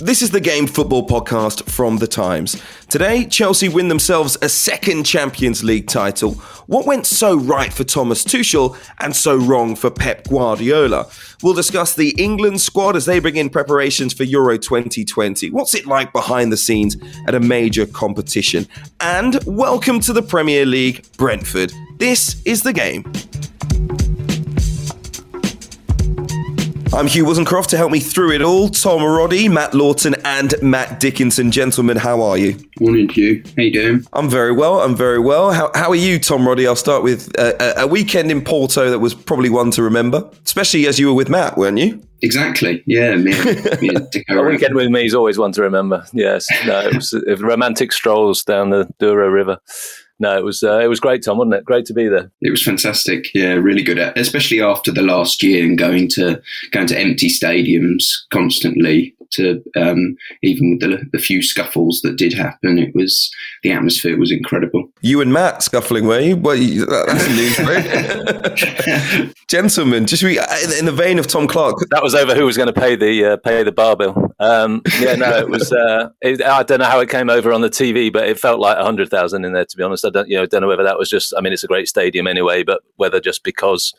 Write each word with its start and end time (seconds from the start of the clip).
This 0.00 0.22
is 0.22 0.30
the 0.30 0.40
Game 0.40 0.68
Football 0.68 1.08
podcast 1.08 1.68
from 1.68 1.96
The 1.96 2.06
Times. 2.06 2.62
Today, 2.88 3.24
Chelsea 3.24 3.68
win 3.68 3.88
themselves 3.88 4.38
a 4.40 4.48
second 4.48 5.02
Champions 5.02 5.64
League 5.64 5.88
title. 5.88 6.34
What 6.66 6.86
went 6.86 7.04
so 7.04 7.36
right 7.36 7.72
for 7.72 7.82
Thomas 7.82 8.22
Tuchel 8.22 8.78
and 9.00 9.16
so 9.16 9.36
wrong 9.36 9.74
for 9.74 9.90
Pep 9.90 10.28
Guardiola? 10.28 11.10
We'll 11.42 11.54
discuss 11.54 11.96
the 11.96 12.10
England 12.10 12.60
squad 12.60 12.94
as 12.94 13.06
they 13.06 13.18
bring 13.18 13.34
in 13.34 13.50
preparations 13.50 14.12
for 14.12 14.22
Euro 14.22 14.56
2020. 14.56 15.50
What's 15.50 15.74
it 15.74 15.84
like 15.84 16.12
behind 16.12 16.52
the 16.52 16.56
scenes 16.56 16.96
at 17.26 17.34
a 17.34 17.40
major 17.40 17.84
competition? 17.84 18.68
And 19.00 19.42
welcome 19.46 19.98
to 20.00 20.12
the 20.12 20.22
Premier 20.22 20.64
League, 20.64 21.06
Brentford. 21.16 21.72
This 21.98 22.40
is 22.44 22.62
the 22.62 22.72
game. 22.72 23.02
I'm 26.92 27.06
Hugh 27.06 27.24
Woozencroft 27.24 27.66
to 27.68 27.76
help 27.76 27.92
me 27.92 28.00
through 28.00 28.32
it 28.32 28.42
all. 28.42 28.68
Tom 28.68 29.02
Roddy, 29.04 29.48
Matt 29.48 29.74
Lawton, 29.74 30.14
and 30.24 30.54
Matt 30.62 30.98
Dickinson. 30.98 31.50
Gentlemen, 31.50 31.98
how 31.98 32.22
are 32.22 32.38
you? 32.38 32.56
Morning, 32.80 33.08
Hugh. 33.08 33.42
How 33.56 33.62
you 33.62 33.72
doing? 33.72 34.06
I'm 34.14 34.30
very 34.30 34.52
well. 34.52 34.80
I'm 34.80 34.96
very 34.96 35.18
well. 35.18 35.52
How, 35.52 35.70
how 35.74 35.90
are 35.90 35.94
you, 35.96 36.18
Tom 36.18 36.48
Roddy? 36.48 36.66
I'll 36.66 36.76
start 36.76 37.02
with 37.02 37.38
uh, 37.38 37.74
a 37.76 37.86
weekend 37.86 38.30
in 38.30 38.42
Porto 38.42 38.90
that 38.90 38.98
was 39.00 39.14
probably 39.14 39.50
one 39.50 39.70
to 39.72 39.82
remember, 39.82 40.28
especially 40.44 40.86
as 40.86 40.98
you 40.98 41.08
were 41.08 41.14
with 41.14 41.28
Matt, 41.28 41.58
weren't 41.58 41.78
you? 41.78 42.02
Exactly. 42.22 42.82
Yeah. 42.86 43.16
Me, 43.16 43.32
me 43.80 43.90
a 44.28 44.42
weekend 44.42 44.74
with 44.74 44.88
me 44.90 45.04
is 45.04 45.14
always 45.14 45.38
one 45.38 45.52
to 45.52 45.62
remember. 45.62 46.04
Yes. 46.12 46.48
No, 46.66 46.80
it 46.80 46.94
was 46.94 47.14
romantic 47.40 47.92
strolls 47.92 48.42
down 48.42 48.70
the 48.70 48.88
Douro 48.98 49.28
River 49.28 49.58
no, 50.18 50.36
it 50.36 50.44
was 50.44 50.62
uh, 50.62 50.78
it 50.78 50.88
was 50.88 51.00
great, 51.00 51.22
Tom, 51.24 51.38
wasn't 51.38 51.54
it? 51.54 51.64
Great 51.64 51.84
to 51.86 51.94
be 51.94 52.08
there. 52.08 52.30
It 52.40 52.50
was 52.50 52.62
fantastic. 52.62 53.32
Yeah, 53.34 53.54
really 53.54 53.82
good. 53.82 53.98
Especially 53.98 54.60
after 54.60 54.90
the 54.90 55.02
last 55.02 55.42
year 55.42 55.64
and 55.64 55.78
going 55.78 56.08
to 56.10 56.40
going 56.72 56.86
to 56.88 56.98
empty 56.98 57.28
stadiums 57.28 58.04
constantly. 58.30 59.14
To 59.32 59.62
um, 59.76 60.16
even 60.42 60.70
with 60.70 60.80
the, 60.80 61.04
the 61.12 61.18
few 61.18 61.42
scuffles 61.42 62.00
that 62.02 62.16
did 62.16 62.32
happen, 62.32 62.78
it 62.78 62.94
was 62.94 63.30
the 63.62 63.72
atmosphere 63.72 64.18
was 64.18 64.32
incredible. 64.32 64.90
You 65.02 65.20
and 65.20 65.32
Matt 65.32 65.62
scuffling, 65.62 66.06
were 66.06 66.20
you? 66.20 66.36
Well, 66.36 66.56
you, 66.56 66.86
that's 66.86 67.28
news, 67.28 67.58
right? 69.28 69.34
Gentlemen, 69.48 70.06
just 70.06 70.22
re, 70.22 70.38
in 70.78 70.84
the 70.84 70.92
vein 70.92 71.18
of 71.18 71.26
Tom 71.26 71.46
Clark. 71.46 71.76
That 71.90 72.02
was 72.02 72.14
over 72.14 72.34
who 72.34 72.46
was 72.46 72.56
going 72.56 72.72
to 72.72 72.80
pay 72.80 72.96
the 72.96 73.32
uh, 73.32 73.36
pay 73.38 73.62
the 73.62 73.72
bar 73.72 73.96
bill. 73.96 74.34
Um, 74.38 74.82
yeah, 75.00 75.14
no, 75.14 75.36
it 75.36 75.48
was. 75.48 75.72
Uh, 75.72 76.10
it, 76.20 76.42
I 76.42 76.62
don't 76.62 76.78
know 76.78 76.86
how 76.86 77.00
it 77.00 77.10
came 77.10 77.28
over 77.28 77.52
on 77.52 77.60
the 77.60 77.70
TV, 77.70 78.12
but 78.12 78.28
it 78.28 78.38
felt 78.38 78.60
like 78.60 78.78
a 78.78 78.84
hundred 78.84 79.10
thousand 79.10 79.44
in 79.44 79.52
there. 79.52 79.64
To 79.64 79.76
be 79.76 79.82
honest, 79.82 80.04
I 80.04 80.10
don't, 80.10 80.28
you 80.28 80.36
know, 80.36 80.46
don't 80.46 80.62
know 80.62 80.68
whether 80.68 80.84
that 80.84 80.98
was 80.98 81.08
just. 81.08 81.34
I 81.36 81.40
mean, 81.40 81.52
it's 81.52 81.64
a 81.64 81.68
great 81.68 81.88
stadium 81.88 82.26
anyway, 82.26 82.62
but 82.62 82.82
whether 82.96 83.20
just 83.20 83.44
because 83.44 83.94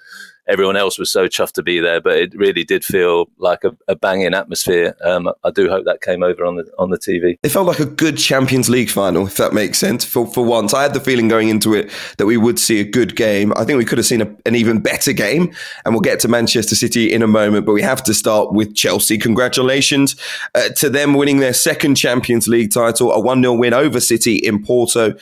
everyone 0.49 0.75
else 0.75 0.97
was 0.97 1.11
so 1.11 1.27
chuffed 1.27 1.53
to 1.53 1.63
be 1.63 1.79
there, 1.79 2.01
but 2.01 2.17
it 2.17 2.33
really 2.35 2.63
did 2.63 2.83
feel 2.83 3.29
like 3.37 3.63
a, 3.63 3.75
a 3.87 3.95
banging 3.95 4.33
atmosphere. 4.33 4.95
Um, 5.03 5.29
I 5.43 5.51
do 5.51 5.69
hope 5.69 5.85
that 5.85 6.01
came 6.01 6.23
over 6.23 6.43
on 6.43 6.55
the 6.55 6.69
on 6.77 6.89
the 6.89 6.97
TV. 6.97 7.37
It 7.43 7.49
felt 7.49 7.67
like 7.67 7.79
a 7.79 7.85
good 7.85 8.17
Champions 8.17 8.69
League 8.69 8.89
final, 8.89 9.27
if 9.27 9.37
that 9.37 9.53
makes 9.53 9.77
sense. 9.77 10.03
For 10.03 10.25
for 10.27 10.43
once, 10.43 10.73
I 10.73 10.83
had 10.83 10.93
the 10.93 10.99
feeling 10.99 11.27
going 11.27 11.49
into 11.49 11.73
it 11.73 11.91
that 12.17 12.25
we 12.25 12.35
would 12.35 12.59
see 12.59 12.79
a 12.79 12.83
good 12.83 13.15
game. 13.15 13.53
I 13.55 13.63
think 13.63 13.77
we 13.77 13.85
could 13.85 13.97
have 13.99 14.07
seen 14.07 14.21
a, 14.21 14.35
an 14.45 14.55
even 14.55 14.79
better 14.79 15.13
game, 15.13 15.53
and 15.85 15.93
we'll 15.93 16.01
get 16.01 16.19
to 16.21 16.27
Manchester 16.27 16.75
City 16.75 17.13
in 17.13 17.21
a 17.21 17.27
moment. 17.27 17.65
But 17.65 17.73
we 17.73 17.81
have 17.83 18.03
to 18.03 18.13
start 18.13 18.51
with 18.51 18.75
Chelsea. 18.75 19.17
Congratulations 19.17 20.15
uh, 20.55 20.69
to 20.77 20.89
them 20.89 21.13
winning 21.13 21.39
their 21.39 21.53
second 21.53 21.95
Champions 21.95 22.47
League 22.47 22.71
title, 22.71 23.11
a 23.11 23.19
one 23.19 23.41
0 23.41 23.53
win 23.53 23.73
over 23.73 23.99
City 23.99 24.35
in 24.35 24.63
Porto. 24.63 25.15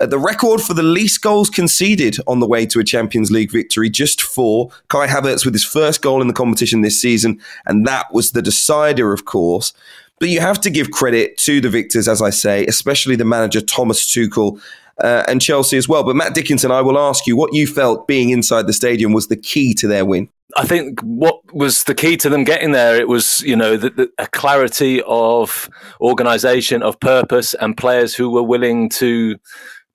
Uh, 0.00 0.06
the 0.06 0.18
record 0.18 0.60
for 0.60 0.72
the 0.72 0.82
least 0.82 1.20
goals 1.20 1.50
conceded 1.50 2.16
on 2.26 2.40
the 2.40 2.46
way 2.46 2.64
to 2.64 2.80
a 2.80 2.84
Champions 2.84 3.30
League 3.30 3.52
victory, 3.52 3.90
just 3.90 4.22
four. 4.22 4.70
Kai 4.88 5.06
Havertz 5.06 5.44
with 5.44 5.54
his 5.54 5.64
first 5.64 6.00
goal 6.00 6.22
in 6.22 6.28
the 6.28 6.34
competition 6.34 6.80
this 6.80 7.00
season, 7.00 7.38
and 7.66 7.86
that 7.86 8.06
was 8.12 8.32
the 8.32 8.42
decider, 8.42 9.12
of 9.12 9.26
course. 9.26 9.72
But 10.18 10.30
you 10.30 10.40
have 10.40 10.60
to 10.62 10.70
give 10.70 10.90
credit 10.90 11.36
to 11.38 11.60
the 11.60 11.68
victors, 11.68 12.08
as 12.08 12.20
I 12.20 12.30
say, 12.30 12.66
especially 12.66 13.16
the 13.16 13.24
manager 13.24 13.60
Thomas 13.60 14.04
Tuchel 14.04 14.60
uh, 15.02 15.24
and 15.28 15.40
Chelsea 15.40 15.76
as 15.76 15.88
well. 15.88 16.04
But 16.04 16.16
Matt 16.16 16.34
Dickinson, 16.34 16.70
I 16.70 16.82
will 16.82 16.98
ask 16.98 17.26
you 17.26 17.36
what 17.36 17.54
you 17.54 17.66
felt 17.66 18.06
being 18.06 18.30
inside 18.30 18.66
the 18.66 18.72
stadium 18.72 19.12
was 19.12 19.28
the 19.28 19.36
key 19.36 19.74
to 19.74 19.88
their 19.88 20.04
win. 20.04 20.28
I 20.56 20.66
think 20.66 21.00
what 21.00 21.54
was 21.54 21.84
the 21.84 21.94
key 21.94 22.16
to 22.18 22.28
them 22.28 22.44
getting 22.44 22.72
there, 22.72 22.96
it 22.96 23.08
was, 23.08 23.40
you 23.42 23.54
know, 23.54 23.76
the, 23.76 23.90
the, 23.90 24.10
a 24.18 24.26
clarity 24.26 25.00
of 25.06 25.70
organisation, 26.00 26.82
of 26.82 26.98
purpose, 26.98 27.54
and 27.54 27.76
players 27.76 28.14
who 28.14 28.30
were 28.30 28.42
willing 28.42 28.88
to 28.90 29.36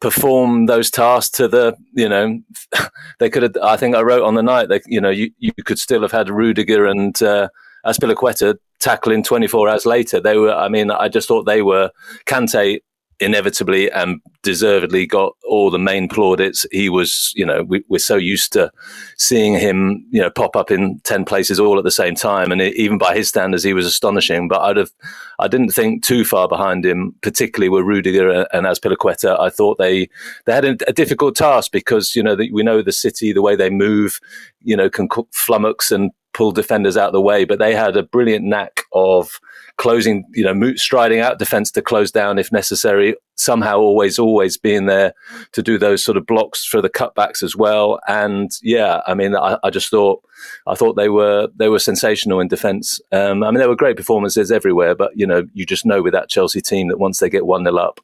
perform 0.01 0.65
those 0.65 0.91
tasks 0.91 1.37
to 1.37 1.47
the 1.47 1.75
you 1.93 2.07
know 2.07 2.39
they 3.19 3.29
could 3.29 3.43
have 3.43 3.57
i 3.63 3.77
think 3.77 3.95
i 3.95 4.01
wrote 4.01 4.23
on 4.23 4.35
the 4.35 4.43
night 4.43 4.67
that 4.69 4.81
you 4.85 4.99
know 4.99 5.09
you, 5.09 5.31
you 5.39 5.51
could 5.65 5.79
still 5.79 6.01
have 6.01 6.11
had 6.11 6.29
rudiger 6.29 6.85
and 6.85 7.21
uh, 7.23 7.47
Azpilicueta 7.85 8.55
tackling 8.79 9.23
24 9.23 9.69
hours 9.69 9.85
later. 9.85 10.19
They 10.19 10.37
were 10.37 10.53
i 10.53 10.67
mean 10.67 10.91
i 10.91 11.07
just 11.07 11.27
thought 11.27 11.43
they 11.43 11.61
were 11.61 11.91
kante 12.25 12.81
inevitably 13.19 13.91
and 13.91 14.19
deservedly 14.43 15.05
got 15.05 15.33
all 15.47 15.69
the 15.69 15.79
main 15.79 16.07
plaudits. 16.07 16.65
He 16.71 16.89
was, 16.89 17.31
you 17.35 17.45
know, 17.45 17.63
we, 17.63 17.83
are 17.91 17.99
so 17.99 18.15
used 18.15 18.53
to 18.53 18.71
seeing 19.17 19.53
him, 19.53 20.05
you 20.11 20.21
know, 20.21 20.29
pop 20.29 20.55
up 20.55 20.71
in 20.71 20.99
10 21.03 21.25
places 21.25 21.59
all 21.59 21.77
at 21.77 21.83
the 21.83 21.91
same 21.91 22.15
time. 22.15 22.51
And 22.51 22.61
it, 22.61 22.75
even 22.75 22.97
by 22.97 23.15
his 23.15 23.29
standards, 23.29 23.63
he 23.63 23.73
was 23.73 23.85
astonishing. 23.85 24.47
But 24.47 24.61
I'd 24.61 24.77
have, 24.77 24.91
I 25.39 25.47
didn't 25.47 25.69
think 25.69 26.03
too 26.03 26.25
far 26.25 26.47
behind 26.47 26.85
him, 26.85 27.15
particularly 27.21 27.69
with 27.69 27.85
Rudiger 27.85 28.47
and 28.53 28.65
Azpilicueta. 28.65 29.39
I 29.39 29.49
thought 29.49 29.77
they, 29.77 30.09
they 30.45 30.53
had 30.53 30.65
a, 30.65 30.77
a 30.87 30.93
difficult 30.93 31.35
task 31.35 31.71
because, 31.71 32.15
you 32.15 32.23
know, 32.23 32.35
the, 32.35 32.51
we 32.51 32.63
know 32.63 32.81
the 32.81 32.91
city, 32.91 33.31
the 33.31 33.41
way 33.41 33.55
they 33.55 33.69
move, 33.69 34.19
you 34.61 34.75
know, 34.75 34.89
can 34.89 35.07
flummox 35.07 35.91
and 35.91 36.11
pull 36.35 36.51
defenders 36.51 36.97
out 36.97 37.07
of 37.07 37.13
the 37.13 37.21
way, 37.21 37.45
but 37.45 37.59
they 37.59 37.73
had 37.73 37.95
a 37.95 38.03
brilliant 38.03 38.43
knack 38.43 38.81
of 38.91 39.39
closing, 39.77 40.25
you 40.33 40.43
know, 40.43 40.73
striding 40.75 41.19
out 41.19 41.39
defense 41.39 41.71
to 41.71 41.81
close 41.81 42.11
down 42.11 42.39
if 42.39 42.51
necessary. 42.51 43.15
Somehow, 43.37 43.79
always, 43.79 44.17
always 44.17 44.57
being 44.57 44.85
there 44.85 45.13
to 45.51 45.61
do 45.61 45.77
those 45.77 46.01
sort 46.01 46.15
of 46.15 46.25
blocks 46.25 46.65
for 46.65 46.81
the 46.81 46.89
cutbacks 46.89 47.43
as 47.43 47.53
well. 47.55 47.99
And 48.07 48.49
yeah, 48.63 49.01
I 49.05 49.13
mean, 49.13 49.35
I, 49.35 49.57
I 49.61 49.69
just 49.69 49.89
thought, 49.89 50.23
I 50.67 50.75
thought 50.75 50.95
they 50.95 51.09
were 51.09 51.49
they 51.55 51.67
were 51.67 51.79
sensational 51.79 52.39
in 52.39 52.47
defence. 52.47 53.01
Um, 53.11 53.43
I 53.43 53.51
mean, 53.51 53.59
there 53.59 53.67
were 53.67 53.75
great 53.75 53.97
performances 53.97 54.51
everywhere, 54.51 54.95
but 54.95 55.11
you 55.15 55.27
know, 55.27 55.43
you 55.53 55.65
just 55.65 55.85
know 55.85 56.01
with 56.01 56.13
that 56.13 56.29
Chelsea 56.29 56.61
team 56.61 56.87
that 56.87 56.99
once 56.99 57.19
they 57.19 57.29
get 57.29 57.45
one 57.45 57.65
0 57.65 57.75
up, 57.75 57.99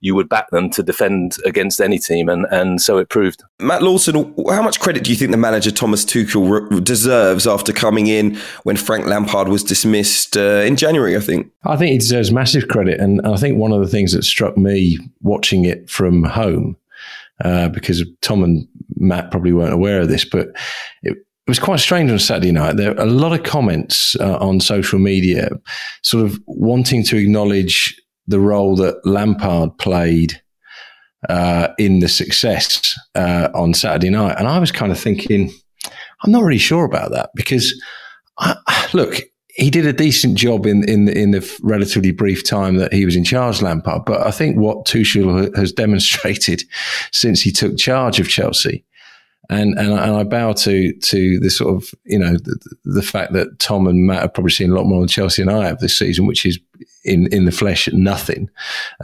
you 0.00 0.14
would 0.14 0.28
back 0.28 0.50
them 0.50 0.70
to 0.70 0.82
defend 0.82 1.36
against 1.44 1.80
any 1.80 1.98
team, 1.98 2.28
and, 2.28 2.46
and 2.50 2.80
so 2.80 2.98
it 2.98 3.08
proved. 3.08 3.42
Matt 3.60 3.82
Lawton, 3.82 4.34
how 4.48 4.62
much 4.62 4.80
credit 4.80 5.04
do 5.04 5.10
you 5.10 5.16
think 5.16 5.30
the 5.30 5.36
manager 5.36 5.70
Thomas 5.70 6.04
Tuchel 6.04 6.82
deserves 6.84 7.46
after 7.46 7.72
coming 7.72 8.06
in 8.06 8.36
when 8.64 8.76
Frank 8.76 9.06
Lampard 9.06 9.48
was 9.48 9.64
dismissed 9.64 10.36
uh, 10.36 10.62
in 10.64 10.76
January? 10.76 11.16
I 11.16 11.20
think. 11.20 11.50
I 11.64 11.76
think 11.76 11.92
he 11.92 11.98
deserves 11.98 12.30
massive 12.30 12.68
credit, 12.68 13.00
and 13.00 13.20
I 13.26 13.36
think 13.36 13.58
one 13.58 13.72
of 13.72 13.80
the 13.80 13.88
things 13.88 14.12
that 14.12 14.24
struck 14.24 14.56
me 14.56 14.98
watching 15.22 15.64
it 15.64 15.88
from 15.88 16.24
home, 16.24 16.76
uh, 17.44 17.68
because 17.68 18.04
Tom 18.20 18.44
and 18.44 18.68
Matt 18.96 19.30
probably 19.30 19.52
weren't 19.52 19.74
aware 19.74 20.00
of 20.00 20.08
this, 20.08 20.24
but 20.24 20.48
it, 21.02 21.16
it 21.46 21.50
was 21.50 21.58
quite 21.58 21.78
strange 21.78 22.10
on 22.10 22.18
Saturday 22.18 22.50
night. 22.50 22.76
There 22.76 22.92
were 22.92 23.00
a 23.00 23.06
lot 23.06 23.32
of 23.32 23.44
comments 23.44 24.16
uh, 24.16 24.36
on 24.38 24.58
social 24.60 24.98
media, 24.98 25.50
sort 26.02 26.24
of 26.24 26.40
wanting 26.46 27.04
to 27.04 27.16
acknowledge 27.16 28.00
the 28.26 28.40
role 28.40 28.76
that 28.76 29.04
Lampard 29.04 29.76
played 29.78 30.40
uh, 31.28 31.68
in 31.78 32.00
the 32.00 32.08
success 32.08 32.94
uh, 33.14 33.48
on 33.54 33.74
Saturday 33.74 34.10
night, 34.10 34.36
and 34.38 34.48
I 34.48 34.58
was 34.58 34.72
kind 34.72 34.92
of 34.92 34.98
thinking, 34.98 35.52
I'm 36.22 36.32
not 36.32 36.42
really 36.42 36.58
sure 36.58 36.84
about 36.84 37.12
that 37.12 37.30
because, 37.34 37.72
I, 38.38 38.56
look, 38.92 39.20
he 39.48 39.70
did 39.70 39.86
a 39.86 39.92
decent 39.92 40.36
job 40.36 40.66
in 40.66 40.86
in 40.88 41.08
in 41.08 41.30
the 41.30 41.58
relatively 41.62 42.12
brief 42.12 42.44
time 42.44 42.76
that 42.76 42.92
he 42.92 43.04
was 43.04 43.16
in 43.16 43.24
charge, 43.24 43.62
Lampard. 43.62 44.04
But 44.04 44.26
I 44.26 44.30
think 44.30 44.58
what 44.58 44.86
Tuchel 44.86 45.54
has 45.56 45.72
demonstrated 45.72 46.62
since 47.12 47.40
he 47.40 47.50
took 47.50 47.78
charge 47.78 48.20
of 48.20 48.28
Chelsea 48.28 48.84
and 49.48 49.78
and 49.78 49.94
I, 49.94 50.06
and 50.06 50.16
I 50.16 50.24
bow 50.24 50.52
to 50.52 50.92
to 50.92 51.40
the 51.40 51.50
sort 51.50 51.74
of 51.74 51.94
you 52.04 52.18
know 52.18 52.32
the, 52.32 52.76
the, 52.84 53.02
fact 53.02 53.32
that 53.34 53.58
Tom 53.58 53.86
and 53.86 54.06
Matt 54.06 54.22
have 54.22 54.34
probably 54.34 54.50
seen 54.50 54.70
a 54.70 54.74
lot 54.74 54.86
more 54.86 55.00
than 55.00 55.08
Chelsea 55.08 55.42
and 55.42 55.50
I 55.50 55.66
have 55.66 55.78
this 55.78 55.98
season, 55.98 56.26
which 56.26 56.44
is 56.44 56.58
in 57.04 57.32
in 57.32 57.44
the 57.44 57.52
flesh 57.52 57.88
nothing 57.92 58.48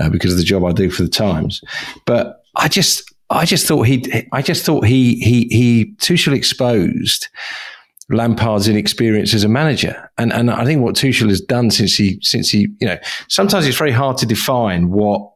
uh, 0.00 0.08
because 0.08 0.32
of 0.32 0.38
the 0.38 0.44
job 0.44 0.64
I 0.64 0.72
do 0.72 0.90
for 0.90 1.02
the 1.02 1.08
Times. 1.08 1.62
But 2.06 2.42
I 2.56 2.68
just 2.68 3.12
I 3.30 3.44
just 3.44 3.66
thought 3.66 3.82
he 3.82 4.26
I 4.32 4.42
just 4.42 4.64
thought 4.64 4.86
he 4.86 5.16
he 5.16 5.48
he 5.50 5.94
Tuchel 5.98 6.34
exposed. 6.34 7.28
Lampard's 8.10 8.68
inexperience 8.68 9.32
as 9.32 9.44
a 9.44 9.48
manager, 9.48 10.10
and 10.18 10.32
and 10.32 10.50
I 10.50 10.64
think 10.64 10.82
what 10.82 10.96
Tuchel 10.96 11.28
has 11.28 11.40
done 11.40 11.70
since 11.70 11.94
he 11.94 12.18
since 12.20 12.50
he 12.50 12.68
you 12.80 12.86
know 12.86 12.98
sometimes 13.28 13.66
it's 13.66 13.78
very 13.78 13.92
hard 13.92 14.18
to 14.18 14.26
define 14.26 14.90
what 14.90 15.32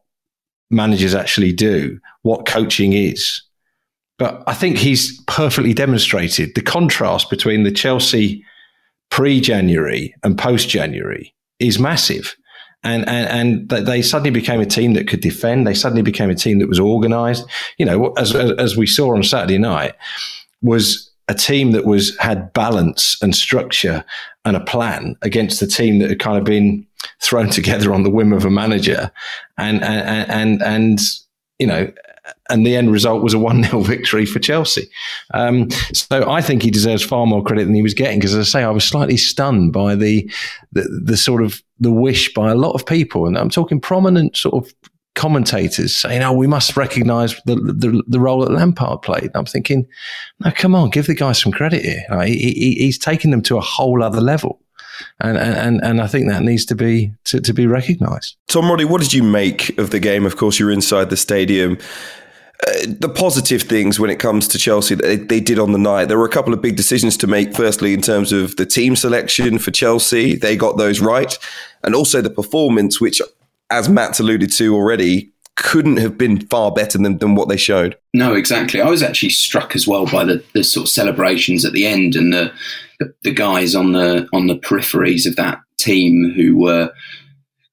managers 0.69 1.15
actually 1.15 1.53
do, 1.53 1.99
what 2.21 2.45
coaching 2.45 2.93
is. 2.93 3.41
But 4.19 4.43
I 4.47 4.53
think 4.53 4.77
he's 4.77 5.19
perfectly 5.23 5.73
demonstrated 5.73 6.55
the 6.55 6.61
contrast 6.61 7.29
between 7.29 7.63
the 7.63 7.71
Chelsea 7.71 8.43
pre 9.09 9.39
January 9.39 10.13
and 10.23 10.37
post 10.37 10.69
January 10.69 11.33
is 11.59 11.79
massive. 11.79 12.35
And, 12.83 13.07
and, 13.09 13.69
and 13.69 13.87
they 13.87 14.01
suddenly 14.01 14.29
became 14.29 14.61
a 14.61 14.65
team 14.65 14.93
that 14.93 15.07
could 15.07 15.21
defend. 15.21 15.65
They 15.65 15.73
suddenly 15.73 16.03
became 16.03 16.29
a 16.29 16.35
team 16.35 16.59
that 16.59 16.69
was 16.69 16.79
organised. 16.79 17.45
You 17.77 17.85
know, 17.85 18.13
as, 18.13 18.35
as 18.35 18.77
we 18.77 18.85
saw 18.85 19.15
on 19.15 19.23
Saturday 19.23 19.57
night, 19.57 19.95
was 20.61 21.11
a 21.27 21.33
team 21.33 21.71
that 21.71 21.85
was 21.85 22.17
had 22.17 22.53
balance 22.53 23.17
and 23.21 23.35
structure 23.35 24.05
and 24.45 24.55
a 24.55 24.61
plan 24.61 25.15
against 25.21 25.59
the 25.59 25.67
team 25.67 25.99
that 25.99 26.09
had 26.09 26.19
kind 26.19 26.37
of 26.37 26.43
been 26.43 26.85
thrown 27.21 27.49
together 27.57 27.93
on 27.93 28.03
the 28.03 28.09
whim 28.09 28.31
of 28.31 28.45
a 28.45 28.49
manager, 28.49 29.11
and 29.57 29.83
and 29.83 30.29
and 30.29 30.61
and 30.63 30.99
you 31.59 31.67
know 31.67 31.91
and 32.49 32.65
the 32.65 32.75
end 32.75 32.91
result 32.91 33.23
was 33.23 33.33
a 33.33 33.39
1 33.47 33.63
0 33.63 33.81
victory 33.81 34.25
for 34.25 34.39
Chelsea. 34.39 34.87
Um, 35.33 35.69
so 35.93 36.29
I 36.29 36.41
think 36.41 36.63
he 36.63 36.71
deserves 36.71 37.03
far 37.03 37.25
more 37.25 37.43
credit 37.43 37.65
than 37.65 37.75
he 37.75 37.81
was 37.81 37.93
getting 37.93 38.19
because, 38.19 38.35
as 38.35 38.47
I 38.47 38.59
say, 38.59 38.63
I 38.63 38.69
was 38.69 38.83
slightly 38.83 39.17
stunned 39.17 39.73
by 39.73 39.95
the, 39.95 40.29
the, 40.71 40.83
the 41.03 41.17
sort 41.17 41.43
of 41.43 41.61
the 41.79 41.91
wish 41.91 42.33
by 42.33 42.51
a 42.51 42.55
lot 42.55 42.73
of 42.73 42.85
people, 42.85 43.27
and 43.27 43.37
I'm 43.37 43.49
talking 43.49 43.79
prominent 43.79 44.35
sort 44.35 44.65
of 44.65 44.73
commentators 45.15 45.95
saying, 45.95 46.21
"Oh, 46.21 46.33
we 46.33 46.47
must 46.47 46.77
recognise 46.77 47.35
the, 47.45 47.55
the, 47.55 48.03
the 48.07 48.19
role 48.19 48.41
that 48.41 48.51
Lampard 48.51 49.01
played." 49.01 49.23
And 49.23 49.35
I'm 49.35 49.45
thinking, 49.45 49.87
"No, 50.39 50.51
come 50.51 50.75
on, 50.75 50.89
give 50.89 51.07
the 51.07 51.15
guy 51.15 51.33
some 51.33 51.51
credit 51.51 51.83
here. 51.83 52.03
Like, 52.09 52.29
he, 52.29 52.53
he, 52.53 52.75
he's 52.75 52.97
taken 52.97 53.31
them 53.31 53.41
to 53.43 53.57
a 53.57 53.61
whole 53.61 54.03
other 54.03 54.21
level." 54.21 54.61
and 55.19 55.37
and 55.37 55.83
and 55.83 56.01
I 56.01 56.07
think 56.07 56.27
that 56.27 56.43
needs 56.43 56.65
to 56.65 56.75
be 56.75 57.11
to, 57.25 57.39
to 57.41 57.53
be 57.53 57.67
recognised. 57.67 58.35
Tom 58.47 58.69
Roddy, 58.69 58.85
what 58.85 59.01
did 59.01 59.13
you 59.13 59.23
make 59.23 59.77
of 59.77 59.91
the 59.91 59.99
game? 59.99 60.25
Of 60.25 60.37
course, 60.37 60.59
you're 60.59 60.71
inside 60.71 61.09
the 61.09 61.17
stadium. 61.17 61.77
The 62.87 63.11
positive 63.13 63.61
things 63.61 63.99
when 63.99 64.09
it 64.09 64.19
comes 64.19 64.47
to 64.49 64.57
Chelsea 64.57 64.95
that 64.95 65.03
they, 65.03 65.15
they, 65.15 65.39
did 65.39 65.59
on 65.59 65.73
the 65.73 65.77
night. 65.77 66.05
There 66.05 66.17
were 66.17 66.25
a 66.25 66.29
couple 66.29 66.53
of 66.53 66.61
big 66.61 66.75
decisions 66.75 67.15
to 67.17 67.27
make. 67.27 67.55
Firstly, 67.55 67.93
in 67.93 68.01
terms 68.01 68.31
of 68.31 68.55
the 68.55 68.65
team 68.65 68.95
selection 68.95 69.59
for 69.59 69.69
Chelsea, 69.69 70.35
they 70.35 70.57
got 70.57 70.77
those 70.77 70.99
right, 70.99 71.37
and 71.83 71.93
also 71.93 72.19
the 72.19 72.31
performance, 72.31 72.99
which, 72.99 73.21
as 73.69 73.87
Matt's 73.87 74.19
alluded 74.19 74.51
to 74.53 74.73
already, 74.73 75.31
couldn't 75.57 75.97
have 75.97 76.17
been 76.17 76.39
far 76.47 76.71
better 76.71 76.97
than, 76.97 77.17
than 77.17 77.35
what 77.35 77.49
they 77.49 77.57
showed. 77.57 77.97
No, 78.13 78.33
exactly. 78.33 78.79
I 78.79 78.89
was 78.89 79.03
actually 79.03 79.29
struck 79.29 79.75
as 79.75 79.87
well 79.87 80.05
by 80.05 80.23
the, 80.23 80.43
the 80.53 80.63
sort 80.63 80.85
of 80.85 80.89
celebrations 80.89 81.65
at 81.65 81.73
the 81.73 81.85
end 81.85 82.15
and 82.15 82.31
the, 82.31 82.51
the, 82.99 83.13
the 83.23 83.31
guys 83.31 83.75
on 83.75 83.91
the 83.91 84.27
on 84.33 84.47
the 84.47 84.57
peripheries 84.57 85.27
of 85.27 85.35
that 85.35 85.59
team 85.77 86.31
who 86.35 86.57
were 86.57 86.91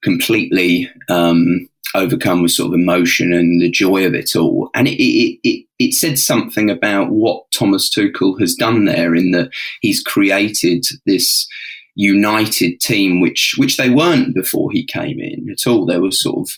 completely 0.03 0.89
um, 1.09 1.69
overcome 1.95 2.41
with 2.41 2.51
sort 2.51 2.67
of 2.67 2.79
emotion 2.79 3.33
and 3.33 3.61
the 3.61 3.69
joy 3.69 4.05
of 4.05 4.13
it 4.13 4.35
all. 4.35 4.69
And 4.73 4.87
it, 4.87 5.01
it, 5.01 5.39
it, 5.43 5.65
it 5.79 5.93
said 5.93 6.19
something 6.19 6.69
about 6.69 7.11
what 7.11 7.43
Thomas 7.51 7.89
Tuchel 7.89 8.39
has 8.39 8.55
done 8.55 8.85
there 8.85 9.15
in 9.15 9.31
that 9.31 9.49
he's 9.81 10.01
created 10.01 10.85
this 11.05 11.47
united 11.95 12.79
team, 12.79 13.21
which 13.21 13.55
which 13.57 13.77
they 13.77 13.89
weren't 13.89 14.35
before 14.35 14.71
he 14.71 14.85
came 14.85 15.19
in 15.19 15.49
at 15.49 15.65
all. 15.67 15.85
There 15.85 16.01
was 16.01 16.21
sort 16.21 16.37
of 16.39 16.57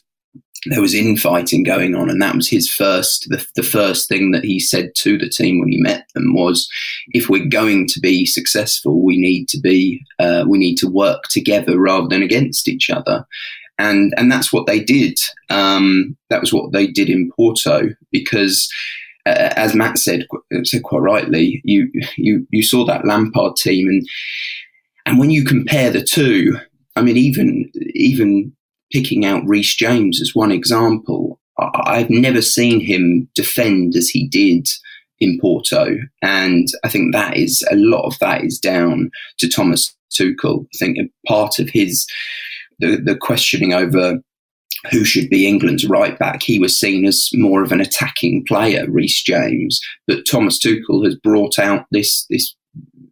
there 0.66 0.81
was 0.81 0.95
infighting 0.95 1.63
going 1.63 1.95
on, 1.95 2.10
and 2.10 2.22
that 2.22 2.36
was 2.36 2.50
his 2.50 2.69
first 2.69 3.28
the, 3.30 3.45
the 3.56 3.63
first 3.63 4.10
thing 4.10 4.31
that 4.31 4.44
he 4.44 4.60
said 4.60 4.92
to 4.98 5.18
the 5.18 5.30
team 5.30 5.60
when 5.60 5.69
he 5.69 5.78
met 5.78 6.07
them 6.16 6.33
was, 6.33 6.68
if 7.10 7.30
we're 7.30 7.45
going 7.45 7.88
to 7.88 8.00
be 8.00 8.25
successful, 8.25 9.04
we 9.04 9.18
need 9.18 9.48
to 9.50 9.60
be 9.60 10.04
uh, 10.19 10.44
we 10.48 10.57
need 10.57 10.75
to 10.78 10.90
work 10.90 11.24
together 11.30 11.80
rather 11.80 12.07
than 12.07 12.24
against 12.24 12.68
each 12.68 12.90
other 12.90 13.25
and 13.77 14.13
and 14.18 14.31
that's 14.31 14.51
what 14.51 14.65
they 14.65 14.79
did. 14.79 15.19
Um, 15.50 16.18
that 16.29 16.41
was 16.41 16.53
what 16.53 16.71
they 16.71 16.88
did 16.88 17.09
in 17.09 17.31
Porto 17.35 17.89
because. 18.12 18.69
Uh, 19.25 19.51
as 19.57 19.75
Matt 19.75 19.97
said, 19.97 20.25
said 20.63 20.83
quite 20.83 21.00
rightly, 21.00 21.62
you 21.65 21.91
you 22.15 22.47
you 22.50 22.63
saw 22.63 22.85
that 22.85 23.06
Lampard 23.06 23.57
team, 23.57 23.89
and 23.89 24.07
and 25.06 25.19
when 25.19 25.31
you 25.31 25.44
compare 25.44 25.91
the 25.91 26.01
two, 26.01 26.57
I 26.95 27.01
mean, 27.01 27.18
even 27.18 27.69
even 27.94 28.53
picking 28.91 29.25
out 29.25 29.45
Reece 29.45 29.75
James 29.75 30.21
as 30.21 30.33
one 30.33 30.51
example, 30.51 31.41
I've 31.59 32.09
never 32.09 32.41
seen 32.41 32.80
him 32.80 33.27
defend 33.35 33.95
as 33.95 34.09
he 34.09 34.27
did 34.27 34.68
in 35.19 35.39
Porto, 35.39 35.97
and 36.21 36.68
I 36.83 36.89
think 36.89 37.13
that 37.13 37.35
is 37.35 37.68
a 37.71 37.75
lot 37.75 38.06
of 38.06 38.18
that 38.19 38.44
is 38.44 38.59
down 38.59 39.12
to 39.39 39.50
Thomas 39.50 39.94
Tuchel. 40.12 40.65
I 40.73 40.77
think 40.77 40.97
part 41.27 41.59
of 41.59 41.69
his 41.69 42.06
the, 42.79 42.97
the 42.97 43.15
questioning 43.15 43.74
over 43.74 44.19
who 44.91 45.03
should 45.03 45.29
be 45.29 45.47
England's 45.47 45.88
right 45.88 46.18
back. 46.18 46.44
He 46.44 46.59
was 46.59 46.79
seen 46.79 47.06
as 47.06 47.29
more 47.33 47.63
of 47.63 47.71
an 47.71 47.81
attacking 47.81 48.45
player, 48.45 48.90
Reece 48.90 49.23
James. 49.23 49.81
But 50.07 50.25
Thomas 50.30 50.59
Tuchel 50.59 51.04
has 51.06 51.16
brought 51.16 51.59
out 51.59 51.85
this 51.92 52.25
this 52.30 52.56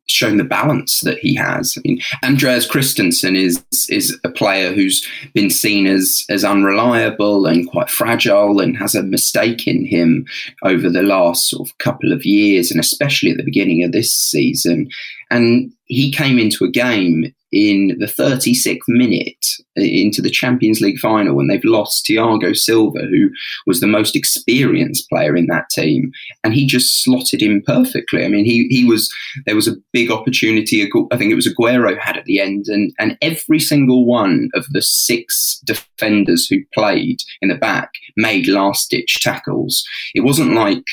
shown 0.08 0.38
the 0.38 0.44
balance 0.44 1.02
that 1.02 1.18
he 1.18 1.34
has. 1.34 1.74
I 1.76 1.82
mean, 1.84 2.00
Andreas 2.24 2.68
Christensen 2.68 3.36
is 3.36 3.64
is 3.90 4.18
a 4.24 4.30
player 4.30 4.74
who's 4.74 5.06
been 5.34 5.50
seen 5.50 5.88
as 5.88 6.24
as 6.30 6.44
unreliable 6.44 7.46
and 7.46 7.70
quite 7.70 7.90
fragile, 7.90 8.60
and 8.60 8.78
has 8.78 8.96
a 8.96 9.04
mistake 9.04 9.68
in 9.68 9.86
him 9.86 10.26
over 10.64 10.90
the 10.90 11.04
last 11.04 11.50
sort 11.50 11.68
of 11.68 11.78
couple 11.80 12.14
of 12.14 12.26
years, 12.26 12.72
and 12.72 12.80
especially 12.80 13.32
at 13.32 13.38
the 13.38 13.44
beginning 13.44 13.84
of 13.84 13.92
this 13.92 14.14
season. 14.14 14.90
And 15.32 15.72
he 15.86 16.12
came 16.12 16.40
into 16.40 16.64
a 16.66 16.72
game 16.72 17.34
in 17.52 17.96
the 18.00 18.06
36th 18.06 18.80
minute 18.88 19.46
into 19.78 20.22
the 20.22 20.30
Champions 20.30 20.82
League 20.82 21.00
final 21.00 21.36
when 21.36 21.48
they've 21.48 21.64
lost 21.64 22.06
Thiago 22.06 22.56
Silva, 22.56 23.00
who 23.10 23.30
was 23.66 23.80
the 23.80 23.88
most 23.88 24.16
experienced 24.16 25.08
player 25.10 25.38
in 25.38 25.48
that 25.48 25.70
team, 25.70 26.12
and 26.44 26.54
he 26.54 26.66
just 26.66 27.02
slotted 27.02 27.42
in 27.42 27.62
perfectly. 27.62 28.26
I 28.26 28.28
mean, 28.28 28.44
he 28.44 28.68
he 28.70 28.84
was 28.84 29.10
there 29.46 29.56
was 29.56 29.70
a 29.70 29.78
big 29.94 30.12
opportunity. 30.12 30.84
I 30.84 31.18
think 31.18 31.32
it 31.32 31.36
was 31.36 31.48
Aguero 31.48 31.98
had 31.98 32.18
at 32.18 32.26
the 32.26 32.42
end, 32.42 32.66
and 32.68 32.92
and 33.00 33.18
every 33.22 33.60
single 33.60 34.06
one 34.06 34.50
of 34.54 34.66
the 34.72 34.82
six 34.82 35.62
defenders 35.64 36.48
who 36.48 36.58
played 36.74 37.20
in 37.42 37.50
the 37.50 37.56
back 37.56 37.92
made 38.18 38.48
last 38.48 38.90
ditch 38.90 39.20
tackles. 39.22 39.84
It 40.14 40.22
wasn't 40.22 40.54
like 40.54 40.84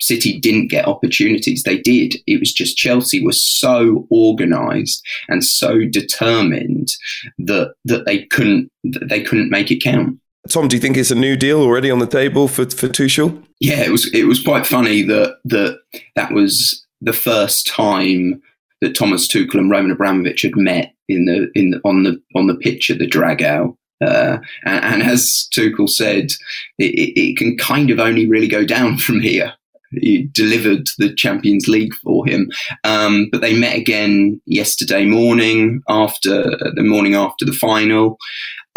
City 0.00 0.38
didn't 0.38 0.68
get 0.68 0.86
opportunities. 0.86 1.62
They 1.62 1.78
did. 1.78 2.16
It 2.26 2.40
was 2.40 2.52
just 2.52 2.76
Chelsea 2.76 3.24
was 3.24 3.42
so 3.42 4.06
organised 4.10 5.02
and 5.28 5.44
so 5.44 5.80
determined 5.84 6.88
that 7.38 7.74
that 7.84 8.06
they 8.06 8.24
couldn't 8.26 8.70
that 8.84 9.08
they 9.08 9.22
couldn't 9.22 9.50
make 9.50 9.70
it 9.70 9.82
count. 9.82 10.18
Tom, 10.48 10.68
do 10.68 10.76
you 10.76 10.80
think 10.80 10.96
it's 10.96 11.10
a 11.10 11.14
new 11.16 11.36
deal 11.36 11.60
already 11.60 11.90
on 11.90 11.98
the 11.98 12.06
table 12.06 12.48
for 12.48 12.64
for 12.64 12.88
Tuchel? 12.88 13.44
Yeah, 13.60 13.82
it 13.82 13.90
was. 13.90 14.12
It 14.14 14.24
was 14.24 14.42
quite 14.42 14.66
funny 14.66 15.02
that 15.02 15.36
that 15.44 15.78
that 16.16 16.32
was 16.32 16.84
the 17.00 17.12
first 17.12 17.66
time 17.66 18.42
that 18.80 18.96
Thomas 18.96 19.28
Tuchel 19.28 19.58
and 19.58 19.70
Roman 19.70 19.90
Abramovich 19.90 20.42
had 20.42 20.56
met 20.56 20.94
in 21.08 21.26
the 21.26 21.50
in 21.54 21.70
the, 21.70 21.80
on 21.84 22.02
the 22.04 22.20
on 22.34 22.46
the 22.46 22.56
pitch 22.56 22.90
at 22.90 22.98
the 22.98 23.06
Dragao 23.08 23.76
Uh, 24.00 24.38
and, 24.64 24.84
and, 24.84 25.02
as 25.02 25.46
Tuchel 25.54 25.88
said, 25.88 26.32
it, 26.78 27.12
it, 27.18 27.36
can 27.36 27.58
kind 27.58 27.90
of 27.90 28.00
only 28.00 28.26
really 28.26 28.48
go 28.48 28.64
down 28.64 28.96
from 29.06 29.20
here. 29.20 29.52
He 29.92 30.28
delivered 30.32 30.88
the 30.98 31.14
Champions 31.14 31.66
League 31.68 31.94
for 31.94 32.26
him, 32.26 32.50
um, 32.84 33.28
but 33.32 33.40
they 33.40 33.58
met 33.58 33.76
again 33.76 34.40
yesterday 34.46 35.04
morning 35.04 35.82
after 35.88 36.56
the 36.74 36.84
morning 36.84 37.14
after 37.14 37.44
the 37.44 37.52
final, 37.52 38.16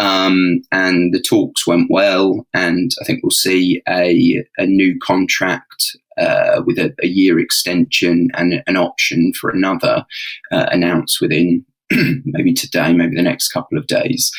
um, 0.00 0.60
and 0.72 1.14
the 1.14 1.22
talks 1.22 1.66
went 1.66 1.88
well. 1.90 2.46
And 2.52 2.90
I 3.00 3.04
think 3.04 3.20
we'll 3.22 3.30
see 3.30 3.80
a, 3.88 4.44
a 4.58 4.66
new 4.66 4.98
contract 4.98 5.96
uh, 6.18 6.62
with 6.64 6.78
a, 6.78 6.94
a, 7.02 7.06
year 7.06 7.38
extension 7.40 8.28
and 8.34 8.62
an 8.66 8.76
option 8.76 9.32
for 9.32 9.50
another 9.50 10.04
uh, 10.52 10.66
announced 10.70 11.20
within 11.20 11.64
maybe 12.24 12.52
today, 12.52 12.92
maybe 12.92 13.16
the 13.16 13.22
next 13.22 13.48
couple 13.48 13.76
of 13.76 13.86
days, 13.86 14.30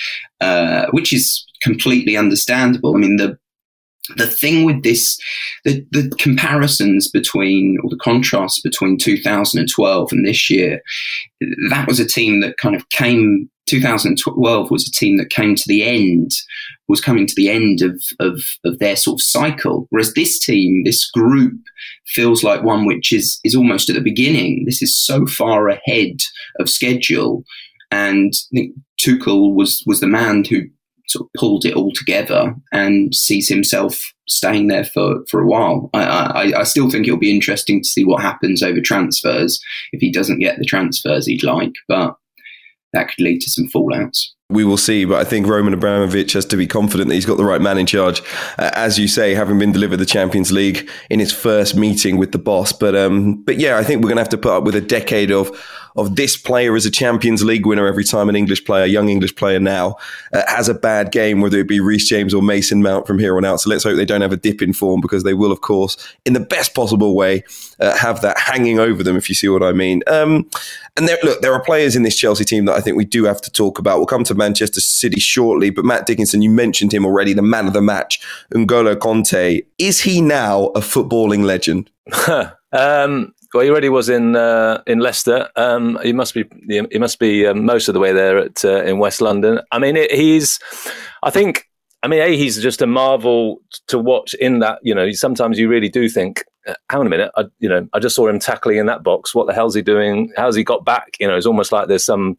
uh, 0.42 0.88
which 0.92 1.14
is 1.14 1.46
completely 1.62 2.16
understandable. 2.16 2.96
I 2.96 3.00
mean, 3.00 3.18
the 3.18 3.38
the 4.18 4.28
thing 4.28 4.64
with 4.64 4.84
this, 4.84 5.18
the, 5.64 5.86
the 5.92 6.10
comparisons 6.20 7.10
between, 7.10 7.78
or 7.84 7.90
the 7.90 8.00
contrast 8.02 8.62
between 8.64 8.98
2012 8.98 10.12
and 10.12 10.26
this 10.26 10.50
year, 10.50 10.82
that 11.70 11.88
was 11.88 12.00
a 12.00 12.08
team 12.08 12.42
that 12.42 12.58
kind 12.58 12.76
of 12.76 12.88
came 12.90 13.50
2012 13.68 14.70
was 14.70 14.88
a 14.88 14.92
team 14.92 15.18
that 15.18 15.30
came 15.30 15.56
to 15.56 15.68
the 15.68 15.84
end, 15.84 16.32
was 16.88 17.02
coming 17.02 17.26
to 17.26 17.34
the 17.36 17.50
end 17.50 17.82
of, 17.82 18.02
of, 18.20 18.42
of, 18.64 18.80
their 18.80 18.96
sort 18.96 19.20
of 19.20 19.24
cycle. 19.24 19.88
Whereas 19.90 20.14
this 20.14 20.40
team, 20.40 20.84
this 20.84 21.10
group, 21.10 21.54
feels 22.08 22.44
like 22.44 22.64
one 22.64 22.86
which 22.86 23.12
is, 23.12 23.40
is 23.44 23.56
almost 23.56 23.90
at 23.90 23.96
the 23.96 24.02
beginning. 24.02 24.66
This 24.66 24.82
is 24.82 24.96
so 24.96 25.26
far 25.26 25.68
ahead 25.68 26.18
of 26.60 26.70
schedule. 26.70 27.44
And 27.92 28.34
I 28.54 28.58
think 28.58 28.76
Tuchel 29.00 29.56
was, 29.56 29.84
was 29.88 30.00
the 30.00 30.08
man 30.08 30.44
who 30.46 30.62
sort 31.08 31.26
of 31.26 31.40
pulled 31.40 31.66
it 31.66 31.76
all 31.76 31.92
together 31.94 32.56
and 32.72 33.14
sees 33.14 33.48
himself 33.48 34.14
staying 34.28 34.68
there 34.68 34.86
for, 34.86 35.26
for 35.30 35.42
a 35.42 35.48
while. 35.48 35.90
I, 35.94 36.04
I, 36.04 36.60
I 36.60 36.64
still 36.64 36.90
think 36.90 37.08
it'll 37.08 37.20
be 37.20 37.34
interesting 37.34 37.82
to 37.82 37.88
see 37.88 38.04
what 38.04 38.22
happens 38.22 38.64
over 38.64 38.82
transfers 38.82 39.62
if 39.92 40.02
he 40.02 40.12
doesn't 40.12 40.40
get 40.40 40.58
the 40.58 40.66
transfers 40.66 41.28
he'd 41.28 41.44
like. 41.44 41.74
But 41.88 42.16
that 42.94 43.10
could 43.10 43.24
lead 43.24 43.42
to 43.42 43.52
some 43.52 43.68
fallouts. 43.68 44.30
We 44.50 44.64
will 44.64 44.78
see, 44.78 45.06
but 45.06 45.20
I 45.20 45.28
think 45.28 45.48
Roman 45.48 45.74
Abramovich 45.74 46.34
has 46.34 46.46
to 46.46 46.58
be 46.58 46.68
confident 46.68 47.10
that 47.10 47.16
he's 47.16 47.26
got 47.26 47.38
the 47.38 47.44
right 47.44 47.62
man 47.62 47.80
in 47.80 47.88
charge. 47.88 48.22
Uh, 48.60 48.70
as 48.74 49.00
you 49.00 49.08
say, 49.08 49.34
having 49.34 49.58
been 49.58 49.72
delivered 49.72 49.98
the 49.98 50.06
Champions 50.06 50.52
League 50.52 50.88
in 51.10 51.20
his 51.20 51.34
first 51.34 51.76
meeting 51.76 52.18
with 52.18 52.32
the 52.32 52.38
boss, 52.38 52.72
but 52.72 52.96
um, 52.96 53.42
but 53.44 53.58
yeah, 53.58 53.78
I 53.78 53.84
think 53.84 54.04
we're 54.04 54.10
going 54.10 54.18
to 54.18 54.22
have 54.22 54.30
to 54.30 54.38
put 54.38 54.56
up 54.56 54.64
with 54.64 54.76
a 54.76 54.82
decade 54.82 55.32
of 55.32 55.60
of 55.96 56.16
this 56.16 56.36
player 56.36 56.76
as 56.76 56.86
a 56.86 56.92
Champions 56.92 57.44
League 57.44 57.66
winner 57.66 57.88
every 57.88 58.04
time 58.04 58.30
an 58.30 58.36
English 58.36 58.66
player, 58.66 58.86
young 58.86 59.10
English 59.10 59.36
player 59.36 59.60
now, 59.60 59.96
uh, 60.34 60.44
has 60.48 60.68
a 60.68 60.74
bad 60.74 61.12
game, 61.12 61.42
whether 61.42 61.58
it 61.58 61.68
be 61.68 61.80
Reece 61.80 62.08
James 62.08 62.34
or 62.34 62.42
Mason 62.42 62.82
Mount 62.82 63.08
from 63.08 63.20
here 63.20 63.38
on 63.38 63.46
out. 63.46 63.62
So 63.62 63.70
let's 63.70 63.84
hope 63.84 63.96
they 63.96 64.06
don't 64.06 64.22
have 64.22 64.34
a 64.34 64.38
dip 64.38 64.62
in 64.62 64.74
form 64.74 65.02
because 65.02 65.24
they 65.24 65.34
will, 65.34 65.52
of 65.52 65.62
course, 65.62 65.98
in 66.26 66.34
the 66.34 66.40
best 66.40 66.74
possible 66.74 67.16
way, 67.16 67.44
uh, 67.80 67.96
have 67.98 68.22
that 68.22 68.38
hanging 68.38 68.80
over 68.80 69.04
them, 69.04 69.16
if 69.16 69.30
you 69.30 69.36
see 69.36 69.48
what 69.48 69.64
I 69.64 69.72
mean. 69.72 70.02
Um, 70.08 70.50
and 70.98 71.08
there, 71.08 71.18
look, 71.24 71.42
there 71.42 71.54
are 71.54 71.62
players 71.62 71.96
in 71.96 72.04
this 72.04 72.18
Chelsea 72.18 72.46
team 72.46 72.66
that 72.66 72.76
I 72.76 72.82
think 72.82 72.98
we 72.98 73.06
do 73.06 73.26
have 73.26 73.42
to 73.42 73.52
talk 73.52 73.80
about. 73.80 73.98
We'll 73.98 74.06
come 74.06 74.24
to 74.26 74.36
Manchester 74.36 74.82
City 74.82 75.20
shortly, 75.20 75.70
but 75.70 75.86
Matt 75.86 76.06
Dickinson, 76.06 76.42
you 76.42 76.50
mentioned 76.50 76.94
him 76.94 77.06
already, 77.06 77.34
the 77.34 77.42
man 77.42 77.68
of 77.68 77.74
the 77.74 77.82
match, 77.82 78.22
N'Golo 78.54 78.96
Kante. 78.96 79.66
Is 79.78 80.02
he 80.02 80.22
now 80.22 80.68
a 80.68 80.80
footballing 80.80 81.44
legend? 81.44 81.90
um, 82.72 83.34
well, 83.56 83.64
he 83.64 83.70
already 83.70 83.90
was 83.90 84.10
in 84.10 84.36
uh, 84.36 84.84
in 84.86 85.00
Leicester. 85.00 85.50
Um, 85.56 85.98
he 86.04 86.12
must 86.12 86.34
be 86.34 86.44
he 86.68 87.00
must 87.00 87.20
be 87.20 87.48
um, 87.48 87.66
most 87.66 87.88
of 87.88 87.94
the 87.94 88.00
way 88.02 88.12
there 88.12 88.38
at 88.38 88.66
uh, 88.66 88.84
in 88.84 89.00
West 89.00 89.22
London. 89.22 89.62
I 89.72 89.80
mean, 89.80 89.96
it, 89.96 90.12
he's. 90.12 90.60
I 91.24 91.30
think. 91.30 91.68
I 92.04 92.08
mean, 92.08 92.22
a 92.22 92.38
he's 92.38 92.62
just 92.62 92.84
a 92.84 92.88
marvel 92.88 93.62
to 93.88 93.98
watch. 93.98 94.36
In 94.36 94.60
that, 94.60 94.78
you 94.84 94.94
know, 94.94 95.12
sometimes 95.14 95.58
you 95.58 95.68
really 95.68 95.90
do 95.90 96.08
think, 96.10 96.44
uh, 96.68 96.76
"Hang 96.92 97.00
on 97.00 97.08
a 97.08 97.10
minute," 97.10 97.32
I, 97.36 97.46
you 97.60 97.70
know, 97.70 97.88
I 97.94 98.00
just 98.00 98.16
saw 98.16 98.28
him 98.28 98.40
tackling 98.40 98.78
in 98.78 98.86
that 98.88 99.02
box. 99.02 99.34
What 99.34 99.48
the 99.48 99.54
hell's 99.54 99.74
he 99.74 99.82
doing? 99.82 100.32
How's 100.36 100.56
he 100.56 100.64
got 100.64 100.86
back? 100.86 101.16
You 101.20 101.28
know, 101.28 101.36
it's 101.36 101.48
almost 101.48 101.72
like 101.72 101.88
there's 101.88 102.06
some 102.06 102.38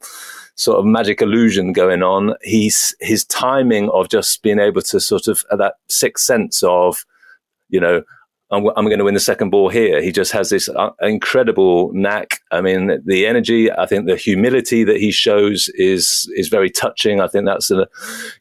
sort 0.54 0.78
of 0.78 0.85
magic 0.85 1.20
illusion 1.20 1.73
going 1.73 2.02
on. 2.02 2.35
He's 2.42 2.94
his 3.00 3.25
timing 3.25 3.88
of 3.90 4.08
just 4.08 4.42
being 4.42 4.58
able 4.58 4.82
to 4.82 5.00
sort 5.00 5.28
of 5.28 5.44
uh, 5.50 5.56
that 5.56 5.75
sixth 5.88 6.25
sense 6.25 6.62
of, 6.62 7.04
you 7.68 7.80
know, 7.80 8.02
I'm, 8.50 8.68
I'm, 8.76 8.84
going 8.84 8.98
to 8.98 9.04
win 9.04 9.14
the 9.14 9.20
second 9.20 9.50
ball 9.50 9.68
here. 9.68 10.00
He 10.00 10.12
just 10.12 10.30
has 10.30 10.50
this 10.50 10.68
uh, 10.68 10.90
incredible 11.00 11.90
knack. 11.92 12.40
I 12.52 12.60
mean, 12.60 13.02
the 13.04 13.26
energy, 13.26 13.72
I 13.72 13.86
think 13.86 14.06
the 14.06 14.14
humility 14.14 14.84
that 14.84 14.98
he 14.98 15.10
shows 15.10 15.68
is, 15.74 16.30
is 16.36 16.48
very 16.48 16.70
touching. 16.70 17.20
I 17.20 17.26
think 17.26 17.44
that's 17.44 17.72
a, 17.72 17.88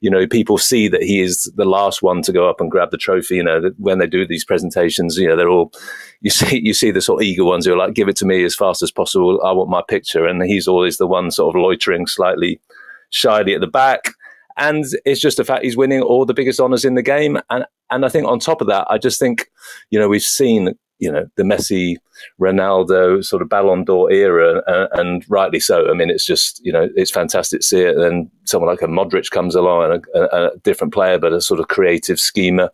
you 0.01 0.11
know, 0.11 0.27
people 0.27 0.59
see 0.59 0.87
that 0.89 1.01
he 1.01 1.21
is 1.21 1.51
the 1.55 1.65
last 1.65 2.03
one 2.03 2.21
to 2.23 2.31
go 2.31 2.47
up 2.47 2.61
and 2.61 2.69
grab 2.69 2.91
the 2.91 2.97
trophy. 2.97 3.37
You 3.37 3.43
know, 3.43 3.71
when 3.77 3.97
they 3.97 4.05
do 4.05 4.27
these 4.27 4.45
presentations, 4.45 5.17
you 5.17 5.27
know, 5.27 5.35
they're 5.35 5.49
all, 5.49 5.73
you 6.21 6.29
see, 6.29 6.59
you 6.63 6.75
see 6.75 6.91
the 6.91 7.01
sort 7.01 7.21
of 7.21 7.25
eager 7.25 7.45
ones 7.45 7.65
who 7.65 7.73
are 7.73 7.77
like, 7.77 7.95
give 7.95 8.07
it 8.07 8.15
to 8.17 8.25
me 8.25 8.43
as 8.43 8.55
fast 8.55 8.83
as 8.83 8.91
possible. 8.91 9.41
I 9.43 9.53
want 9.53 9.71
my 9.71 9.81
picture. 9.87 10.27
And 10.27 10.43
he's 10.43 10.67
always 10.67 10.97
the 10.97 11.07
one 11.07 11.31
sort 11.31 11.55
of 11.55 11.61
loitering 11.61 12.05
slightly 12.05 12.61
shyly 13.09 13.55
at 13.55 13.61
the 13.61 13.67
back 13.67 14.13
and 14.57 14.85
it's 15.05 15.21
just 15.21 15.37
the 15.37 15.43
fact 15.43 15.63
he's 15.63 15.77
winning 15.77 16.01
all 16.01 16.25
the 16.25 16.33
biggest 16.33 16.59
honors 16.59 16.85
in 16.85 16.95
the 16.95 17.01
game. 17.01 17.37
And 17.49 17.65
and 17.91 18.05
I 18.05 18.09
think 18.09 18.27
on 18.27 18.39
top 18.39 18.61
of 18.61 18.67
that, 18.67 18.87
I 18.89 18.97
just 18.97 19.19
think, 19.19 19.49
you 19.89 19.99
know, 19.99 20.07
we've 20.07 20.21
seen 20.21 20.75
you 20.99 21.11
know 21.11 21.25
the 21.35 21.43
Messi, 21.43 21.97
Ronaldo 22.39 23.23
sort 23.23 23.41
of 23.41 23.49
Ballon 23.49 23.83
d'Or 23.83 24.11
era, 24.11 24.61
and, 24.67 24.99
and 24.99 25.25
rightly 25.29 25.59
so. 25.59 25.89
I 25.89 25.93
mean, 25.93 26.09
it's 26.09 26.25
just 26.25 26.63
you 26.63 26.71
know 26.71 26.89
it's 26.95 27.11
fantastic 27.11 27.61
to 27.61 27.65
see 27.65 27.81
it. 27.81 27.95
And 27.95 28.03
then 28.03 28.31
someone 28.45 28.69
like 28.69 28.81
a 28.81 28.87
Modric 28.87 29.29
comes 29.31 29.55
along, 29.55 29.91
and 29.91 30.05
a, 30.13 30.19
a, 30.19 30.47
a 30.47 30.57
different 30.59 30.93
player, 30.93 31.19
but 31.19 31.33
a 31.33 31.41
sort 31.41 31.59
of 31.59 31.67
creative 31.67 32.19
schemer. 32.19 32.69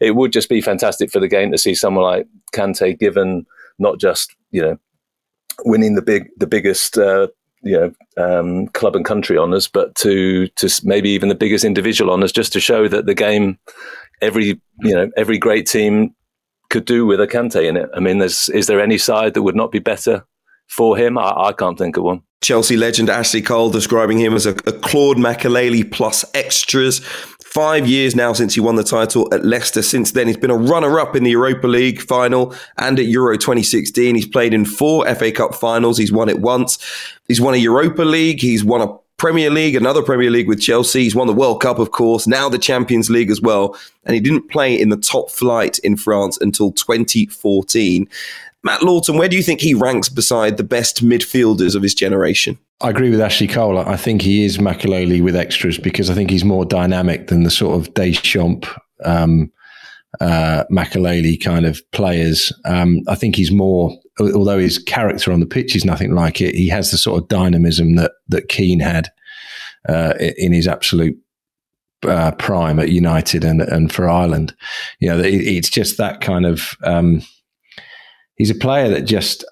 It 0.00 0.16
would 0.16 0.32
just 0.32 0.48
be 0.48 0.60
fantastic 0.60 1.10
for 1.10 1.20
the 1.20 1.28
game 1.28 1.50
to 1.52 1.58
see 1.58 1.74
someone 1.74 2.04
like 2.04 2.26
Kante 2.52 2.98
given 2.98 3.46
not 3.78 3.98
just 3.98 4.34
you 4.50 4.62
know 4.62 4.78
winning 5.64 5.94
the 5.94 6.02
big 6.02 6.28
the 6.36 6.46
biggest 6.46 6.98
uh, 6.98 7.28
you 7.64 7.78
know 7.78 7.92
um, 8.22 8.68
club 8.68 8.96
and 8.96 9.04
country 9.04 9.38
honours, 9.38 9.68
but 9.68 9.94
to 9.96 10.46
to 10.48 10.68
maybe 10.84 11.10
even 11.10 11.28
the 11.28 11.34
biggest 11.34 11.64
individual 11.64 12.12
honours, 12.12 12.32
just 12.32 12.52
to 12.52 12.60
show 12.60 12.88
that 12.88 13.06
the 13.06 13.14
game, 13.14 13.58
every 14.20 14.60
you 14.80 14.94
know 14.94 15.10
every 15.16 15.38
great 15.38 15.66
team 15.66 16.14
could 16.70 16.84
do 16.84 17.06
with 17.06 17.20
a 17.20 17.26
Kante 17.26 17.66
in 17.68 17.76
it. 17.76 17.88
I 17.94 18.00
mean, 18.00 18.18
there's 18.18 18.48
is 18.50 18.66
there 18.66 18.80
any 18.80 18.98
side 18.98 19.34
that 19.34 19.42
would 19.42 19.56
not 19.56 19.72
be 19.72 19.78
better 19.78 20.24
for 20.68 20.96
him? 20.96 21.18
I, 21.18 21.32
I 21.48 21.52
can't 21.52 21.78
think 21.78 21.96
of 21.96 22.04
one. 22.04 22.22
Chelsea 22.44 22.76
legend 22.76 23.08
Ashley 23.08 23.40
Cole 23.40 23.70
describing 23.70 24.18
him 24.18 24.34
as 24.34 24.44
a, 24.44 24.50
a 24.50 24.72
Claude 24.72 25.16
Makélélé 25.16 25.90
plus 25.90 26.24
extras. 26.34 27.00
Five 27.54 27.86
years 27.86 28.16
now 28.16 28.32
since 28.32 28.54
he 28.54 28.60
won 28.60 28.74
the 28.74 28.82
title 28.82 29.32
at 29.32 29.44
Leicester. 29.44 29.80
Since 29.80 30.10
then, 30.10 30.26
he's 30.26 30.36
been 30.36 30.50
a 30.50 30.56
runner 30.56 30.98
up 30.98 31.14
in 31.14 31.22
the 31.22 31.30
Europa 31.30 31.68
League 31.68 32.02
final 32.02 32.52
and 32.78 32.98
at 32.98 33.06
Euro 33.06 33.38
2016. 33.38 34.16
He's 34.16 34.26
played 34.26 34.52
in 34.52 34.64
four 34.64 35.06
FA 35.14 35.30
Cup 35.30 35.54
finals. 35.54 35.96
He's 35.96 36.10
won 36.10 36.28
it 36.28 36.40
once. 36.40 36.78
He's 37.28 37.40
won 37.40 37.54
a 37.54 37.58
Europa 37.58 38.02
League. 38.02 38.40
He's 38.40 38.64
won 38.64 38.80
a 38.80 38.92
Premier 39.18 39.50
League, 39.50 39.76
another 39.76 40.02
Premier 40.02 40.32
League 40.32 40.48
with 40.48 40.60
Chelsea. 40.60 41.04
He's 41.04 41.14
won 41.14 41.28
the 41.28 41.32
World 41.32 41.62
Cup, 41.62 41.78
of 41.78 41.92
course, 41.92 42.26
now 42.26 42.48
the 42.48 42.58
Champions 42.58 43.08
League 43.08 43.30
as 43.30 43.40
well. 43.40 43.78
And 44.04 44.14
he 44.14 44.20
didn't 44.20 44.50
play 44.50 44.78
in 44.78 44.88
the 44.88 44.96
top 44.96 45.30
flight 45.30 45.78
in 45.78 45.96
France 45.96 46.36
until 46.40 46.72
2014. 46.72 48.08
Matt 48.64 48.82
Lawton, 48.82 49.18
where 49.18 49.28
do 49.28 49.36
you 49.36 49.42
think 49.42 49.60
he 49.60 49.74
ranks 49.74 50.08
beside 50.08 50.56
the 50.56 50.64
best 50.64 51.04
midfielders 51.04 51.76
of 51.76 51.82
his 51.82 51.94
generation? 51.94 52.58
I 52.80 52.90
agree 52.90 53.10
with 53.10 53.20
Ashley 53.20 53.46
Cole. 53.46 53.78
I 53.78 53.96
think 53.96 54.22
he 54.22 54.44
is 54.44 54.56
Makélélé 54.56 55.22
with 55.22 55.36
extras 55.36 55.76
because 55.78 56.08
I 56.08 56.14
think 56.14 56.30
he's 56.30 56.44
more 56.44 56.64
dynamic 56.64 57.28
than 57.28 57.42
the 57.42 57.50
sort 57.50 57.78
of 57.78 57.92
Deschamps, 57.92 58.68
um, 59.04 59.52
uh, 60.18 60.64
Makélélé 60.72 61.42
kind 61.42 61.66
of 61.66 61.80
players. 61.92 62.52
Um, 62.64 63.02
I 63.06 63.14
think 63.14 63.36
he's 63.36 63.52
more, 63.52 63.94
although 64.18 64.58
his 64.58 64.78
character 64.78 65.30
on 65.30 65.40
the 65.40 65.46
pitch 65.46 65.76
is 65.76 65.84
nothing 65.84 66.14
like 66.14 66.40
it, 66.40 66.54
he 66.54 66.68
has 66.68 66.90
the 66.90 66.98
sort 66.98 67.22
of 67.22 67.28
dynamism 67.28 67.96
that 67.96 68.12
that 68.28 68.48
Keane 68.48 68.80
had 68.80 69.08
uh, 69.88 70.14
in 70.38 70.54
his 70.54 70.66
absolute 70.66 71.16
uh, 72.06 72.32
prime 72.32 72.78
at 72.78 72.90
United 72.90 73.44
and 73.44 73.60
and 73.60 73.92
for 73.92 74.08
Ireland. 74.08 74.54
You 75.00 75.10
know, 75.10 75.20
it's 75.22 75.68
just 75.68 75.98
that 75.98 76.22
kind 76.22 76.46
of. 76.46 76.70
Um, 76.82 77.22
he's 78.36 78.50
a 78.50 78.54
player 78.54 78.88
that 78.88 79.02
just, 79.02 79.44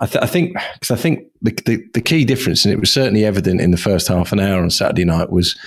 I, 0.00 0.06
th- 0.06 0.22
I 0.22 0.26
think, 0.26 0.56
because 0.74 0.90
I 0.90 0.96
think 0.96 1.26
the, 1.42 1.52
the, 1.66 1.84
the, 1.94 2.00
key 2.00 2.24
difference, 2.24 2.64
and 2.64 2.72
it 2.72 2.80
was 2.80 2.92
certainly 2.92 3.24
evident 3.24 3.60
in 3.60 3.70
the 3.70 3.76
first 3.76 4.08
half 4.08 4.32
an 4.32 4.40
hour 4.40 4.62
on 4.62 4.70
Saturday 4.70 5.04
night, 5.04 5.30
was 5.30 5.58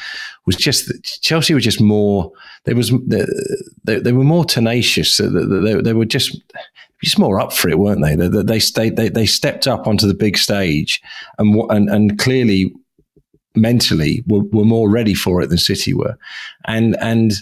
was 0.45 0.55
just 0.55 0.87
that 0.87 1.03
Chelsea 1.21 1.53
were 1.53 1.59
just 1.59 1.81
more. 1.81 2.31
There 2.65 2.75
was 2.75 2.91
they, 3.07 3.99
they 3.99 4.11
were 4.11 4.23
more 4.23 4.45
tenacious. 4.45 5.17
They, 5.17 5.27
they, 5.27 5.81
they, 5.81 5.93
were 5.93 6.05
just 6.05 6.41
just 7.03 7.19
more 7.19 7.39
up 7.39 7.53
for 7.53 7.69
it, 7.69 7.79
weren't 7.79 8.03
they? 8.03 8.15
They, 8.15 8.43
they 8.43 8.59
stayed. 8.59 8.95
They, 8.95 9.09
they 9.09 9.25
stepped 9.25 9.67
up 9.67 9.87
onto 9.87 10.07
the 10.07 10.13
big 10.13 10.37
stage, 10.37 11.01
and 11.37 11.55
and 11.69 11.89
and 11.89 12.17
clearly 12.17 12.73
mentally 13.55 14.23
were, 14.27 14.43
were 14.51 14.65
more 14.65 14.89
ready 14.89 15.13
for 15.13 15.41
it 15.41 15.47
than 15.47 15.57
City 15.57 15.93
were, 15.93 16.17
and 16.65 16.95
and 17.01 17.33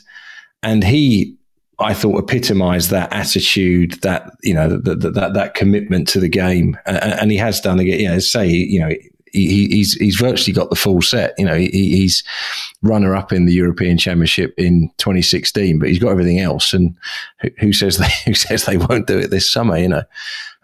and 0.62 0.83
he 0.83 1.36
I 1.79 1.93
thought 1.93 2.24
epitomised 2.24 2.89
that 2.89 3.12
attitude, 3.13 3.93
that 4.01 4.31
you 4.43 4.53
know, 4.53 4.77
that 4.77 5.00
that, 5.01 5.33
that 5.33 5.53
commitment 5.53 6.07
to 6.09 6.19
the 6.19 6.29
game, 6.29 6.77
and, 6.86 7.31
he 7.31 7.38
has 7.38 7.62
done 7.62 7.79
again. 7.79 8.03
Know, 8.03 8.19
say 8.19 8.48
you 8.48 8.79
know, 8.79 8.91
he, 9.31 9.67
he's 9.67 9.93
he's 9.93 10.15
virtually 10.15 10.53
got 10.53 10.69
the 10.69 10.75
full 10.75 11.01
set. 11.01 11.33
You 11.38 11.45
know, 11.45 11.55
he, 11.55 11.69
he's 11.69 12.24
runner 12.81 13.15
up 13.15 13.31
in 13.31 13.45
the 13.45 13.53
European 13.53 13.98
Championship 13.98 14.53
in 14.57 14.89
2016, 14.98 15.79
but 15.79 15.89
he's 15.89 16.00
got 16.00 16.12
everything 16.12 16.39
else. 16.39 16.74
And 16.74 16.95
who, 17.41 17.50
who 17.59 17.74
says 17.74 17.98
they 17.98 18.09
who 18.25 18.33
says 18.33 18.65
they 18.65 18.77
won't 18.77 19.07
do 19.07 19.17
it 19.17 19.31
this 19.31 19.51
summer? 19.51 19.77
You 19.77 19.89
know. 19.89 20.03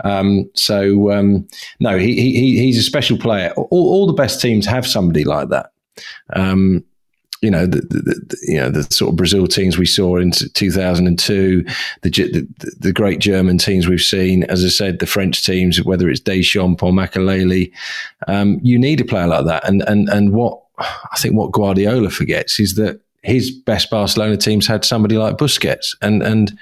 Um, 0.03 0.49
so 0.55 1.11
um, 1.11 1.47
no, 1.79 1.97
he, 1.97 2.15
he 2.15 2.59
he's 2.59 2.77
a 2.77 2.83
special 2.83 3.17
player. 3.17 3.53
All, 3.55 3.67
all 3.71 4.07
the 4.07 4.13
best 4.13 4.41
teams 4.41 4.65
have 4.65 4.85
somebody 4.85 5.23
like 5.23 5.49
that. 5.49 5.71
Um, 6.33 6.83
you 7.45 7.51
know 7.51 7.67
the, 7.67 7.81
the, 7.81 8.01
the, 8.01 8.37
you 8.47 8.57
know 8.57 8.71
the 8.71 8.83
sort 8.83 9.11
of 9.11 9.15
Brazil 9.17 9.45
teams 9.45 9.77
we 9.77 9.85
saw 9.85 10.17
in 10.17 10.31
2002, 10.31 11.63
the, 12.01 12.09
the, 12.09 12.75
the 12.79 12.91
great 12.91 13.19
German 13.19 13.59
teams 13.59 13.87
we've 13.87 14.01
seen. 14.01 14.43
As 14.45 14.65
I 14.65 14.69
said, 14.69 14.97
the 14.97 15.05
French 15.05 15.45
teams, 15.45 15.83
whether 15.83 16.09
it's 16.09 16.19
Deschamps 16.19 16.81
or 16.81 16.91
Makelele, 16.91 17.71
um, 18.27 18.59
you 18.63 18.79
need 18.79 18.99
a 18.99 19.05
player 19.05 19.27
like 19.27 19.45
that. 19.45 19.67
And 19.67 19.83
and 19.83 20.09
and 20.09 20.33
what 20.33 20.59
I 20.79 21.17
think 21.17 21.35
what 21.35 21.51
Guardiola 21.51 22.09
forgets 22.09 22.59
is 22.59 22.73
that 22.75 22.99
his 23.21 23.51
best 23.51 23.91
Barcelona 23.91 24.37
teams 24.37 24.65
had 24.65 24.83
somebody 24.83 25.17
like 25.19 25.37
Busquets, 25.37 25.95
and 26.01 26.23
and 26.23 26.57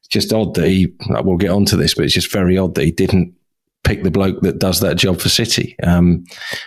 it's 0.00 0.08
just 0.08 0.32
odd 0.32 0.54
that 0.54 0.66
he. 0.66 0.92
We'll 1.08 1.36
get 1.36 1.50
onto 1.50 1.76
this, 1.76 1.94
but 1.94 2.04
it's 2.04 2.14
just 2.14 2.32
very 2.32 2.58
odd 2.58 2.74
that 2.74 2.84
he 2.84 2.90
didn't 2.90 3.32
pick 3.88 4.02
the 4.02 4.10
bloke 4.10 4.38
that 4.42 4.58
does 4.58 4.80
that 4.80 4.98
job 4.98 5.18
for 5.18 5.30
City 5.30 5.74
um, 5.82 6.22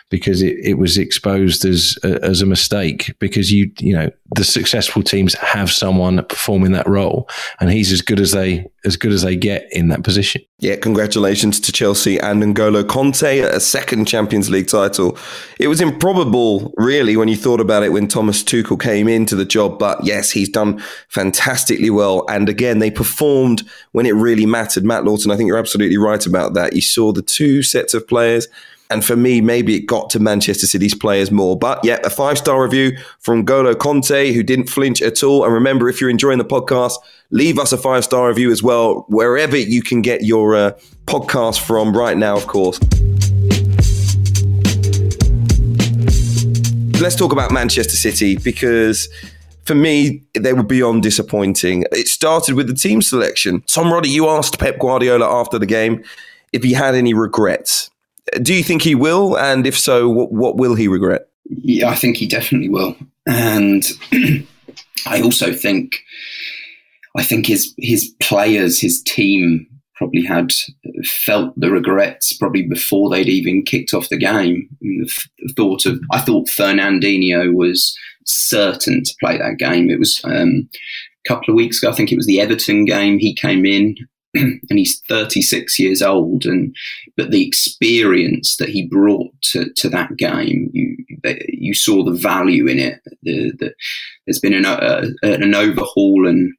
because 0.09 0.41
it, 0.41 0.57
it 0.63 0.79
was 0.79 0.97
exposed 0.97 1.63
as 1.65 1.95
as 2.03 2.41
a 2.41 2.47
mistake 2.47 3.13
because 3.19 3.51
you 3.51 3.71
you 3.79 3.95
know 3.95 4.09
the 4.35 4.43
successful 4.43 5.03
teams 5.03 5.35
have 5.35 5.71
someone 5.71 6.23
performing 6.25 6.71
that 6.71 6.87
role 6.87 7.29
and 7.59 7.71
he's 7.71 7.91
as 7.91 8.01
good 8.01 8.19
as 8.19 8.31
they 8.31 8.65
as 8.83 8.97
good 8.97 9.11
as 9.11 9.21
they 9.21 9.35
get 9.35 9.67
in 9.71 9.89
that 9.89 10.03
position. 10.03 10.41
Yeah, 10.59 10.75
congratulations 10.75 11.59
to 11.59 11.71
Chelsea 11.71 12.19
and 12.19 12.41
N'Golo 12.41 12.83
Kante, 12.83 13.43
a 13.43 13.59
second 13.59 14.05
Champions 14.05 14.49
League 14.49 14.67
title. 14.67 15.17
It 15.59 15.67
was 15.67 15.81
improbable, 15.81 16.73
really, 16.77 17.15
when 17.17 17.27
you 17.27 17.35
thought 17.35 17.59
about 17.59 17.83
it 17.83 17.89
when 17.89 18.07
Thomas 18.07 18.43
Tuchel 18.43 18.79
came 18.79 19.07
into 19.07 19.35
the 19.35 19.45
job. 19.45 19.77
But 19.79 20.03
yes, 20.03 20.31
he's 20.31 20.49
done 20.49 20.79
fantastically 21.09 21.89
well. 21.89 22.25
And 22.29 22.49
again, 22.49 22.79
they 22.79 22.91
performed 22.91 23.63
when 23.91 24.05
it 24.05 24.13
really 24.13 24.45
mattered. 24.45 24.83
Matt 24.83 25.03
Lawton, 25.03 25.31
I 25.31 25.37
think 25.37 25.47
you're 25.47 25.57
absolutely 25.57 25.97
right 25.97 26.25
about 26.25 26.53
that. 26.53 26.73
You 26.73 26.81
saw 26.81 27.10
the 27.13 27.21
two 27.21 27.63
sets 27.63 27.93
of 27.93 28.07
players 28.07 28.47
and 28.91 29.05
for 29.05 29.15
me, 29.15 29.39
maybe 29.39 29.77
it 29.77 29.87
got 29.87 30.09
to 30.09 30.19
Manchester 30.19 30.67
City's 30.67 30.93
players 30.93 31.31
more. 31.31 31.57
But 31.57 31.79
yeah, 31.85 31.99
a 32.03 32.09
five 32.09 32.37
star 32.37 32.61
review 32.61 32.97
from 33.19 33.45
Golo 33.45 33.73
Kante, 33.73 34.33
who 34.33 34.43
didn't 34.43 34.67
flinch 34.67 35.01
at 35.01 35.23
all. 35.23 35.45
And 35.45 35.53
remember, 35.53 35.87
if 35.87 36.01
you're 36.01 36.09
enjoying 36.09 36.39
the 36.39 36.45
podcast, 36.45 36.95
leave 37.29 37.57
us 37.57 37.71
a 37.71 37.77
five 37.77 38.03
star 38.03 38.27
review 38.27 38.51
as 38.51 38.61
well, 38.61 39.05
wherever 39.07 39.55
you 39.55 39.81
can 39.81 40.01
get 40.01 40.23
your 40.23 40.55
uh, 40.55 40.71
podcast 41.05 41.61
from 41.61 41.95
right 41.95 42.17
now, 42.17 42.35
of 42.35 42.47
course. 42.47 42.81
Let's 47.01 47.15
talk 47.15 47.31
about 47.31 47.51
Manchester 47.51 47.95
City 47.95 48.35
because 48.35 49.07
for 49.63 49.73
me, 49.73 50.21
they 50.33 50.51
were 50.51 50.63
beyond 50.63 51.03
disappointing. 51.03 51.85
It 51.93 52.09
started 52.09 52.55
with 52.55 52.67
the 52.67 52.73
team 52.73 53.01
selection. 53.01 53.61
Tom 53.67 53.91
Roddy, 53.91 54.09
you 54.09 54.27
asked 54.27 54.59
Pep 54.59 54.79
Guardiola 54.79 55.25
after 55.39 55.57
the 55.57 55.65
game 55.65 56.03
if 56.51 56.63
he 56.63 56.73
had 56.73 56.95
any 56.95 57.13
regrets. 57.13 57.89
Do 58.41 58.53
you 58.53 58.63
think 58.63 58.81
he 58.81 58.95
will? 58.95 59.37
And 59.37 59.65
if 59.65 59.77
so, 59.77 60.09
what, 60.09 60.31
what 60.31 60.57
will 60.57 60.75
he 60.75 60.87
regret? 60.87 61.27
Yeah, 61.45 61.89
I 61.89 61.95
think 61.95 62.17
he 62.17 62.27
definitely 62.27 62.69
will. 62.69 62.95
And 63.27 63.83
I 65.07 65.21
also 65.21 65.53
think, 65.53 66.03
I 67.17 67.23
think 67.23 67.47
his 67.47 67.73
his 67.77 68.13
players, 68.19 68.79
his 68.79 69.01
team, 69.03 69.67
probably 69.95 70.23
had 70.23 70.51
felt 71.03 71.53
the 71.59 71.69
regrets 71.69 72.33
probably 72.33 72.63
before 72.63 73.09
they'd 73.09 73.29
even 73.29 73.63
kicked 73.63 73.93
off 73.93 74.09
the 74.09 74.17
game. 74.17 74.67
The 74.81 75.53
thought 75.55 75.85
of, 75.85 75.99
I 76.11 76.21
thought 76.21 76.47
Fernandinho 76.47 77.53
was 77.53 77.95
certain 78.25 79.03
to 79.03 79.15
play 79.19 79.37
that 79.37 79.57
game. 79.57 79.89
It 79.89 79.99
was 79.99 80.19
um, 80.23 80.69
a 81.25 81.27
couple 81.27 81.51
of 81.51 81.55
weeks 81.55 81.81
ago. 81.81 81.91
I 81.91 81.95
think 81.95 82.11
it 82.11 82.15
was 82.15 82.25
the 82.25 82.41
Everton 82.41 82.85
game. 82.85 83.19
He 83.19 83.35
came 83.35 83.65
in 83.65 83.95
and 84.33 84.61
he's 84.69 85.01
36 85.09 85.79
years 85.79 86.01
old 86.01 86.45
and 86.45 86.75
but 87.17 87.31
the 87.31 87.45
experience 87.45 88.55
that 88.57 88.69
he 88.69 88.87
brought 88.87 89.33
to, 89.41 89.71
to 89.73 89.89
that 89.89 90.15
game 90.17 90.69
you 90.73 90.97
you 91.49 91.73
saw 91.73 92.03
the 92.03 92.17
value 92.17 92.67
in 92.67 92.79
it 92.79 93.01
the, 93.23 93.51
the, 93.59 93.73
there's 94.25 94.39
been 94.39 94.53
an, 94.53 94.65
uh, 94.65 95.07
an 95.23 95.53
overhaul 95.53 96.27
and 96.27 96.53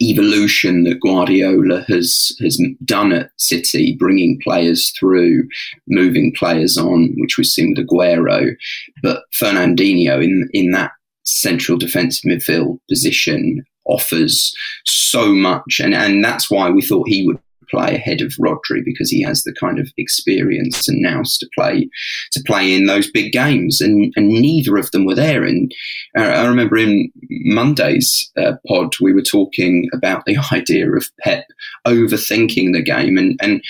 evolution 0.00 0.84
that 0.84 1.00
Guardiola 1.00 1.84
has 1.88 2.36
has 2.40 2.60
done 2.84 3.12
at 3.12 3.30
City, 3.38 3.96
bringing 3.96 4.40
players 4.42 4.90
through, 4.90 5.48
moving 5.86 6.32
players 6.34 6.76
on, 6.76 7.14
which 7.16 7.38
we've 7.38 7.46
seen 7.46 7.74
with 7.74 7.86
Aguero, 7.86 8.54
but 9.02 9.24
Fernandinho 9.32 10.22
in 10.22 10.48
in 10.52 10.72
that 10.72 10.92
central 11.24 11.78
defensive 11.78 12.24
midfield 12.24 12.78
position 12.88 13.64
offers 13.88 14.54
so 14.86 15.32
much, 15.32 15.80
and 15.82 15.94
and 15.94 16.24
that's 16.24 16.50
why 16.50 16.70
we 16.70 16.82
thought 16.82 17.08
he 17.08 17.26
would 17.26 17.38
play 17.70 17.94
ahead 17.94 18.20
of 18.20 18.32
Rodri 18.40 18.82
because 18.84 19.10
he 19.10 19.22
has 19.22 19.42
the 19.42 19.52
kind 19.52 19.78
of 19.78 19.88
experience 19.96 20.88
and 20.88 21.02
nous 21.02 21.38
to 21.38 21.48
play 21.54 21.88
to 22.32 22.42
play 22.46 22.74
in 22.74 22.86
those 22.86 23.10
big 23.10 23.32
games, 23.32 23.80
and 23.80 24.12
and 24.16 24.28
neither 24.28 24.76
of 24.76 24.90
them 24.90 25.04
were 25.04 25.14
there. 25.14 25.44
And 25.44 25.72
uh, 26.16 26.22
I 26.22 26.46
remember 26.46 26.76
in 26.76 27.10
Monday's 27.30 28.30
uh, 28.36 28.52
pod 28.66 28.94
we 29.00 29.12
were 29.12 29.22
talking 29.22 29.88
about 29.92 30.24
the 30.24 30.38
idea 30.52 30.90
of 30.90 31.08
Pep 31.20 31.44
overthinking 31.86 32.72
the 32.72 32.82
game 32.82 33.18
and 33.18 33.38
and 33.40 33.62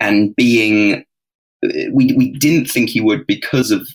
and 0.00 0.34
being 0.36 1.04
we 1.92 2.12
we 2.12 2.32
didn't 2.32 2.66
think 2.66 2.90
he 2.90 3.00
would 3.00 3.26
because 3.26 3.70
of 3.70 3.88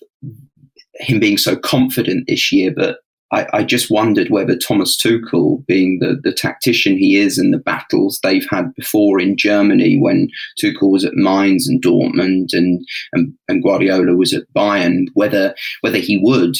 him 0.95 1.19
being 1.19 1.37
so 1.37 1.55
confident 1.55 2.25
this 2.27 2.51
year, 2.51 2.71
but 2.75 2.97
I, 3.33 3.47
I, 3.51 3.63
just 3.63 3.89
wondered 3.89 4.29
whether 4.29 4.55
Thomas 4.55 4.95
Tuchel, 4.95 5.65
being 5.65 5.97
the, 5.99 6.19
the 6.23 6.31
tactician 6.31 6.95
he 6.95 7.17
is 7.17 7.39
and 7.39 7.51
the 7.51 7.57
battles 7.57 8.19
they've 8.21 8.45
had 8.49 8.73
before 8.75 9.19
in 9.19 9.35
Germany 9.35 9.99
when 9.99 10.29
Tuchel 10.61 10.91
was 10.91 11.03
at 11.03 11.15
Mainz 11.15 11.67
and 11.67 11.81
Dortmund 11.81 12.49
and, 12.53 12.85
and, 13.11 13.33
and 13.47 13.63
Guardiola 13.63 14.15
was 14.15 14.33
at 14.33 14.43
Bayern, 14.55 15.07
whether 15.15 15.55
whether 15.81 15.97
he 15.97 16.17
would. 16.17 16.55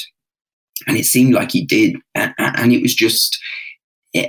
And 0.88 0.98
it 0.98 1.06
seemed 1.06 1.36
like 1.36 1.52
he 1.52 1.64
did. 1.64 1.96
And, 2.16 2.34
and 2.40 2.74
it 2.74 2.82
was 2.82 2.96
just, 2.96 3.40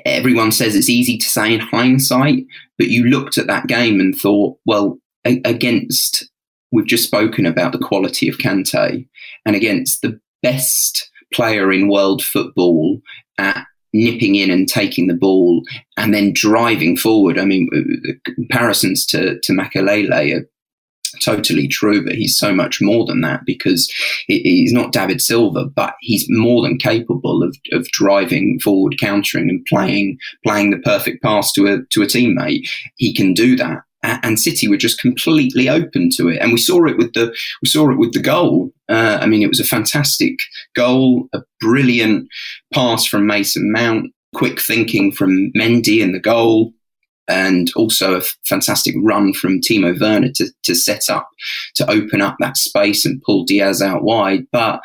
everyone 0.05 0.53
says 0.53 0.77
it's 0.77 0.91
easy 0.91 1.17
to 1.17 1.27
say 1.27 1.55
in 1.55 1.61
hindsight, 1.61 2.45
but 2.77 2.89
you 2.89 3.05
looked 3.05 3.39
at 3.39 3.47
that 3.47 3.69
game 3.69 4.01
and 4.01 4.15
thought, 4.15 4.59
well, 4.67 4.99
against, 5.25 6.29
we've 6.71 6.87
just 6.87 7.05
spoken 7.05 7.47
about 7.47 7.73
the 7.73 7.79
quality 7.79 8.29
of 8.29 8.37
Kante 8.37 9.09
and 9.47 9.57
against 9.57 10.03
the 10.03 10.21
best 10.43 11.11
player 11.33 11.73
in 11.73 11.89
world 11.89 12.23
football 12.23 13.01
at 13.39 13.65
nipping 13.93 14.35
in 14.35 14.51
and 14.51 14.69
taking 14.69 15.07
the 15.07 15.15
ball 15.15 15.63
and 15.97 16.13
then 16.13 16.33
driving 16.35 16.97
forward. 16.97 17.39
I 17.39 17.45
mean, 17.45 17.69
uh, 17.73 17.79
the 18.03 18.35
comparisons 18.35 19.07
to, 19.07 19.39
to 19.41 19.53
Makélélé 19.53 20.37
are 20.37 20.49
totally 21.21 21.69
true, 21.69 22.05
but 22.05 22.15
he's 22.15 22.37
so 22.37 22.53
much 22.53 22.81
more 22.81 23.07
than 23.07 23.21
that 23.21 23.43
because 23.47 23.91
he's 24.27 24.73
not 24.73 24.93
David 24.93 25.21
Silva, 25.21 25.67
but 25.67 25.95
he's 26.01 26.27
more 26.29 26.63
than 26.63 26.77
capable 26.77 27.45
of, 27.45 27.57
of 27.73 27.87
driving 27.89 28.59
forward, 28.59 28.97
countering 29.01 29.49
and 29.49 29.65
playing, 29.67 30.19
playing 30.45 30.71
the 30.71 30.79
perfect 30.79 31.23
pass 31.23 31.53
to 31.53 31.67
a, 31.67 31.79
to 31.91 32.03
a 32.03 32.07
teammate. 32.07 32.69
He 32.97 33.15
can 33.15 33.33
do 33.33 33.55
that 33.57 33.83
and 34.23 34.39
City 34.39 34.69
were 34.69 34.77
just 34.77 35.01
completely 35.01 35.69
open 35.69 36.11
to 36.17 36.29
it. 36.29 36.39
And 36.41 36.53
we 36.53 36.59
saw 36.59 36.85
it 36.87 36.97
with 36.97 37.13
the 37.15 37.35
we 37.63 37.69
saw 37.69 37.91
it 37.91 37.99
with 37.99 38.13
the 38.13 38.23
goal. 38.23 38.71
Uh, 38.89 39.19
I 39.21 39.27
mean, 39.27 39.43
it 39.43 39.49
was 39.49 39.61
a 39.61 39.65
fantastic 39.65 40.39
goal, 40.75 41.29
a 41.33 41.41
brilliant 41.61 42.29
pass 42.73 43.07
from 43.07 43.27
Mason 43.27 43.73
Mount, 43.73 44.13
quick 44.35 44.61
thinking 44.61 45.13
from 45.13 45.53
Mendy 45.57 46.01
in 46.01 46.13
the 46.13 46.21
goal 46.21 46.73
and 47.29 47.71
also 47.77 48.17
a 48.17 48.23
fantastic 48.47 48.95
run 49.03 49.33
from 49.33 49.61
Timo 49.61 49.99
Werner 49.99 50.31
to, 50.35 50.47
to 50.65 50.75
set 50.75 51.09
up, 51.09 51.29
to 51.77 51.91
open 51.91 52.21
up 52.21 52.37
that 52.41 52.57
space 52.57 53.05
and 53.07 53.23
pull 53.23 53.45
Dias 53.45 53.81
out 53.81 54.03
wide. 54.03 54.47
But 54.53 54.81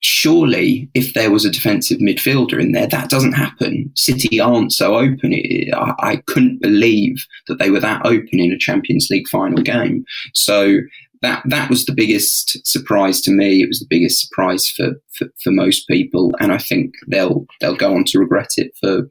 surely, 0.00 0.88
if 0.94 1.14
there 1.14 1.30
was 1.30 1.44
a 1.44 1.50
defensive 1.50 1.98
midfielder 1.98 2.60
in 2.60 2.72
there, 2.72 2.86
that 2.88 3.10
doesn't 3.10 3.32
happen. 3.32 3.90
City 3.94 4.40
aren't 4.40 4.72
so 4.72 4.96
open. 4.96 5.32
I, 5.74 5.94
I 5.98 6.16
couldn't 6.26 6.60
believe 6.60 7.24
that 7.48 7.58
they 7.58 7.70
were 7.70 7.80
that 7.80 8.04
open 8.04 8.40
in 8.40 8.52
a 8.52 8.58
Champions 8.58 9.08
League 9.10 9.28
final 9.28 9.62
game. 9.62 10.04
So 10.34 10.78
that 11.22 11.42
that 11.46 11.70
was 11.70 11.84
the 11.84 11.94
biggest 11.94 12.66
surprise 12.66 13.20
to 13.22 13.30
me. 13.30 13.62
It 13.62 13.68
was 13.68 13.80
the 13.80 13.86
biggest 13.88 14.20
surprise 14.20 14.68
for, 14.68 14.92
for, 15.16 15.28
for, 15.42 15.50
most 15.50 15.86
people, 15.88 16.32
and 16.40 16.52
I 16.52 16.58
think 16.58 16.94
they'll 17.08 17.46
they'll 17.60 17.76
go 17.76 17.94
on 17.94 18.04
to 18.04 18.18
regret 18.18 18.50
it 18.56 18.72
for 18.80 19.08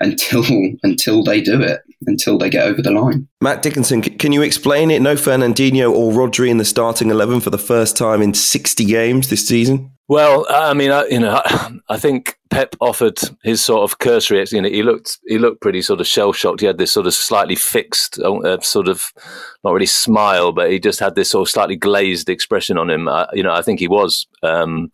until 0.00 0.44
until 0.82 1.22
they 1.22 1.40
do 1.40 1.60
it, 1.60 1.80
until 2.06 2.38
they 2.38 2.50
get 2.50 2.66
over 2.66 2.82
the 2.82 2.92
line. 2.92 3.28
Matt 3.40 3.62
Dickinson, 3.62 4.02
can 4.02 4.32
you 4.32 4.42
explain 4.42 4.90
it? 4.90 5.02
No 5.02 5.14
Fernandinho 5.14 5.90
or 5.92 6.12
Rodri 6.12 6.48
in 6.48 6.58
the 6.58 6.64
starting 6.64 7.10
eleven 7.10 7.40
for 7.40 7.50
the 7.50 7.58
first 7.58 7.96
time 7.96 8.22
in 8.22 8.34
sixty 8.34 8.84
games 8.84 9.28
this 9.28 9.46
season. 9.46 9.92
Well, 10.10 10.44
I 10.50 10.74
mean, 10.74 10.90
I, 10.90 11.06
you 11.06 11.20
know, 11.20 11.40
I 11.88 11.96
think 11.96 12.36
Pep 12.50 12.74
offered 12.80 13.20
his 13.44 13.62
sort 13.62 13.88
of 13.88 14.00
cursory. 14.00 14.44
You 14.50 14.60
know, 14.60 14.68
he 14.68 14.82
looked 14.82 15.20
he 15.28 15.38
looked 15.38 15.60
pretty 15.60 15.82
sort 15.82 16.00
of 16.00 16.08
shell 16.08 16.32
shocked. 16.32 16.58
He 16.58 16.66
had 16.66 16.78
this 16.78 16.90
sort 16.90 17.06
of 17.06 17.14
slightly 17.14 17.54
fixed, 17.54 18.18
uh, 18.18 18.58
sort 18.60 18.88
of 18.88 19.12
not 19.62 19.72
really 19.72 19.86
smile, 19.86 20.50
but 20.50 20.68
he 20.68 20.80
just 20.80 20.98
had 20.98 21.14
this 21.14 21.30
sort 21.30 21.46
of 21.46 21.52
slightly 21.52 21.76
glazed 21.76 22.28
expression 22.28 22.76
on 22.76 22.90
him. 22.90 23.06
Uh, 23.06 23.26
you 23.32 23.44
know, 23.44 23.52
I 23.52 23.62
think 23.62 23.78
he 23.78 23.86
was. 23.86 24.26
Um, 24.42 24.90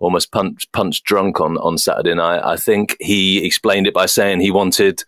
almost 0.00 0.32
punch 0.32 0.66
punch 0.72 1.02
drunk 1.04 1.40
on 1.40 1.56
on 1.58 1.78
Saturday 1.78 2.14
night. 2.14 2.40
I 2.42 2.56
think 2.56 2.96
he 3.00 3.44
explained 3.44 3.86
it 3.86 3.94
by 3.94 4.06
saying 4.06 4.40
he 4.40 4.50
wanted 4.50 5.02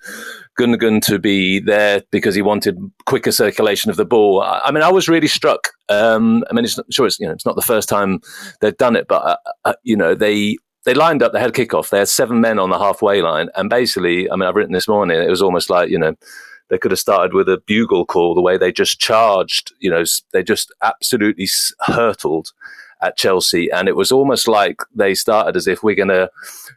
Gundogan 0.58 1.02
to 1.06 1.18
be 1.18 1.60
there 1.60 2.02
because 2.10 2.34
he 2.34 2.42
wanted 2.42 2.78
quicker 3.06 3.32
circulation 3.32 3.90
of 3.90 3.96
the 3.96 4.04
ball. 4.04 4.42
I, 4.42 4.60
I 4.66 4.70
mean, 4.70 4.82
I 4.82 4.90
was 4.90 5.08
really 5.08 5.28
struck. 5.28 5.70
Um, 5.88 6.44
I 6.50 6.54
mean, 6.54 6.64
it's 6.64 6.76
not, 6.76 6.92
sure 6.92 7.06
it's 7.06 7.18
you 7.18 7.26
know 7.26 7.32
it's 7.32 7.46
not 7.46 7.56
the 7.56 7.62
first 7.62 7.88
time 7.88 8.20
they've 8.60 8.76
done 8.76 8.96
it, 8.96 9.06
but 9.08 9.22
uh, 9.22 9.36
uh, 9.64 9.74
you 9.82 9.96
know 9.96 10.14
they 10.14 10.56
they 10.84 10.94
lined 10.94 11.22
up. 11.22 11.32
They 11.32 11.40
had 11.40 11.52
kickoff. 11.52 11.90
They 11.90 11.98
had 11.98 12.08
seven 12.08 12.40
men 12.40 12.58
on 12.58 12.70
the 12.70 12.78
halfway 12.78 13.22
line, 13.22 13.48
and 13.56 13.68
basically, 13.68 14.30
I 14.30 14.36
mean, 14.36 14.48
I've 14.48 14.54
written 14.54 14.72
this 14.72 14.88
morning. 14.88 15.20
It 15.20 15.30
was 15.30 15.42
almost 15.42 15.70
like 15.70 15.90
you 15.90 15.98
know 15.98 16.14
they 16.68 16.78
could 16.78 16.90
have 16.90 17.00
started 17.00 17.34
with 17.34 17.48
a 17.48 17.62
bugle 17.66 18.06
call 18.06 18.34
the 18.34 18.40
way 18.40 18.56
they 18.56 18.72
just 18.72 18.98
charged. 18.98 19.72
You 19.78 19.90
know, 19.90 20.04
they 20.32 20.42
just 20.42 20.72
absolutely 20.82 21.48
hurtled 21.80 22.52
at 23.02 23.16
Chelsea, 23.16 23.70
and 23.70 23.88
it 23.88 23.96
was 23.96 24.10
almost 24.10 24.48
like 24.48 24.80
they 24.94 25.14
started 25.14 25.56
as 25.56 25.66
if 25.66 25.82
we're 25.82 25.94
going 25.94 26.08
to 26.08 26.30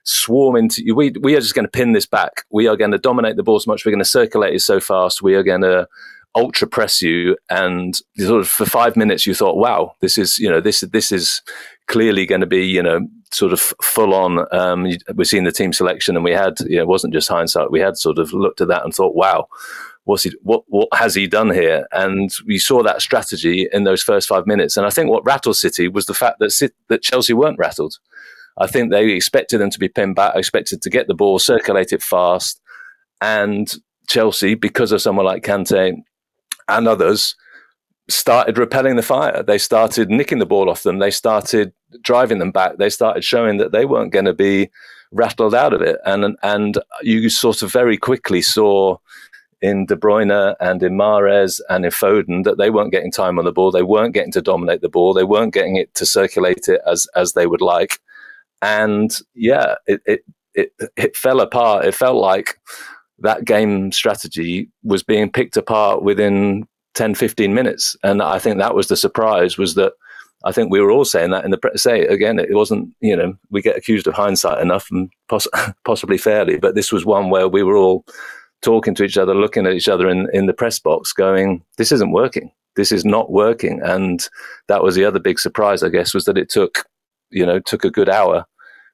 swarm 0.04 0.56
into 0.56 0.84
you. 0.84 0.95
We 0.95 1.13
we 1.22 1.36
are 1.36 1.41
just 1.41 1.56
going 1.56 1.65
to 1.65 1.72
pin 1.72 1.93
this 1.93 2.06
back. 2.06 2.45
We 2.52 2.67
are 2.67 2.76
going 2.76 2.91
to 2.91 2.98
dominate 2.98 3.38
the 3.38 3.43
ball 3.43 3.60
so 3.60 3.72
much. 3.72 3.86
We're 3.86 3.91
going 3.91 4.00
to 4.00 4.06
circulate 4.06 4.54
it 4.54 4.62
so 4.62 4.80
fast. 4.80 5.22
We 5.22 5.36
are 5.36 5.43
going 5.43 5.62
to 5.62 5.88
ultra 6.35 6.67
press 6.67 7.01
you 7.01 7.35
and 7.49 7.95
sort 8.17 8.41
of 8.41 8.47
for 8.47 8.65
five 8.65 8.95
minutes 8.95 9.25
you 9.25 9.33
thought 9.33 9.57
wow 9.57 9.93
this 10.01 10.17
is 10.17 10.37
you 10.37 10.49
know 10.49 10.61
this 10.61 10.81
this 10.91 11.11
is 11.11 11.41
clearly 11.87 12.25
going 12.25 12.41
to 12.41 12.47
be 12.47 12.65
you 12.65 12.83
know 12.83 12.99
sort 13.31 13.51
of 13.51 13.59
full 13.81 14.13
on 14.13 14.45
um 14.53 14.87
we've 15.15 15.27
seen 15.27 15.43
the 15.43 15.51
team 15.51 15.73
selection 15.73 16.15
and 16.15 16.23
we 16.23 16.31
had 16.31 16.59
you 16.61 16.75
know 16.75 16.83
it 16.83 16.87
wasn't 16.87 17.13
just 17.13 17.27
hindsight 17.27 17.71
we 17.71 17.79
had 17.79 17.97
sort 17.97 18.19
of 18.19 18.31
looked 18.31 18.61
at 18.61 18.67
that 18.67 18.83
and 18.83 18.93
thought 18.93 19.15
wow 19.15 19.47
what's 20.09 20.23
he, 20.23 20.35
what, 20.41 20.63
what 20.67 20.89
has 20.93 21.13
he 21.13 21.27
done 21.27 21.51
here? 21.51 21.85
And 21.91 22.31
we 22.47 22.57
saw 22.57 22.81
that 22.83 23.01
strategy 23.01 23.67
in 23.71 23.83
those 23.83 24.01
first 24.01 24.27
five 24.27 24.47
minutes. 24.47 24.75
And 24.75 24.85
I 24.85 24.89
think 24.89 25.09
what 25.09 25.25
rattled 25.25 25.55
City 25.55 25.87
was 25.87 26.07
the 26.07 26.13
fact 26.13 26.39
that, 26.39 26.71
that 26.89 27.03
Chelsea 27.03 27.33
weren't 27.33 27.59
rattled. 27.59 27.95
I 28.57 28.67
think 28.67 28.91
they 28.91 29.11
expected 29.11 29.59
them 29.59 29.69
to 29.69 29.79
be 29.79 29.87
pinned 29.87 30.15
back, 30.15 30.35
expected 30.35 30.81
to 30.81 30.89
get 30.89 31.07
the 31.07 31.13
ball, 31.13 31.39
circulate 31.39 31.93
it 31.93 32.01
fast. 32.01 32.59
And 33.21 33.71
Chelsea, 34.07 34.55
because 34.55 34.91
of 34.91 35.01
someone 35.01 35.25
like 35.25 35.43
Kante 35.43 35.97
and 36.69 36.88
others, 36.88 37.36
started 38.10 38.58
repelling 38.58 38.95
the 38.95 39.01
fire. 39.01 39.43
They 39.43 39.58
started 39.58 40.10
nicking 40.10 40.39
the 40.39 40.45
ball 40.45 40.69
off 40.69 40.84
them. 40.84 40.99
They 40.99 41.12
started 41.12 41.73
driving 42.01 42.39
them 42.39 42.51
back. 42.51 42.77
They 42.77 42.89
started 42.89 43.23
showing 43.23 43.58
that 43.58 43.71
they 43.71 43.86
weren't 43.86 44.12
going 44.12 44.25
to 44.25 44.34
be 44.34 44.69
rattled 45.12 45.55
out 45.55 45.73
of 45.73 45.82
it. 45.82 45.97
And 46.05 46.38
and 46.43 46.77
you 47.01 47.29
sort 47.29 47.62
of 47.62 47.71
very 47.71 47.97
quickly 47.97 48.41
saw 48.41 48.97
in 49.62 49.86
De 49.86 49.95
Bruyne 49.95 50.55
and 50.60 50.82
in 50.82 50.93
Mahrez 50.93 51.60
and 51.69 51.86
in 51.86 51.91
Foden 51.91 52.43
that 52.45 52.58
they 52.58 52.69
weren't 52.69 52.91
getting 52.91 53.12
time 53.12 53.38
on 53.38 53.45
the 53.45 53.51
ball. 53.51 53.71
They 53.71 53.84
weren't 53.84 54.13
getting 54.13 54.32
to 54.34 54.41
dominate 54.41 54.82
the 54.82 54.89
ball. 54.89 55.13
They 55.13 55.23
weren't 55.23 55.53
getting 55.53 55.75
it 55.75 55.93
to 55.95 56.05
circulate 56.05 56.67
it 56.67 56.82
as 56.88 57.08
as 57.15 57.34
they 57.34 57.47
would 57.47 57.62
like. 57.62 57.99
And 58.62 59.17
yeah, 59.36 59.75
it 59.88 60.01
it 60.05 60.21
it, 60.53 60.73
it 60.95 61.15
fell 61.15 61.39
apart. 61.41 61.86
It 61.86 61.95
felt 61.95 62.17
like 62.17 62.60
that 63.21 63.45
game 63.45 63.91
strategy 63.91 64.69
was 64.84 65.03
being 65.03 65.32
picked 65.32 65.58
apart 65.58 66.03
within 66.03 66.67
10, 66.95 67.15
15 67.15 67.53
minutes. 67.53 67.95
And 68.03 68.21
I 68.21 68.39
think 68.39 68.58
that 68.58 68.75
was 68.75 68.88
the 68.88 68.97
surprise 68.97 69.58
was 69.58 69.75
that 69.75 69.93
I 70.45 70.51
think 70.51 70.71
we 70.71 70.79
were 70.79 70.91
all 70.91 71.05
saying 71.05 71.32
that 71.32 71.43
in 71.43 71.51
the 71.51 71.58
press. 71.58 71.84
Say 71.84 72.05
again, 72.05 72.39
it 72.39 72.53
wasn't, 72.53 72.93
you 73.01 73.15
know, 73.15 73.38
we 73.49 73.62
get 73.62 73.77
accused 73.77 74.08
of 74.08 74.13
hindsight 74.13 74.62
enough 74.62 74.89
and 74.89 75.10
poss- 75.27 75.47
possibly 75.86 76.17
fairly, 76.17 76.58
but 76.58 76.75
this 76.75 76.91
was 76.91 77.05
one 77.05 77.29
where 77.29 77.47
we 77.47 77.63
were 77.63 77.75
all 77.75 78.05
talking 78.62 78.95
to 78.95 79.03
each 79.03 79.17
other, 79.17 79.34
looking 79.34 79.65
at 79.65 79.73
each 79.73 79.89
other 79.89 80.10
in, 80.10 80.27
in 80.34 80.45
the 80.45 80.53
press 80.53 80.79
box, 80.79 81.13
going, 81.13 81.63
this 81.77 81.91
isn't 81.91 82.12
working. 82.12 82.51
This 82.75 82.91
is 82.91 83.03
not 83.03 83.32
working. 83.32 83.82
And 83.84 84.27
that 84.67 84.84
was 84.84 84.95
the 84.95 85.05
other 85.05 85.19
big 85.19 85.39
surprise, 85.39 85.84
I 85.84 85.89
guess, 85.89 86.13
was 86.13 86.25
that 86.25 86.38
it 86.38 86.49
took, 86.49 86.86
you 87.29 87.45
know, 87.45 87.60
took 87.60 87.84
a 87.84 87.91
good 87.91 88.10
hour 88.10 88.45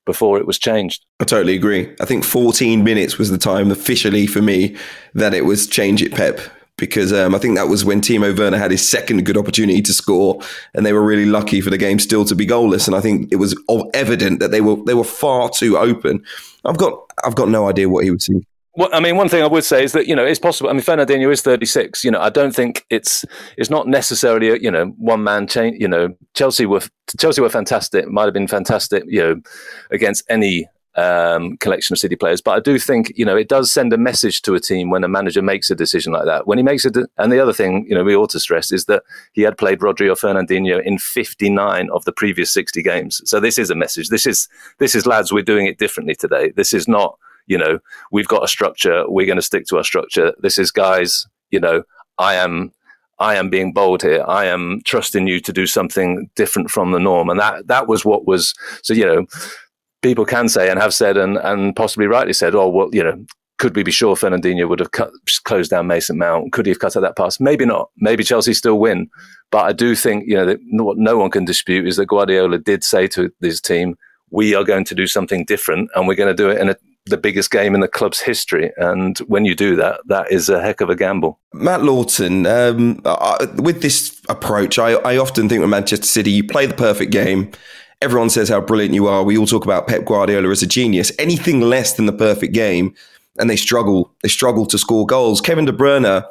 before 0.06 0.38
it 0.38 0.48
was 0.48 0.58
changed. 0.58 1.06
I 1.20 1.26
totally 1.26 1.56
agree. 1.56 1.94
I 2.00 2.06
think 2.06 2.24
14 2.24 2.84
minutes 2.84 3.18
was 3.18 3.32
the 3.32 3.38
time 3.38 3.72
officially 3.72 4.28
for 4.28 4.42
me 4.42 4.76
that 5.14 5.34
it 5.34 5.46
was 5.46 5.68
change 5.68 6.02
it 6.02 6.14
Pep 6.14 6.40
because 6.78 7.14
um, 7.14 7.34
I 7.34 7.38
think 7.38 7.56
that 7.56 7.70
was 7.70 7.86
when 7.86 8.02
Timo 8.02 8.38
Werner 8.38 8.58
had 8.58 8.72
his 8.72 8.88
second 8.88 9.26
good 9.26 9.38
opportunity 9.38 9.82
to 9.82 9.94
score, 9.94 10.42
and 10.74 10.86
they 10.86 10.94
were 10.94 11.04
really 11.04 11.26
lucky 11.26 11.62
for 11.62 11.70
the 11.70 11.78
game 11.78 12.00
still 12.00 12.26
to 12.26 12.36
be 12.36 12.46
goalless. 12.46 12.88
And 12.88 12.96
I 12.96 13.02
think 13.02 13.32
it 13.32 13.38
was 13.38 13.58
evident 13.94 14.40
that 14.40 14.52
they 14.52 14.62
were 14.62 14.76
they 14.86 14.94
were 14.94 15.06
far 15.06 15.50
too 15.50 15.78
open. 15.78 16.24
I've 16.66 16.78
got 16.78 17.00
I've 17.24 17.36
got 17.36 17.50
no 17.50 17.70
idea 17.70 17.90
what 17.90 18.04
he 18.04 18.12
was 18.12 18.28
thinking. 18.28 18.46
Well, 18.78 18.90
I 18.92 19.00
mean, 19.00 19.16
one 19.16 19.30
thing 19.30 19.42
I 19.42 19.48
would 19.48 19.64
say 19.64 19.84
is 19.86 19.94
that 19.94 20.08
you 20.08 20.16
know 20.16 20.26
it's 20.26 20.40
possible. 20.40 20.70
I 20.70 20.74
mean, 20.74 20.82
Fernandinho 20.82 21.32
is 21.32 21.42
36. 21.42 22.04
You 22.04 22.12
know, 22.12 22.20
I 22.20 22.30
don't 22.30 22.54
think 22.54 22.86
it's 22.90 23.24
it's 23.58 23.70
not 23.70 23.88
necessarily 23.88 24.50
a, 24.50 24.58
you 24.58 24.70
know 24.70 24.88
one 24.98 25.24
man 25.24 25.48
change. 25.48 25.78
You 25.80 25.88
know, 25.88 26.16
Chelsea 26.34 26.66
were 26.66 26.82
Chelsea 27.18 27.42
were 27.42 27.50
fantastic. 27.50 28.08
Might 28.08 28.26
have 28.26 28.34
been 28.34 28.48
fantastic. 28.48 29.04
You 29.08 29.22
know, 29.22 29.42
against 29.92 30.26
any 30.30 30.68
um, 30.96 31.56
collection 31.58 31.94
of 31.94 32.00
City 32.00 32.18
players. 32.18 32.42
But 32.42 32.52
I 32.52 32.60
do 32.60 32.78
think 32.78 33.14
you 33.16 33.24
know 33.24 33.38
it 33.38 33.48
does 33.48 33.72
send 33.72 33.94
a 33.94 33.98
message 33.98 34.42
to 34.42 34.56
a 34.56 34.60
team 34.60 34.90
when 34.90 35.06
a 35.06 35.08
manager 35.08 35.42
makes 35.42 35.70
a 35.70 35.76
decision 35.76 36.12
like 36.12 36.26
that. 36.26 36.46
When 36.46 36.58
he 36.58 36.64
makes 36.64 36.84
it, 36.84 36.98
and 37.18 37.32
the 37.32 37.40
other 37.40 37.54
thing 37.54 37.86
you 37.88 37.96
know 37.96 38.04
we 38.04 38.16
ought 38.16 38.32
to 38.32 38.42
stress 38.42 38.74
is 38.74 38.86
that 38.86 39.04
he 39.32 39.44
had 39.44 39.58
played 39.58 39.80
Rodri 39.80 40.10
or 40.10 40.16
Fernandinho 40.16 40.84
in 40.84 40.98
59 40.98 41.90
of 41.92 42.04
the 42.04 42.12
previous 42.12 42.52
60 42.52 42.84
games. 42.84 43.22
So 43.24 43.40
this 43.40 43.58
is 43.58 43.70
a 43.70 43.76
message. 43.76 44.10
This 44.10 44.26
is 44.26 44.50
this 44.80 44.96
is 44.96 45.06
lads. 45.06 45.32
We're 45.32 45.44
doing 45.44 45.66
it 45.66 45.78
differently 45.78 46.16
today. 46.16 46.52
This 46.52 46.74
is 46.74 46.90
not 46.90 47.18
you 47.48 47.58
know, 47.58 47.80
we've 48.12 48.28
got 48.28 48.44
a 48.44 48.48
structure. 48.48 49.04
We're 49.08 49.26
going 49.26 49.38
to 49.38 49.42
stick 49.42 49.66
to 49.68 49.78
our 49.78 49.84
structure. 49.84 50.34
This 50.40 50.58
is 50.58 50.72
guys, 50.72 51.28
you 51.52 51.60
know, 51.60 51.84
I 52.18 52.36
am, 52.36 52.72
I 53.20 53.36
am 53.36 53.50
being 53.50 53.74
bold 53.74 54.02
here. 54.02 54.24
I 54.28 54.46
am 54.46 54.82
trusting 54.86 55.28
you 55.28 55.40
to 55.42 55.54
do 55.54 55.68
something 55.68 56.30
different 56.36 56.70
from 56.70 56.92
the 56.92 57.00
norm. 57.00 57.30
And 57.30 57.40
that, 57.40 57.68
that 57.68 57.88
was 57.88 58.04
what 58.04 58.28
was, 58.28 58.54
so, 58.84 58.94
you 58.94 59.06
know, 59.06 59.26
people 60.02 60.26
can 60.26 60.50
say 60.50 60.70
and 60.70 60.80
have 60.80 60.94
said 60.94 61.18
and, 61.18 61.38
and 61.38 61.76
possibly 61.76 62.08
rightly 62.08 62.34
said, 62.34 62.56
oh, 62.56 62.70
well, 62.70 62.90
you 62.92 63.04
know, 63.04 63.26
could 63.58 63.76
we 63.76 63.84
be 63.84 63.92
sure 63.92 64.16
Fernandinho 64.16 64.68
would 64.68 64.80
have 64.80 64.92
cut, 64.92 65.12
closed 65.46 65.72
down 65.72 65.88
Mason 65.88 66.18
Mount? 66.18 66.52
Could 66.52 66.66
he 66.66 66.72
have 66.72 66.80
cut 66.80 66.98
out 66.98 67.02
that 67.02 67.16
pass? 67.16 67.40
Maybe 67.40 67.66
not. 67.66 67.90
Maybe 67.98 68.24
Chelsea 68.24 68.54
still 68.54 68.80
win. 68.80 69.10
But 69.50 69.66
I 69.66 69.72
do 69.72 69.96
think, 69.96 70.26
you 70.28 70.36
know, 70.36 70.58
what 70.84 70.98
no 70.98 71.18
one 71.18 71.32
can 71.32 71.46
dispute 71.46 71.88
is 71.88 71.96
that 71.96 72.08
Guardiola 72.08 72.58
did 72.58 72.84
say 72.84 73.08
to 73.10 73.32
this 73.40 73.62
team, 73.62 73.96
we 74.30 74.54
are 74.54 74.66
going 74.66 74.84
to 74.86 74.96
do 74.96 75.08
something 75.08 75.46
different 75.46 75.90
and 75.96 76.08
we're 76.08 76.16
going 76.16 76.36
to 76.36 76.44
do 76.44 76.50
it 76.50 76.60
in 76.60 76.70
a 76.70 76.76
the 77.06 77.18
biggest 77.18 77.52
game 77.52 77.76
in 77.76 77.82
the 77.82 77.88
club's 77.88 78.20
history. 78.20 78.72
And 78.78 79.18
when 79.20 79.46
you 79.46 79.56
do 79.56 79.76
that, 79.76 80.02
that 80.08 80.32
is 80.32 80.50
a 80.50 80.62
heck 80.62 80.82
of 80.82 80.90
a 80.90 80.96
gamble. 80.96 81.40
Matt 81.54 81.84
Lawton, 81.84 82.46
um, 82.48 83.00
I, 83.06 83.48
with 83.58 83.82
this 83.82 84.20
approach, 84.28 84.80
I, 84.80 84.94
I 84.94 85.18
often 85.18 85.48
think 85.48 85.62
with 85.62 85.70
Manchester 85.70 86.08
City, 86.08 86.32
you 86.32 86.44
play 86.44 86.66
the 86.66 86.74
perfect 86.74 87.12
game. 87.12 87.52
Everyone 88.02 88.30
says 88.30 88.50
how 88.50 88.60
brilliant 88.60 88.94
you 88.94 89.08
are. 89.08 89.24
We 89.24 89.38
all 89.38 89.48
talk 89.48 89.66
about 89.66 89.88
Pep 89.88 90.06
Guardiola 90.06 90.50
as 90.50 90.64
a 90.64 90.68
genius. 90.68 91.12
Anything 91.20 91.62
less 91.62 91.94
than 91.94 92.08
the 92.08 92.14
perfect 92.14 92.54
game, 92.54 92.94
and 93.38 93.50
they 93.50 93.56
struggle. 93.56 94.12
They 94.22 94.30
struggle 94.30 94.66
to 94.66 94.78
score 94.78 95.06
goals. 95.06 95.42
Kevin 95.42 95.66
De 95.66 95.72
Bruyne, 95.72 96.26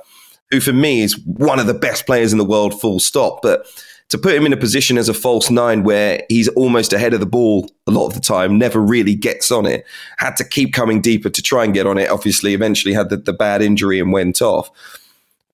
who 0.51 0.61
for 0.61 0.73
me 0.73 1.03
is 1.03 1.19
one 1.25 1.59
of 1.59 1.67
the 1.67 1.75
best 1.75 2.07
players 2.07 2.33
in 2.33 2.39
the 2.39 2.45
world, 2.45 2.81
full 2.81 3.01
stop. 3.01 3.41
But 3.43 3.67
to 4.11 4.19
put 4.19 4.35
him 4.35 4.47
in 4.47 4.53
a 4.53 4.57
position 4.57 4.99
as 4.99 5.09
a 5.09 5.15
false 5.15 5.51
nine 5.51 5.83
where 5.83 6.23
he's 6.29 6.49
almost 6.49 6.93
ahead 6.93 7.15
of 7.15 7.21
the 7.21 7.27
ball 7.27 7.71
a 7.87 7.91
lot 7.91 8.07
of 8.07 8.15
the 8.15 8.21
time, 8.21 8.59
never 8.59 8.81
really 8.81 9.15
gets 9.15 9.51
on 9.51 9.67
it, 9.67 9.85
had 10.19 10.37
to 10.37 10.45
keep 10.45 10.73
coming 10.73 11.01
deeper 11.01 11.31
to 11.31 11.43
try 11.43 11.65
and 11.65 11.75
get 11.75 11.87
on 11.87 11.99
it. 11.99 12.11
Obviously, 12.11 12.55
eventually 12.55 12.95
had 12.95 13.09
the, 13.09 13.17
the 13.17 13.33
bad 13.33 13.63
injury 13.63 13.99
and 13.99 14.13
went 14.13 14.43
off. 14.43 14.71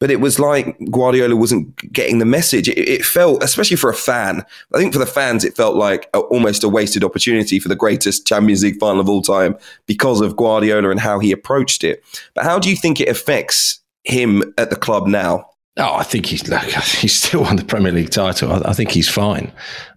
But 0.01 0.11
it 0.11 0.21
was 0.21 0.39
like 0.39 0.79
Guardiola 0.91 1.37
wasn't 1.37 1.77
getting 1.93 2.19
the 2.19 2.25
message. 2.25 2.69
It, 2.69 2.79
it, 2.79 3.05
felt, 3.05 3.43
especially 3.43 3.77
for 3.77 3.91
a 3.91 3.95
fan, 3.95 4.43
I 4.75 4.79
think 4.79 4.95
for 4.95 4.99
the 4.99 5.07
fans, 5.07 5.45
it 5.45 5.55
felt 5.55 5.77
like 5.77 6.09
a, 6.15 6.21
almost 6.21 6.65
a 6.65 6.71
wasted 6.71 7.05
opportunity 7.05 7.61
for 7.61 7.69
the 7.69 7.77
greatest 7.77 8.27
Champions 8.27 8.63
League 8.63 8.81
final 8.81 9.01
of 9.01 9.11
all 9.11 9.21
time 9.21 9.57
because 9.87 10.23
of 10.23 10.37
Guardiola 10.37 10.89
and 10.89 11.01
how 11.01 11.19
he 11.19 11.33
approached 11.33 11.85
it. 11.85 12.03
But 12.35 12.45
how 12.45 12.59
do 12.59 12.71
you 12.71 12.77
think 12.77 12.99
it 12.99 13.09
affects 13.09 13.81
him 14.05 14.55
at 14.57 14.71
the 14.71 14.77
club 14.77 15.07
now? 15.07 15.51
Oh, 15.77 15.95
I 15.95 16.03
think 16.03 16.27
he's 16.27 16.47
look, 16.49 16.63
he's 16.63 17.15
still 17.15 17.43
won 17.43 17.57
the 17.57 17.65
Premier 17.65 17.93
League 17.93 18.11
title. 18.11 18.53
I, 18.53 18.71
I 18.71 18.73
think 18.73 18.91
he's 18.91 19.09
fine, 19.09 19.53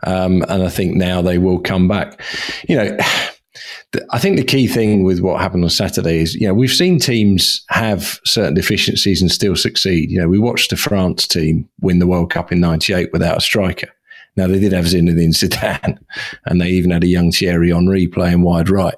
um, 0.06 0.44
and 0.48 0.64
I 0.64 0.70
think 0.70 0.96
now 0.96 1.22
they 1.22 1.38
will 1.38 1.60
come 1.60 1.88
back. 1.88 2.22
You 2.68 2.76
know, 2.76 2.98
I 4.12 4.20
think 4.20 4.38
the 4.38 4.44
key 4.44 4.68
thing 4.68 5.04
with 5.04 5.20
what 5.20 5.40
happened 5.40 5.64
on 5.64 5.70
Saturday 5.70 6.20
is, 6.20 6.34
you 6.36 6.48
know, 6.48 6.54
we've 6.54 6.72
seen 6.72 7.00
teams 7.00 7.64
have 7.70 8.20
certain 8.26 8.56
deficiencies 8.56 9.22
and 9.22 9.32
still 9.32 9.56
succeed. 9.56 10.10
You 10.10 10.22
know, 10.22 10.28
we 10.28 10.40
watched 10.40 10.72
the 10.72 10.78
France 10.78 11.28
team 11.28 11.70
win 11.82 12.00
the 12.00 12.08
World 12.08 12.32
Cup 12.32 12.52
in 12.52 12.60
'98 12.60 13.12
without 13.12 13.38
a 13.38 13.42
striker. 13.42 13.90
Now 14.36 14.48
they 14.48 14.60
did 14.60 14.74
have 14.74 14.86
Zinedine 14.86 15.34
Zidane, 15.34 15.98
and 16.46 16.62
they 16.62 16.70
even 16.70 16.92
had 16.92 17.04
a 17.04 17.08
young 17.08 17.32
Thierry 17.32 17.72
Henry 17.72 18.08
playing 18.08 18.42
wide 18.42 18.70
right. 18.70 18.96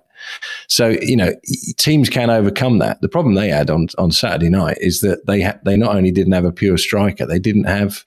So 0.67 0.89
you 1.01 1.15
know, 1.15 1.33
teams 1.77 2.09
can 2.09 2.29
overcome 2.29 2.79
that. 2.79 3.01
The 3.01 3.09
problem 3.09 3.35
they 3.35 3.49
had 3.49 3.69
on 3.69 3.87
on 3.97 4.11
Saturday 4.11 4.49
night 4.49 4.77
is 4.79 5.01
that 5.01 5.25
they 5.27 5.41
ha- 5.41 5.59
they 5.63 5.77
not 5.77 5.95
only 5.95 6.11
didn't 6.11 6.33
have 6.33 6.45
a 6.45 6.51
pure 6.51 6.77
striker, 6.77 7.25
they 7.25 7.39
didn't 7.39 7.65
have 7.65 8.05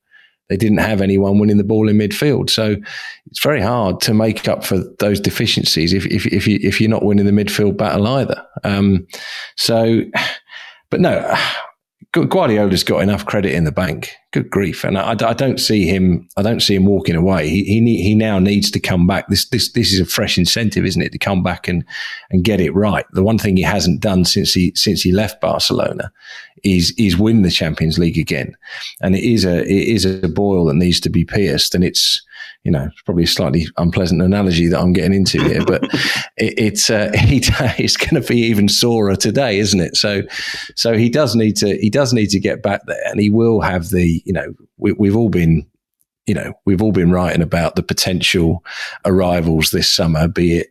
they 0.49 0.57
didn't 0.57 0.79
have 0.79 1.01
anyone 1.01 1.39
winning 1.39 1.59
the 1.59 1.65
ball 1.65 1.89
in 1.89 1.99
midfield. 1.99 2.51
So 2.51 2.77
it's 3.27 3.43
very 3.43 3.61
hard 3.61 4.01
to 4.03 4.15
make 4.15 4.49
up 4.49 4.65
for 4.65 4.79
those 4.99 5.21
deficiencies 5.21 5.93
if 5.93 6.07
if 6.07 6.27
if, 6.27 6.47
you, 6.47 6.59
if 6.63 6.81
you're 6.81 6.91
not 6.91 7.05
winning 7.05 7.27
the 7.27 7.33
midfield 7.33 7.77
battle 7.77 8.07
either. 8.07 8.43
Um, 8.65 9.07
so, 9.57 10.03
but 10.91 11.01
no, 11.01 11.35
Guardiola's 12.13 12.85
got 12.85 13.03
enough 13.03 13.27
credit 13.27 13.53
in 13.53 13.65
the 13.65 13.73
bank. 13.73 14.13
Good 14.31 14.49
grief! 14.49 14.83
And 14.83 14.97
I, 14.97 15.11
I 15.11 15.35
don't 15.35 15.59
see 15.59 15.87
him. 15.87 16.27
I 16.37 16.43
don't 16.43 16.61
see 16.61 16.75
him 16.75 16.87
walking 16.87 17.17
away. 17.17 17.49
He 17.49 17.65
he, 17.65 18.03
he 18.03 18.15
now 18.15 18.39
needs 18.39 18.71
to 18.71 18.81
come 18.81 19.07
back. 19.07 19.29
This 19.29 19.49
this 19.49 19.73
this 19.73 19.93
is 19.93 20.01
a 20.01 20.07
fresh 20.07 20.39
incentive, 20.39 20.87
isn't 20.87 21.03
it, 21.03 21.13
to 21.13 21.19
come 21.19 21.43
back 21.43 21.69
and 21.69 21.85
and 22.31 22.45
get 22.45 22.61
it 22.61 22.75
right. 22.75 23.05
The 23.13 23.23
one 23.23 23.39
thing 23.39 23.57
he 23.57 23.63
hasn't 23.63 24.01
done 24.01 24.25
since 24.25 24.55
he 24.55 24.73
since 24.75 25.03
he 25.03 25.13
left 25.13 25.41
Barcelona 25.41 26.11
is 26.65 26.95
is 26.97 27.19
win 27.19 27.43
the 27.43 27.51
Champions 27.51 27.99
League 27.99 28.19
again. 28.19 28.57
And 29.03 29.15
it 29.15 29.23
is 29.23 29.45
a 29.45 29.61
it 29.63 29.89
is 29.89 30.05
a 30.05 30.29
boil 30.29 30.67
that 30.67 30.75
needs 30.75 31.01
to 31.01 31.11
be 31.11 31.25
pierced. 31.25 31.75
And 31.75 31.85
it's 31.85 32.23
you 32.65 32.73
know, 32.73 32.85
it's 32.85 33.03
probably 33.03 33.25
a 33.25 33.29
slightly 33.29 33.67
unpleasant 33.77 34.23
analogy 34.23 34.67
that 34.69 34.81
I'm 34.81 34.93
getting 34.93 35.15
into 35.15 35.43
here, 35.43 35.65
but 35.65 35.83
it, 36.37 36.55
it's 36.59 36.91
uh, 36.91 37.11
it's 37.15 37.97
going 37.97 38.21
to 38.21 38.29
be 38.29 38.41
even 38.41 38.69
sorer 38.69 39.17
today, 39.17 39.59
isn't 39.59 39.81
it? 39.81 39.97
So, 39.97 40.23
so 40.75 40.97
he 40.97 41.09
does 41.09 41.35
need 41.35 41.57
to 41.57 41.79
he 41.79 41.91
does 41.91 42.13
need 42.13 42.31
to 42.31 42.41
get 42.41 42.63
back 42.63 42.83
there, 42.87 43.03
and 43.07 43.21
he 43.21 43.31
will 43.31 43.61
have 43.61 43.91
the 43.91 44.23
you 44.25 44.33
know 44.33 44.55
we, 44.77 44.93
we've 44.93 45.17
all 45.17 45.31
been 45.31 45.67
you 46.27 46.35
know 46.35 46.53
we've 46.65 46.83
all 46.83 46.93
been 46.93 47.11
writing 47.11 47.43
about 47.43 47.77
the 47.77 47.83
potential 47.83 48.65
arrivals 49.05 49.71
this 49.71 49.91
summer, 49.91 50.29
be 50.29 50.59
it 50.59 50.69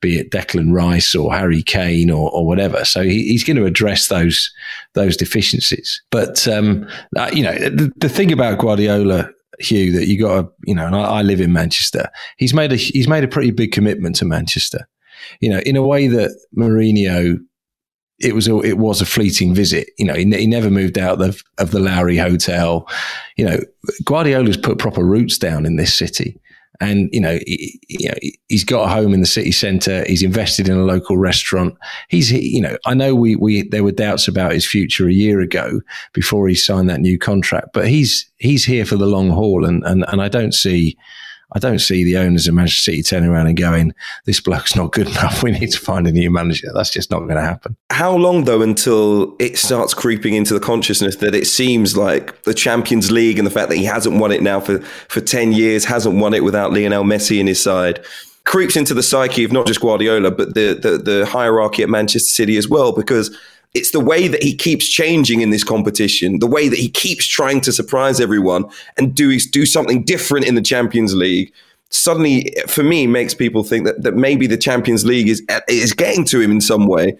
be 0.00 0.18
it 0.18 0.30
Declan 0.30 0.72
Rice 0.72 1.14
or 1.14 1.34
Harry 1.34 1.62
Kane 1.62 2.10
or, 2.10 2.30
or 2.30 2.46
whatever. 2.46 2.84
So 2.84 3.02
he, 3.02 3.28
he's 3.28 3.44
going 3.44 3.56
to 3.56 3.64
address 3.64 4.08
those 4.08 4.52
those 4.94 5.16
deficiencies. 5.16 6.02
But 6.10 6.46
um, 6.48 6.88
uh, 7.16 7.30
you 7.32 7.42
know, 7.42 7.54
the, 7.54 7.92
the, 7.96 8.08
thing 8.08 8.32
about 8.32 8.58
Guardiola 8.58 9.30
Hugh, 9.60 9.92
that 9.92 10.06
you 10.06 10.20
got 10.20 10.42
to, 10.42 10.48
you 10.64 10.74
know, 10.74 10.86
and 10.86 10.94
I, 10.94 11.00
I, 11.00 11.22
live 11.22 11.40
in 11.40 11.52
Manchester. 11.52 12.08
He's 12.36 12.54
made 12.54 12.72
a 12.72 12.76
he's 12.76 13.08
made 13.08 13.24
a 13.24 13.28
pretty 13.28 13.50
big 13.50 13.72
commitment 13.72 14.16
to 14.16 14.24
Manchester. 14.24 14.88
You 15.40 15.50
know, 15.50 15.58
in 15.60 15.76
a 15.76 15.82
way 15.82 16.06
that 16.06 16.30
Mourinho, 16.56 17.38
it 18.20 18.34
was 18.34 18.48
a, 18.48 18.58
it 18.60 18.78
was 18.78 19.00
a 19.00 19.06
fleeting 19.06 19.54
visit. 19.54 19.90
You 19.98 20.06
know, 20.06 20.14
he, 20.14 20.24
he 20.24 20.46
never 20.46 20.70
moved 20.70 20.98
out 20.98 21.20
of, 21.20 21.42
of 21.58 21.70
the 21.72 21.80
Lowry 21.80 22.16
Hotel. 22.16 22.88
You 23.36 23.44
know, 23.46 23.60
Guardiola's 24.04 24.56
put 24.56 24.78
proper 24.78 25.04
roots 25.04 25.38
down 25.38 25.66
in 25.66 25.76
this 25.76 25.94
city. 25.94 26.40
And 26.80 27.08
you 27.12 27.20
know, 27.20 27.38
he, 27.46 27.80
you 27.88 28.08
know, 28.08 28.14
he's 28.48 28.64
got 28.64 28.84
a 28.84 28.92
home 28.92 29.12
in 29.12 29.20
the 29.20 29.26
city 29.26 29.52
centre. 29.52 30.04
He's 30.06 30.22
invested 30.22 30.68
in 30.68 30.76
a 30.76 30.84
local 30.84 31.16
restaurant. 31.16 31.76
He's, 32.08 32.28
he, 32.28 32.48
you 32.48 32.60
know, 32.60 32.76
I 32.86 32.94
know 32.94 33.14
we 33.14 33.34
we 33.36 33.68
there 33.68 33.84
were 33.84 33.92
doubts 33.92 34.28
about 34.28 34.52
his 34.52 34.66
future 34.66 35.08
a 35.08 35.12
year 35.12 35.40
ago 35.40 35.80
before 36.12 36.48
he 36.48 36.54
signed 36.54 36.88
that 36.90 37.00
new 37.00 37.18
contract, 37.18 37.70
but 37.72 37.88
he's 37.88 38.30
he's 38.36 38.64
here 38.64 38.84
for 38.84 38.96
the 38.96 39.06
long 39.06 39.30
haul, 39.30 39.64
and 39.64 39.82
and 39.84 40.04
and 40.08 40.22
I 40.22 40.28
don't 40.28 40.54
see 40.54 40.96
I 41.52 41.58
don't 41.58 41.78
see 41.78 42.04
the 42.04 42.18
owners 42.18 42.46
of 42.46 42.54
Manchester 42.54 42.90
City 42.90 43.02
turning 43.02 43.30
around 43.30 43.46
and 43.46 43.56
going, 43.56 43.94
"This 44.26 44.40
bloke's 44.40 44.76
not 44.76 44.92
good 44.92 45.08
enough. 45.10 45.42
We 45.42 45.50
need 45.52 45.70
to 45.70 45.78
find 45.78 46.06
a 46.06 46.12
new 46.12 46.30
manager." 46.30 46.68
That's 46.74 46.90
just 46.90 47.10
not 47.10 47.20
going 47.20 47.36
to 47.36 47.42
happen. 47.42 47.76
How 47.90 48.14
long 48.14 48.44
though 48.44 48.62
until 48.62 49.34
it 49.38 49.56
starts 49.56 49.94
creeping 49.94 50.34
into 50.34 50.54
the 50.54 50.60
consciousness 50.60 51.16
that 51.16 51.34
it 51.34 51.46
seems 51.46 51.96
like 51.96 52.42
the 52.42 52.54
Champions 52.54 53.10
League 53.10 53.38
and 53.38 53.46
the 53.46 53.50
fact 53.50 53.70
that 53.70 53.76
he 53.76 53.84
hasn't 53.84 54.18
won 54.18 54.32
it 54.32 54.42
now 54.42 54.60
for 54.60 54.80
for 55.08 55.20
ten 55.20 55.52
years, 55.52 55.84
hasn't 55.84 56.16
won 56.16 56.34
it 56.34 56.44
without 56.44 56.72
Lionel 56.72 57.04
Messi 57.04 57.38
in 57.40 57.46
his 57.46 57.62
side, 57.62 58.04
creeps 58.44 58.76
into 58.76 58.94
the 58.94 59.02
psyche 59.02 59.44
of 59.44 59.52
not 59.52 59.66
just 59.66 59.80
Guardiola 59.80 60.30
but 60.30 60.54
the 60.54 60.74
the, 60.74 60.98
the 60.98 61.26
hierarchy 61.26 61.82
at 61.82 61.88
Manchester 61.88 62.28
City 62.28 62.56
as 62.56 62.68
well, 62.68 62.92
because 62.92 63.34
it's 63.78 63.92
the 63.92 64.00
way 64.00 64.26
that 64.26 64.42
he 64.42 64.54
keeps 64.54 64.88
changing 64.88 65.40
in 65.40 65.50
this 65.50 65.62
competition, 65.62 66.40
the 66.40 66.46
way 66.46 66.68
that 66.68 66.78
he 66.78 66.90
keeps 66.90 67.26
trying 67.26 67.60
to 67.62 67.72
surprise 67.72 68.20
everyone 68.20 68.64
and 68.96 69.14
do 69.14 69.38
do 69.38 69.64
something 69.64 70.04
different 70.04 70.46
in 70.46 70.56
the 70.56 70.60
Champions 70.60 71.14
League. 71.14 71.52
Suddenly, 71.90 72.52
for 72.66 72.82
me, 72.82 73.06
makes 73.06 73.32
people 73.32 73.62
think 73.62 73.86
that, 73.86 74.02
that 74.02 74.14
maybe 74.14 74.46
the 74.46 74.58
Champions 74.58 75.06
League 75.06 75.28
is 75.28 75.42
is 75.68 75.92
getting 75.92 76.24
to 76.26 76.40
him 76.40 76.50
in 76.50 76.60
some 76.60 76.86
way. 76.86 77.16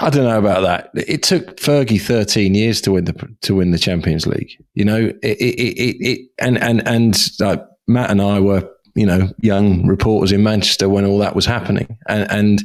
I 0.00 0.10
don't 0.10 0.24
know 0.24 0.38
about 0.38 0.62
that. 0.62 0.90
It 1.08 1.22
took 1.22 1.56
Fergie 1.56 2.00
thirteen 2.00 2.54
years 2.54 2.80
to 2.82 2.92
win 2.92 3.06
the 3.06 3.36
to 3.40 3.54
win 3.54 3.72
the 3.72 3.78
Champions 3.78 4.26
League. 4.26 4.52
You 4.74 4.84
know, 4.84 5.00
it, 5.22 5.36
it, 5.40 5.54
it, 5.58 5.96
it 6.00 6.20
and 6.38 6.58
and 6.58 6.86
and 6.86 7.16
like 7.40 7.64
Matt 7.88 8.10
and 8.10 8.22
I 8.22 8.38
were 8.40 8.70
you 8.94 9.06
know 9.06 9.30
young 9.40 9.86
reporters 9.86 10.32
in 10.32 10.42
Manchester 10.42 10.88
when 10.88 11.04
all 11.04 11.18
that 11.18 11.34
was 11.34 11.46
happening, 11.46 11.98
and 12.06 12.30
and 12.30 12.62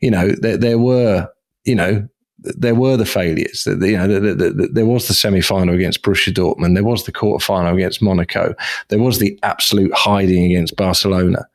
you 0.00 0.10
know 0.10 0.32
there, 0.42 0.58
there 0.58 0.78
were 0.78 1.28
you 1.64 1.76
know 1.76 2.08
there 2.42 2.74
were 2.74 2.96
the 2.96 3.06
failures. 3.06 3.66
You 3.66 3.76
know, 3.76 4.08
the, 4.08 4.34
the, 4.34 4.50
the, 4.50 4.68
there 4.72 4.86
was 4.86 5.08
the 5.08 5.14
semi-final 5.14 5.74
against 5.74 6.02
Borussia 6.02 6.32
Dortmund. 6.32 6.74
There 6.74 6.84
was 6.84 7.04
the 7.04 7.12
quarter-final 7.12 7.76
against 7.76 8.02
Monaco. 8.02 8.54
There 8.88 8.98
was 8.98 9.18
the 9.18 9.38
absolute 9.42 9.92
hiding 9.94 10.46
against 10.46 10.76
Barcelona. 10.76 11.46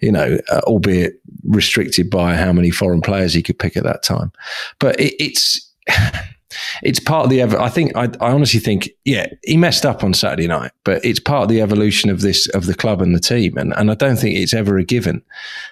You 0.00 0.12
know, 0.12 0.38
uh, 0.50 0.60
albeit 0.64 1.20
restricted 1.44 2.10
by 2.10 2.36
how 2.36 2.52
many 2.52 2.70
foreign 2.70 3.00
players 3.00 3.34
he 3.34 3.42
could 3.42 3.58
pick 3.58 3.76
at 3.76 3.84
that 3.84 4.02
time. 4.02 4.32
But 4.78 4.98
it, 5.00 5.14
it's 5.22 5.72
it's 6.82 7.00
part 7.00 7.24
of 7.24 7.30
the. 7.30 7.40
Ev- 7.40 7.54
I 7.54 7.68
think 7.68 7.96
I, 7.96 8.04
I, 8.20 8.32
honestly 8.32 8.60
think, 8.60 8.90
yeah, 9.04 9.26
he 9.44 9.56
messed 9.56 9.84
up 9.84 10.02
on 10.02 10.14
Saturday 10.14 10.46
night, 10.46 10.72
but 10.84 11.04
it's 11.04 11.20
part 11.20 11.42
of 11.42 11.48
the 11.48 11.60
evolution 11.60 12.10
of 12.10 12.20
this 12.20 12.48
of 12.50 12.66
the 12.66 12.74
club 12.74 13.02
and 13.02 13.14
the 13.14 13.20
team, 13.20 13.56
and 13.56 13.74
and 13.76 13.90
I 13.90 13.94
don't 13.94 14.16
think 14.16 14.36
it's 14.36 14.54
ever 14.54 14.78
a 14.78 14.84
given 14.84 15.22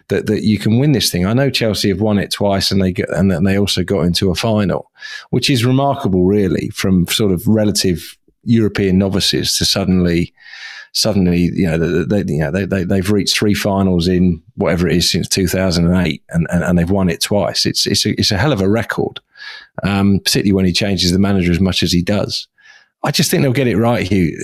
that 0.09 0.27
that 0.27 0.43
you 0.43 0.59
can 0.59 0.79
win 0.79 0.93
this 0.93 1.11
thing. 1.11 1.27
I 1.27 1.33
know 1.33 1.51
Chelsea 1.51 1.89
have 1.89 2.01
won 2.01 2.19
it 2.19 2.31
twice, 2.31 2.71
and 2.71 2.83
they 2.83 2.93
get 2.93 3.09
and 3.11 3.31
then 3.31 3.45
they 3.45 3.59
also 3.59 3.83
got 3.83 4.03
into 4.03 4.31
a 4.31 4.35
final, 4.35 4.91
which 5.31 5.49
is 5.49 5.65
remarkable, 5.65 6.25
really, 6.25 6.69
from 6.71 7.07
sort 7.07 7.33
of 7.33 7.47
relative 7.47 8.17
European 8.45 8.99
novices 8.99 9.57
to 9.57 9.65
suddenly 9.65 10.35
suddenly, 10.93 11.51
you 11.53 11.67
know, 11.67 12.05
they, 12.05 12.25
you 12.27 12.39
know, 12.39 12.51
they, 12.51 12.65
they, 12.65 12.83
they've 12.83 13.11
reached 13.11 13.37
three 13.37 13.53
finals 13.53 14.09
in 14.09 14.43
whatever 14.55 14.89
it 14.89 14.97
is 14.97 15.11
since 15.11 15.29
2008 15.29 16.23
and, 16.31 16.47
and, 16.51 16.65
and 16.65 16.79
they've 16.79 16.91
won 16.91 17.11
it 17.11 17.21
twice. 17.21 17.67
It's, 17.67 17.87
it's 17.87 18.07
a, 18.07 18.19
it's 18.19 18.31
a 18.31 18.39
hell 18.39 18.51
of 18.51 18.63
a 18.63 18.69
record 18.69 19.21
um, 19.83 20.21
particularly 20.25 20.55
when 20.55 20.67
he 20.67 20.73
changes 20.73 21.13
the 21.13 21.19
manager 21.19 21.51
as 21.51 21.61
much 21.61 21.83
as 21.83 21.93
he 21.93 22.03
does. 22.03 22.49
I 23.03 23.11
just 23.11 23.31
think 23.31 23.43
they'll 23.43 23.53
get 23.53 23.69
it 23.69 23.77
right, 23.77 24.07
Hugh. 24.07 24.37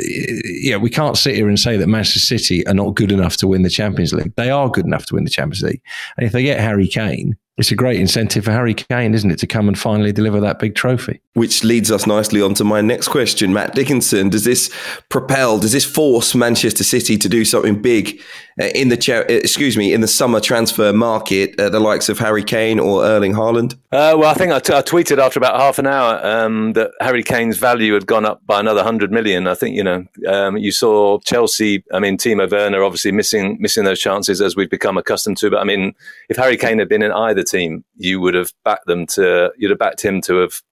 Yeah, 0.44 0.76
we 0.76 0.90
can't 0.90 1.16
sit 1.16 1.34
here 1.34 1.48
and 1.48 1.58
say 1.58 1.76
that 1.76 1.88
Manchester 1.88 2.20
City 2.20 2.64
are 2.66 2.74
not 2.74 2.94
good 2.94 3.10
enough 3.10 3.36
to 3.38 3.48
win 3.48 3.62
the 3.62 3.70
Champions 3.70 4.12
League. 4.12 4.34
They 4.36 4.50
are 4.50 4.70
good 4.70 4.86
enough 4.86 5.06
to 5.06 5.14
win 5.14 5.24
the 5.24 5.30
Champions 5.30 5.62
League. 5.62 5.82
And 6.16 6.26
if 6.26 6.32
they 6.32 6.44
get 6.44 6.60
Harry 6.60 6.86
Kane, 6.86 7.36
it's 7.58 7.70
a 7.70 7.74
great 7.74 8.00
incentive 8.00 8.44
for 8.44 8.50
Harry 8.50 8.72
Kane, 8.72 9.14
isn't 9.14 9.30
it, 9.30 9.38
to 9.40 9.46
come 9.46 9.68
and 9.68 9.78
finally 9.78 10.12
deliver 10.12 10.40
that 10.40 10.58
big 10.58 10.74
trophy? 10.74 11.20
Which 11.34 11.64
leads 11.64 11.90
us 11.90 12.06
nicely 12.06 12.40
on 12.40 12.54
to 12.54 12.64
my 12.64 12.80
next 12.80 13.08
question, 13.08 13.52
Matt 13.52 13.74
Dickinson. 13.74 14.30
Does 14.30 14.44
this 14.44 14.72
propel, 15.10 15.58
does 15.58 15.72
this 15.72 15.84
force 15.84 16.34
Manchester 16.34 16.84
City 16.84 17.18
to 17.18 17.28
do 17.28 17.44
something 17.44 17.82
big 17.82 18.20
in 18.58 18.88
the 18.88 18.96
uh, 18.96 19.32
excuse 19.32 19.76
me 19.76 19.92
in 19.92 20.00
the 20.00 20.08
summer 20.08 20.40
transfer 20.40 20.92
market, 20.92 21.58
uh, 21.58 21.68
the 21.68 21.80
likes 21.80 22.08
of 22.08 22.18
Harry 22.18 22.44
Kane 22.44 22.78
or 22.78 23.04
Erling 23.04 23.32
Haaland? 23.32 23.74
Uh, 23.90 24.16
well, 24.18 24.24
I 24.24 24.34
think 24.34 24.52
I, 24.52 24.58
t- 24.58 24.74
I 24.74 24.82
tweeted 24.82 25.18
after 25.18 25.38
about 25.38 25.58
half 25.58 25.78
an 25.78 25.86
hour 25.86 26.24
um, 26.24 26.74
that 26.74 26.90
Harry 27.00 27.22
Kane's 27.22 27.58
value 27.58 27.94
had 27.94 28.06
gone 28.06 28.24
up 28.24 28.44
by 28.46 28.60
another 28.60 28.82
hundred 28.82 29.10
million. 29.10 29.46
I 29.46 29.54
think 29.54 29.76
you 29.76 29.84
know 29.84 30.04
um, 30.28 30.56
you 30.56 30.72
saw 30.72 31.18
Chelsea. 31.20 31.82
I 31.92 31.98
mean, 31.98 32.16
Timo 32.16 32.50
Werner 32.50 32.82
obviously 32.82 33.12
missing 33.12 33.56
missing 33.60 33.84
those 33.84 34.00
chances 34.00 34.40
as 34.40 34.56
we've 34.56 34.70
become 34.70 34.98
accustomed 34.98 35.38
to. 35.38 35.50
But 35.50 35.60
I 35.60 35.64
mean, 35.64 35.94
if 36.28 36.36
Harry 36.36 36.56
Kane 36.56 36.78
had 36.78 36.88
been 36.88 37.02
in 37.02 37.12
either 37.12 37.42
team, 37.42 37.84
you 37.96 38.20
would 38.20 38.34
have 38.34 38.52
backed 38.64 38.86
them 38.86 39.06
to, 39.06 39.52
you'd 39.56 39.70
have 39.70 39.78
backed 39.78 40.04
him 40.04 40.20
to 40.22 40.36
have 40.36 40.62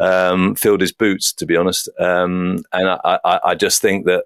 um, 0.00 0.54
filled 0.54 0.80
his 0.80 0.92
boots, 0.92 1.32
to 1.34 1.46
be 1.46 1.56
honest. 1.56 1.88
Um, 1.98 2.64
and 2.72 2.88
I, 2.88 3.18
I, 3.24 3.40
I, 3.44 3.54
just 3.54 3.82
think 3.82 4.06
that 4.06 4.24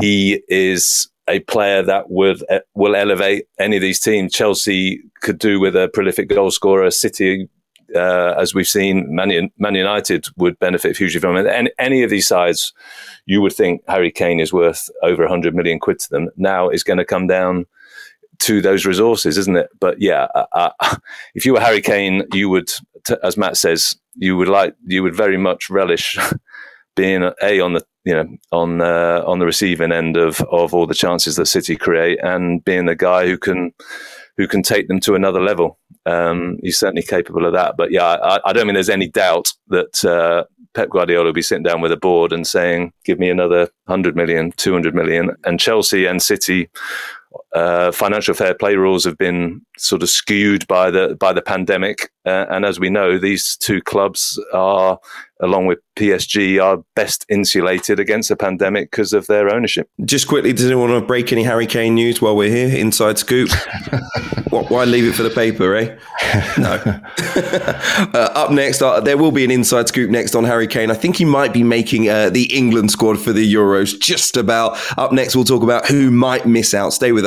he 0.00 0.42
is 0.48 1.08
a 1.28 1.40
player 1.40 1.82
that 1.82 2.10
would 2.10 2.42
will 2.74 2.96
elevate 2.96 3.46
any 3.58 3.76
of 3.76 3.82
these 3.82 4.00
teams. 4.00 4.32
Chelsea 4.32 5.00
could 5.20 5.38
do 5.38 5.60
with 5.60 5.76
a 5.76 5.88
prolific 5.92 6.28
goal 6.28 6.50
scorer. 6.50 6.90
City, 6.90 7.48
uh, 7.94 8.34
as 8.38 8.54
we've 8.54 8.68
seen, 8.68 9.14
Man, 9.14 9.50
Man, 9.58 9.74
United 9.74 10.26
would 10.36 10.58
benefit 10.58 10.96
hugely 10.96 11.20
from 11.20 11.36
it. 11.36 11.46
And 11.46 11.70
any 11.78 12.02
of 12.02 12.10
these 12.10 12.26
sides, 12.26 12.72
you 13.26 13.40
would 13.40 13.52
think 13.52 13.82
Harry 13.88 14.10
Kane 14.10 14.40
is 14.40 14.52
worth 14.52 14.88
over 15.02 15.22
100 15.22 15.54
million 15.54 15.78
quid 15.78 15.98
to 16.00 16.10
them. 16.10 16.28
Now 16.36 16.68
is 16.68 16.82
going 16.82 16.98
to 16.98 17.04
come 17.04 17.26
down 17.26 17.66
to 18.40 18.60
those 18.60 18.86
resources, 18.86 19.36
isn't 19.38 19.56
it? 19.56 19.68
But 19.80 20.00
yeah, 20.00 20.28
uh, 20.34 20.46
uh, 20.52 20.96
if 21.34 21.44
you 21.44 21.54
were 21.54 21.60
Harry 21.60 21.80
Kane, 21.80 22.24
you 22.32 22.48
would, 22.48 22.68
t- 23.06 23.16
as 23.22 23.36
Matt 23.36 23.56
says, 23.56 23.96
you 24.14 24.36
would 24.36 24.48
like, 24.48 24.74
you 24.86 25.02
would 25.02 25.14
very 25.14 25.36
much 25.36 25.70
relish 25.70 26.16
being 26.96 27.22
a 27.42 27.60
on 27.60 27.74
the 27.74 27.84
you 28.08 28.14
know 28.14 28.26
on 28.52 28.80
uh, 28.80 29.22
on 29.26 29.38
the 29.38 29.44
receiving 29.44 29.92
end 29.92 30.16
of 30.16 30.40
of 30.50 30.72
all 30.72 30.86
the 30.86 30.94
chances 30.94 31.36
that 31.36 31.44
City 31.44 31.76
create, 31.76 32.18
and 32.22 32.64
being 32.64 32.86
the 32.86 32.96
guy 32.96 33.26
who 33.26 33.36
can 33.36 33.70
who 34.38 34.48
can 34.48 34.62
take 34.62 34.88
them 34.88 34.98
to 35.00 35.14
another 35.14 35.42
level. 35.42 35.78
Um, 36.06 36.56
he's 36.62 36.78
certainly 36.78 37.02
capable 37.02 37.44
of 37.44 37.52
that. 37.52 37.74
But 37.76 37.90
yeah, 37.90 38.04
I, 38.04 38.40
I 38.46 38.52
don't 38.54 38.66
mean 38.66 38.74
there's 38.74 38.88
any 38.88 39.08
doubt 39.08 39.48
that 39.66 40.02
uh, 40.06 40.44
Pep 40.72 40.88
Guardiola 40.88 41.26
will 41.26 41.32
be 41.34 41.42
sitting 41.42 41.64
down 41.64 41.82
with 41.82 41.92
a 41.92 41.98
board 41.98 42.32
and 42.32 42.46
saying, 42.46 42.92
"Give 43.04 43.18
me 43.18 43.28
another 43.28 43.68
100 43.84 44.16
million, 44.16 44.52
200 44.52 44.94
million," 44.94 45.32
and 45.44 45.60
Chelsea 45.60 46.06
and 46.06 46.22
City 46.22 46.70
uh, 47.54 47.92
financial 47.92 48.34
fair 48.34 48.54
play 48.54 48.76
rules 48.76 49.04
have 49.04 49.16
been 49.16 49.62
sort 49.78 50.02
of 50.02 50.10
skewed 50.10 50.66
by 50.66 50.90
the 50.90 51.16
by 51.18 51.32
the 51.32 51.40
pandemic, 51.40 52.10
uh, 52.26 52.44
and 52.50 52.64
as 52.64 52.78
we 52.78 52.90
know, 52.90 53.18
these 53.18 53.56
two 53.56 53.80
clubs 53.80 54.38
are, 54.52 54.98
along 55.40 55.66
with 55.66 55.78
PSG, 55.96 56.62
are 56.62 56.82
best 56.94 57.24
insulated 57.30 57.98
against 57.98 58.28
the 58.28 58.36
pandemic 58.36 58.90
because 58.90 59.14
of 59.14 59.26
their 59.28 59.52
ownership. 59.52 59.88
Just 60.04 60.28
quickly, 60.28 60.52
does 60.52 60.66
anyone 60.66 60.90
want 60.90 61.02
to 61.02 61.06
break 61.06 61.32
any 61.32 61.42
Harry 61.42 61.66
Kane 61.66 61.94
news 61.94 62.20
while 62.20 62.36
we're 62.36 62.50
here? 62.50 62.76
Inside 62.76 63.18
scoop. 63.18 63.50
Why 64.50 64.84
leave 64.84 65.04
it 65.04 65.14
for 65.14 65.22
the 65.22 65.30
paper, 65.30 65.74
eh? 65.74 65.98
No. 66.56 67.00
uh, 68.18 68.32
up 68.34 68.50
next, 68.50 68.82
uh, 68.82 69.00
there 69.00 69.16
will 69.16 69.30
be 69.30 69.44
an 69.44 69.50
inside 69.50 69.88
scoop 69.88 70.10
next 70.10 70.34
on 70.34 70.44
Harry 70.44 70.66
Kane. 70.66 70.90
I 70.90 70.94
think 70.94 71.16
he 71.16 71.24
might 71.24 71.52
be 71.52 71.62
making 71.62 72.08
uh, 72.08 72.30
the 72.30 72.44
England 72.54 72.90
squad 72.90 73.18
for 73.18 73.32
the 73.32 73.54
Euros. 73.54 73.98
Just 74.00 74.36
about. 74.36 74.78
Up 74.98 75.12
next, 75.12 75.36
we'll 75.36 75.44
talk 75.44 75.62
about 75.62 75.86
who 75.86 76.10
might 76.10 76.46
miss 76.46 76.74
out. 76.74 76.92
Stay 76.92 77.12
with 77.12 77.26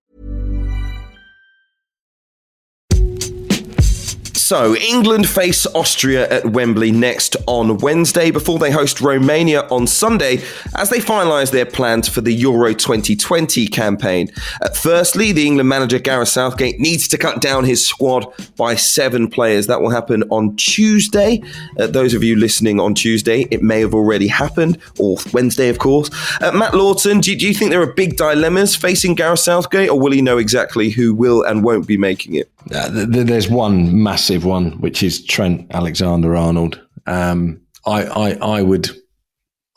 So, 4.51 4.75
England 4.75 5.29
face 5.29 5.65
Austria 5.67 6.27
at 6.27 6.45
Wembley 6.45 6.91
next 6.91 7.37
on 7.47 7.77
Wednesday 7.77 8.31
before 8.31 8.59
they 8.59 8.69
host 8.69 8.99
Romania 8.99 9.61
on 9.69 9.87
Sunday 9.87 10.41
as 10.75 10.89
they 10.89 10.99
finalise 10.99 11.51
their 11.51 11.65
plans 11.65 12.09
for 12.09 12.19
the 12.19 12.33
Euro 12.33 12.73
2020 12.73 13.65
campaign. 13.67 14.27
Uh, 14.61 14.67
firstly, 14.71 15.31
the 15.31 15.47
England 15.47 15.69
manager 15.69 15.99
Gareth 15.99 16.27
Southgate 16.27 16.81
needs 16.81 17.07
to 17.07 17.17
cut 17.17 17.39
down 17.39 17.63
his 17.63 17.87
squad 17.87 18.25
by 18.57 18.75
seven 18.75 19.29
players. 19.29 19.67
That 19.67 19.79
will 19.79 19.89
happen 19.89 20.23
on 20.23 20.57
Tuesday. 20.57 21.41
Uh, 21.79 21.87
those 21.87 22.13
of 22.13 22.21
you 22.21 22.35
listening 22.35 22.77
on 22.77 22.93
Tuesday, 22.93 23.47
it 23.51 23.63
may 23.63 23.79
have 23.79 23.93
already 23.93 24.27
happened, 24.27 24.77
or 24.99 25.15
Wednesday, 25.31 25.69
of 25.69 25.79
course. 25.79 26.09
Uh, 26.41 26.51
Matt 26.51 26.73
Lawton, 26.73 27.21
do, 27.21 27.33
do 27.37 27.47
you 27.47 27.53
think 27.53 27.71
there 27.71 27.81
are 27.81 27.93
big 27.93 28.17
dilemmas 28.17 28.75
facing 28.75 29.15
Gareth 29.15 29.39
Southgate, 29.39 29.89
or 29.89 29.97
will 29.97 30.11
he 30.11 30.21
know 30.21 30.37
exactly 30.37 30.89
who 30.89 31.15
will 31.15 31.41
and 31.41 31.63
won't 31.63 31.87
be 31.87 31.95
making 31.95 32.35
it? 32.35 32.51
Uh, 32.73 32.89
there's 32.91 33.49
one 33.49 34.03
massive 34.03 34.45
one, 34.45 34.79
which 34.81 35.01
is 35.01 35.25
Trent 35.25 35.65
Alexander 35.71 36.35
Arnold. 36.35 36.81
Um, 37.07 37.61
I, 37.85 38.03
I, 38.03 38.31
I 38.59 38.61
would, 38.61 38.89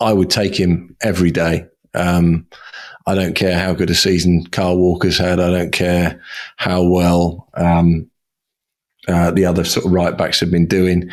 I 0.00 0.12
would 0.12 0.30
take 0.30 0.54
him 0.54 0.94
every 1.02 1.30
day. 1.30 1.66
Um, 1.94 2.46
I 3.06 3.14
don't 3.14 3.34
care 3.34 3.58
how 3.58 3.72
good 3.72 3.90
a 3.90 3.94
season 3.94 4.46
Kyle 4.46 4.76
Walker's 4.76 5.18
had. 5.18 5.40
I 5.40 5.50
don't 5.50 5.72
care 5.72 6.20
how 6.56 6.82
well 6.82 7.48
um, 7.54 8.10
uh, 9.08 9.30
the 9.30 9.44
other 9.44 9.64
sort 9.64 9.86
of 9.86 9.92
right 9.92 10.16
backs 10.16 10.40
have 10.40 10.50
been 10.50 10.66
doing. 10.66 11.10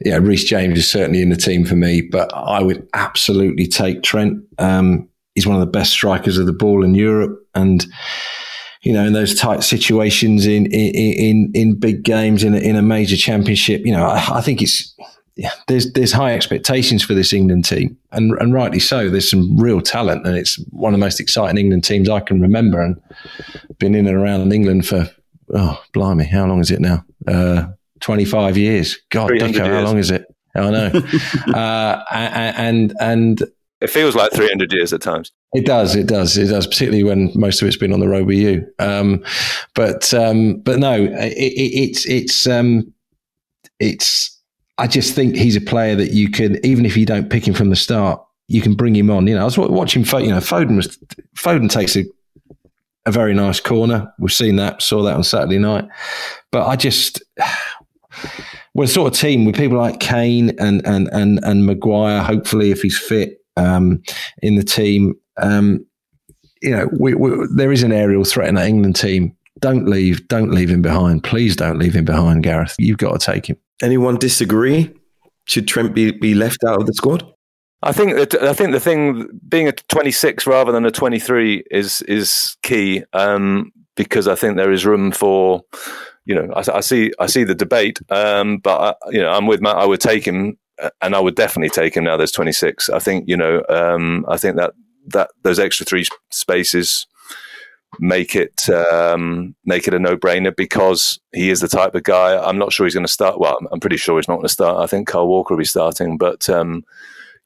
Yeah, 0.00 0.16
Reece 0.16 0.44
James 0.44 0.78
is 0.78 0.90
certainly 0.90 1.22
in 1.22 1.28
the 1.30 1.36
team 1.36 1.64
for 1.64 1.76
me, 1.76 2.00
but 2.00 2.32
I 2.34 2.62
would 2.62 2.86
absolutely 2.94 3.66
take 3.66 4.02
Trent. 4.02 4.42
Um, 4.58 5.08
he's 5.34 5.46
one 5.46 5.56
of 5.56 5.60
the 5.60 5.66
best 5.70 5.92
strikers 5.92 6.38
of 6.38 6.46
the 6.46 6.52
ball 6.52 6.82
in 6.84 6.94
Europe, 6.94 7.38
and 7.54 7.86
you 8.84 8.92
know, 8.92 9.04
in 9.04 9.14
those 9.14 9.34
tight 9.34 9.62
situations 9.62 10.46
in 10.46 10.66
in 10.66 11.50
in 11.54 11.74
big 11.78 12.02
games 12.02 12.44
in 12.44 12.54
a, 12.54 12.58
in 12.58 12.76
a 12.76 12.82
major 12.82 13.16
championship. 13.16 13.80
You 13.84 13.92
know, 13.92 14.06
I, 14.06 14.38
I 14.38 14.40
think 14.42 14.60
it's 14.60 14.94
yeah, 15.36 15.52
there's 15.66 15.92
there's 15.94 16.12
high 16.12 16.34
expectations 16.34 17.02
for 17.02 17.14
this 17.14 17.32
England 17.32 17.64
team, 17.64 17.96
and 18.12 18.32
and 18.38 18.52
rightly 18.52 18.78
so. 18.78 19.08
There's 19.08 19.28
some 19.28 19.56
real 19.56 19.80
talent, 19.80 20.26
and 20.26 20.36
it's 20.36 20.62
one 20.70 20.92
of 20.92 21.00
the 21.00 21.04
most 21.04 21.18
exciting 21.18 21.56
England 21.58 21.84
teams 21.84 22.10
I 22.10 22.20
can 22.20 22.40
remember, 22.42 22.82
and 22.82 23.00
been 23.78 23.94
in 23.94 24.06
and 24.06 24.16
around 24.16 24.52
England 24.52 24.86
for 24.86 25.10
oh 25.54 25.82
blimey, 25.92 26.24
how 26.24 26.46
long 26.46 26.60
is 26.60 26.70
it 26.70 26.80
now? 26.80 27.04
Uh, 27.26 27.66
Twenty 28.00 28.26
five 28.26 28.58
years. 28.58 28.98
God, 29.10 29.30
Dicko, 29.30 29.66
how 29.66 29.80
long 29.82 29.96
is 29.96 30.10
it? 30.10 30.26
I 30.54 30.70
know. 30.70 30.90
uh, 31.54 32.04
and 32.10 32.94
and 33.00 33.42
it 33.80 33.90
feels 33.90 34.14
like 34.14 34.32
300 34.32 34.72
years 34.72 34.92
at 34.92 35.02
times. 35.02 35.32
It 35.52 35.66
does. 35.66 35.94
It 35.94 36.06
does. 36.06 36.36
It 36.38 36.46
does. 36.46 36.66
Particularly 36.66 37.04
when 37.04 37.30
most 37.34 37.60
of 37.60 37.68
it's 37.68 37.76
been 37.76 37.92
on 37.92 38.00
the 38.00 38.08
road 38.08 38.26
with 38.26 38.38
you. 38.38 38.66
Um, 38.78 39.22
but 39.74 40.12
um, 40.14 40.58
but 40.58 40.78
no, 40.78 40.94
it, 40.94 41.32
it, 41.32 41.90
it's 41.90 42.06
it's 42.06 42.46
um, 42.46 42.92
it's. 43.78 44.30
I 44.78 44.88
just 44.88 45.14
think 45.14 45.36
he's 45.36 45.54
a 45.54 45.60
player 45.60 45.94
that 45.94 46.10
you 46.10 46.28
can, 46.30 46.64
even 46.66 46.84
if 46.84 46.96
you 46.96 47.06
don't 47.06 47.30
pick 47.30 47.46
him 47.46 47.54
from 47.54 47.70
the 47.70 47.76
start, 47.76 48.20
you 48.48 48.60
can 48.60 48.74
bring 48.74 48.96
him 48.96 49.08
on. 49.08 49.28
You 49.28 49.36
know, 49.36 49.42
I 49.42 49.44
was 49.44 49.56
watching. 49.56 50.02
You 50.02 50.30
know, 50.30 50.38
Foden 50.38 50.76
was 50.76 50.98
Foden 51.36 51.70
takes 51.70 51.96
a 51.96 52.04
a 53.06 53.12
very 53.12 53.34
nice 53.34 53.60
corner. 53.60 54.12
We've 54.18 54.32
seen 54.32 54.56
that, 54.56 54.82
saw 54.82 55.02
that 55.02 55.14
on 55.14 55.24
Saturday 55.24 55.58
night. 55.58 55.86
But 56.50 56.66
I 56.66 56.76
just 56.76 57.22
we're 58.74 58.86
sort 58.86 59.12
of 59.12 59.18
team 59.18 59.44
with 59.44 59.56
people 59.56 59.78
like 59.78 60.00
Kane 60.00 60.50
and 60.58 60.84
and 60.86 61.08
and 61.12 61.38
and 61.44 61.66
Maguire. 61.66 62.22
Hopefully, 62.22 62.70
if 62.70 62.82
he's 62.82 62.98
fit, 62.98 63.43
um, 63.56 64.02
in 64.42 64.56
the 64.56 64.64
team. 64.64 65.14
Um, 65.36 65.84
you 66.62 66.70
know, 66.70 66.88
we, 66.98 67.14
we, 67.14 67.46
there 67.54 67.72
is 67.72 67.82
an 67.82 67.92
aerial 67.92 68.24
threat 68.24 68.48
in 68.48 68.54
that 68.54 68.66
England 68.66 68.96
team. 68.96 69.36
Don't 69.60 69.86
leave, 69.86 70.26
don't 70.28 70.50
leave 70.50 70.70
him 70.70 70.82
behind. 70.82 71.22
Please 71.22 71.56
don't 71.56 71.78
leave 71.78 71.94
him 71.94 72.04
behind, 72.04 72.42
Gareth. 72.42 72.74
You've 72.78 72.98
got 72.98 73.20
to 73.20 73.24
take 73.24 73.46
him. 73.46 73.56
Anyone 73.82 74.16
disagree? 74.16 74.92
Should 75.46 75.68
Trent 75.68 75.94
be, 75.94 76.10
be 76.12 76.34
left 76.34 76.64
out 76.64 76.80
of 76.80 76.86
the 76.86 76.94
squad? 76.94 77.30
I 77.84 77.92
think 77.92 78.14
that 78.16 78.34
I 78.42 78.54
think 78.54 78.72
the 78.72 78.80
thing 78.80 79.28
being 79.46 79.68
a 79.68 79.72
26 79.72 80.46
rather 80.46 80.72
than 80.72 80.86
a 80.86 80.90
23 80.90 81.64
is 81.70 82.00
is 82.02 82.56
key 82.62 83.04
um, 83.12 83.72
because 83.94 84.26
I 84.26 84.34
think 84.34 84.56
there 84.56 84.72
is 84.72 84.86
room 84.86 85.12
for 85.12 85.60
you 86.24 86.34
know 86.34 86.50
I, 86.54 86.78
I 86.78 86.80
see 86.80 87.12
I 87.20 87.26
see 87.26 87.44
the 87.44 87.54
debate, 87.54 88.00
um, 88.08 88.56
but 88.56 88.80
I, 88.80 89.10
you 89.10 89.20
know 89.20 89.28
I'm 89.28 89.46
with 89.46 89.60
Matt. 89.60 89.76
I 89.76 89.84
would 89.84 90.00
take 90.00 90.26
him 90.26 90.56
and 91.00 91.14
I 91.14 91.20
would 91.20 91.36
definitely 91.36 91.70
take 91.70 91.96
him 91.96 92.04
now. 92.04 92.16
There's 92.16 92.32
26. 92.32 92.88
I 92.90 92.98
think 92.98 93.28
you 93.28 93.36
know. 93.36 93.62
Um, 93.68 94.24
I 94.28 94.36
think 94.36 94.56
that 94.56 94.74
that 95.08 95.30
those 95.42 95.58
extra 95.58 95.86
three 95.86 96.06
spaces 96.30 97.06
make 98.00 98.34
it 98.34 98.68
um, 98.68 99.54
make 99.64 99.86
it 99.86 99.94
a 99.94 99.98
no 99.98 100.16
brainer 100.16 100.54
because 100.54 101.18
he 101.32 101.50
is 101.50 101.60
the 101.60 101.68
type 101.68 101.94
of 101.94 102.02
guy. 102.02 102.36
I'm 102.36 102.58
not 102.58 102.72
sure 102.72 102.86
he's 102.86 102.94
going 102.94 103.06
to 103.06 103.12
start. 103.12 103.38
Well, 103.38 103.58
I'm 103.72 103.80
pretty 103.80 103.96
sure 103.96 104.18
he's 104.18 104.28
not 104.28 104.36
going 104.36 104.46
to 104.46 104.52
start. 104.52 104.82
I 104.82 104.86
think 104.86 105.08
Kyle 105.08 105.26
Walker 105.26 105.54
will 105.54 105.60
be 105.60 105.64
starting, 105.64 106.18
but 106.18 106.48
um, 106.48 106.84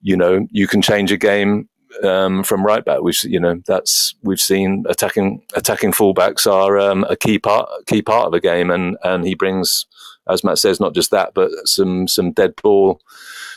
you 0.01 0.17
know, 0.17 0.47
you 0.51 0.67
can 0.67 0.83
change 0.83 1.13
a 1.13 1.17
game 1.17 1.69
um, 2.03 2.43
from 2.43 2.65
right 2.65 2.85
back. 2.85 3.01
We've 3.01 3.23
you 3.25 3.41
know 3.41 3.61
that's 3.67 4.15
we've 4.23 4.41
seen 4.41 4.85
attacking 4.89 5.43
attacking 5.55 5.93
fullbacks 5.93 6.51
are 6.51 6.79
um, 6.79 7.05
a 7.09 7.17
key 7.17 7.39
part 7.39 7.69
key 7.87 8.03
part 8.03 8.27
of 8.27 8.35
a 8.35 8.41
game, 8.41 8.71
and 8.71 8.97
and 9.05 9.25
he 9.25 9.35
brings 9.35 9.87
as 10.29 10.45
Matt 10.45 10.59
says, 10.59 10.81
not 10.81 10.95
just 10.95 11.11
that, 11.11 11.33
but 11.35 11.51
some 11.65 12.09
some 12.09 12.33
dead 12.33 12.55
ball 12.63 13.01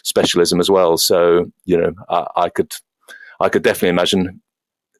specialism 0.03 0.60
as 0.60 0.69
well. 0.69 0.97
So 0.97 1.51
you 1.65 1.77
know, 1.77 1.93
I, 2.10 2.27
I 2.36 2.49
could 2.49 2.73
I 3.39 3.49
could 3.49 3.63
definitely 3.63 3.89
imagine 3.89 4.41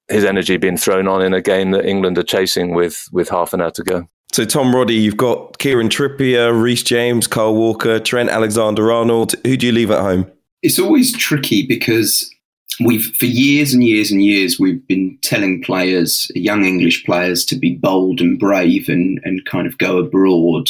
his 0.10 0.26
energy 0.26 0.58
being 0.58 0.78
thrown 0.78 1.08
on 1.08 1.22
in 1.22 1.34
a 1.34 1.42
game 1.42 1.72
that 1.72 1.86
England 1.86 2.18
are 2.18 2.24
chasing 2.24 2.74
with 2.74 3.08
with 3.12 3.30
half 3.30 3.54
an 3.54 3.62
hour 3.62 3.72
to 3.72 3.84
go. 3.84 4.08
So 4.32 4.46
Tom 4.46 4.74
Roddy, 4.74 4.96
you've 4.96 5.18
got 5.18 5.58
Kieran 5.58 5.90
Trippier, 5.90 6.60
Reece 6.60 6.84
James, 6.84 7.28
Kyle 7.28 7.54
Walker, 7.54 8.00
Trent 8.00 8.30
Alexander-Arnold. 8.30 9.36
Who 9.46 9.58
do 9.58 9.66
you 9.66 9.74
leave 9.74 9.92
at 9.92 10.00
home? 10.00 10.32
It's 10.62 10.80
always 10.80 11.12
tricky 11.18 11.68
because 11.68 12.34
we've 12.80 13.14
for 13.16 13.26
years 13.26 13.74
and 13.74 13.84
years 13.84 14.10
and 14.10 14.24
years 14.24 14.58
we've 14.58 14.86
been 14.88 15.18
telling 15.22 15.62
players, 15.62 16.32
young 16.34 16.64
English 16.64 17.04
players, 17.06 17.44
to 17.46 17.58
be 17.58 17.76
bold 17.76 18.22
and 18.22 18.40
brave 18.40 18.88
and 18.88 19.20
and 19.24 19.44
kind 19.46 19.68
of 19.68 19.78
go 19.78 19.98
abroad 19.98 20.70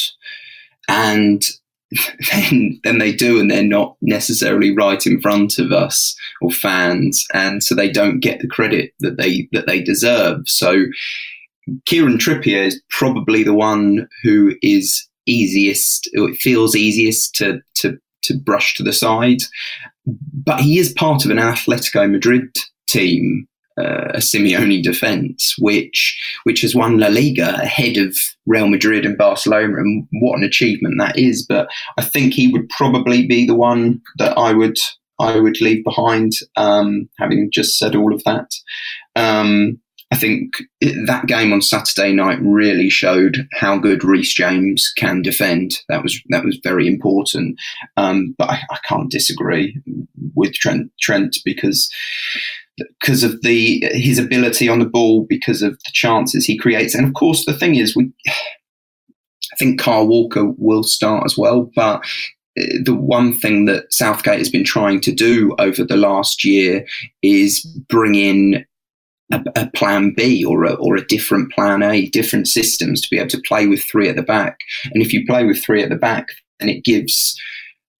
and 0.87 1.43
then 2.31 2.79
then 2.83 2.97
they 2.99 3.11
do 3.11 3.39
and 3.39 3.51
they're 3.51 3.63
not 3.63 3.97
necessarily 4.01 4.73
right 4.75 5.05
in 5.05 5.19
front 5.19 5.59
of 5.59 5.71
us 5.71 6.15
or 6.41 6.49
fans 6.49 7.25
and 7.33 7.61
so 7.61 7.75
they 7.75 7.89
don't 7.91 8.21
get 8.21 8.39
the 8.39 8.47
credit 8.47 8.93
that 9.01 9.17
they 9.17 9.49
that 9.51 9.67
they 9.67 9.81
deserve 9.81 10.39
so 10.45 10.85
Kieran 11.85 12.17
Trippier 12.17 12.65
is 12.65 12.81
probably 12.89 13.43
the 13.43 13.53
one 13.53 14.07
who 14.23 14.55
is 14.61 15.07
easiest. 15.25 16.09
It 16.13 16.35
feels 16.37 16.75
easiest 16.75 17.35
to 17.35 17.61
to 17.75 17.97
to 18.23 18.37
brush 18.37 18.75
to 18.75 18.83
the 18.83 18.93
side, 18.93 19.41
but 20.05 20.59
he 20.61 20.79
is 20.79 20.93
part 20.93 21.25
of 21.25 21.31
an 21.31 21.37
Atletico 21.37 22.09
Madrid 22.09 22.55
team 22.87 23.47
uh, 23.79 24.11
a 24.13 24.17
Simeone 24.17 24.83
defence, 24.83 25.55
which 25.59 26.19
which 26.43 26.61
has 26.61 26.75
won 26.75 26.97
La 26.97 27.07
Liga 27.07 27.55
ahead 27.61 27.97
of 27.97 28.15
Real 28.45 28.67
Madrid 28.67 29.05
and 29.05 29.17
Barcelona, 29.17 29.77
and 29.77 30.07
what 30.21 30.37
an 30.37 30.43
achievement 30.43 30.95
that 30.99 31.17
is. 31.17 31.45
But 31.47 31.69
I 31.97 32.03
think 32.03 32.33
he 32.33 32.47
would 32.47 32.69
probably 32.69 33.25
be 33.27 33.45
the 33.45 33.55
one 33.55 34.01
that 34.17 34.37
I 34.37 34.53
would 34.53 34.77
I 35.19 35.39
would 35.39 35.61
leave 35.61 35.83
behind. 35.83 36.33
Um, 36.57 37.09
having 37.19 37.49
just 37.51 37.77
said 37.77 37.95
all 37.95 38.13
of 38.13 38.23
that, 38.23 38.51
um, 39.15 39.79
I 40.11 40.17
think 40.17 40.55
that 40.81 41.25
game 41.25 41.53
on 41.53 41.61
Saturday 41.61 42.11
night 42.11 42.39
really 42.41 42.89
showed 42.89 43.47
how 43.53 43.77
good 43.77 44.03
Reece 44.03 44.33
James 44.33 44.91
can 44.97 45.21
defend. 45.21 45.79
That 45.87 46.03
was 46.03 46.21
that 46.29 46.43
was 46.43 46.59
very 46.61 46.85
important. 46.85 47.57
Um, 47.95 48.35
but 48.37 48.49
I, 48.49 48.61
I, 48.69 48.77
can't 48.85 49.09
disagree 49.09 49.79
with 50.35 50.53
Trent 50.53 50.91
Trent 50.99 51.37
because 51.45 51.89
because 52.77 53.23
of 53.23 53.41
the 53.41 53.83
his 53.91 54.19
ability 54.19 54.69
on 54.69 54.79
the 54.79 54.85
ball, 54.85 55.25
because 55.27 55.61
of 55.61 55.73
the 55.73 55.91
chances 55.93 56.45
he 56.45 56.57
creates, 56.57 56.95
and 56.95 57.07
of 57.07 57.13
course 57.13 57.45
the 57.45 57.53
thing 57.53 57.75
is, 57.75 57.95
we 57.95 58.11
I 58.27 59.55
think 59.57 59.79
Kyle 59.79 60.07
Walker 60.07 60.45
will 60.57 60.83
start 60.83 61.25
as 61.25 61.37
well, 61.37 61.69
but 61.75 62.01
uh, 62.59 62.63
the 62.83 62.95
one 62.95 63.33
thing 63.33 63.65
that 63.65 63.91
Southgate 63.91 64.39
has 64.39 64.49
been 64.49 64.63
trying 64.63 65.01
to 65.01 65.11
do 65.11 65.55
over 65.59 65.83
the 65.83 65.97
last 65.97 66.43
year 66.43 66.85
is 67.21 67.63
bring 67.89 68.15
in 68.15 68.65
a, 69.31 69.43
a, 69.55 69.69
plan 69.71 70.13
B 70.15 70.43
or 70.43 70.65
a, 70.65 70.73
or 70.73 70.95
a 70.95 71.05
different 71.05 71.51
plan 71.51 71.83
A, 71.83 72.07
different 72.07 72.47
systems 72.47 73.01
to 73.01 73.09
be 73.09 73.17
able 73.17 73.29
to 73.29 73.41
play 73.47 73.67
with 73.67 73.83
three 73.83 74.09
at 74.09 74.15
the 74.15 74.23
back. 74.23 74.57
And 74.93 75.01
if 75.01 75.13
you 75.13 75.25
play 75.25 75.45
with 75.45 75.63
three 75.63 75.81
at 75.81 75.89
the 75.89 75.95
back, 75.95 76.29
then 76.59 76.69
it 76.69 76.83
gives 76.83 77.39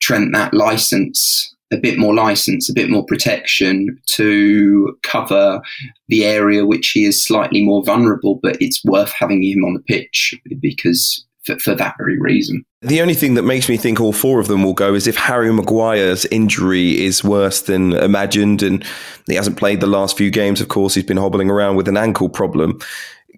Trent 0.01 0.33
that 0.33 0.53
license 0.53 1.55
a 1.71 1.77
bit 1.77 1.97
more 1.97 2.13
license, 2.13 2.69
a 2.69 2.73
bit 2.73 2.89
more 2.89 3.05
protection 3.05 3.97
to 4.07 4.97
cover 5.03 5.61
the 6.09 6.25
area 6.25 6.65
which 6.65 6.89
he 6.89 7.05
is 7.05 7.23
slightly 7.23 7.63
more 7.63 7.83
vulnerable, 7.83 8.39
but 8.43 8.57
it's 8.59 8.83
worth 8.83 9.13
having 9.17 9.41
him 9.41 9.63
on 9.63 9.73
the 9.73 9.79
pitch 9.79 10.35
because 10.59 11.25
for, 11.45 11.57
for, 11.59 11.73
that 11.73 11.95
very 11.97 12.19
reason. 12.19 12.63
The 12.81 13.01
only 13.01 13.15
thing 13.15 13.33
that 13.33 13.43
makes 13.43 13.67
me 13.67 13.77
think 13.77 13.99
all 13.99 14.13
four 14.13 14.39
of 14.39 14.47
them 14.47 14.63
will 14.63 14.73
go 14.73 14.93
is 14.93 15.07
if 15.07 15.15
Harry 15.15 15.51
Maguire's 15.51 16.25
injury 16.25 17.03
is 17.03 17.23
worse 17.23 17.61
than 17.61 17.93
imagined 17.93 18.61
and 18.61 18.85
he 19.25 19.35
hasn't 19.35 19.57
played 19.57 19.81
the 19.81 19.87
last 19.87 20.17
few 20.17 20.29
games, 20.29 20.61
of 20.61 20.67
course, 20.67 20.93
he's 20.93 21.03
been 21.03 21.17
hobbling 21.17 21.49
around 21.49 21.77
with 21.77 21.87
an 21.87 21.97
ankle 21.97 22.29
problem. 22.29 22.79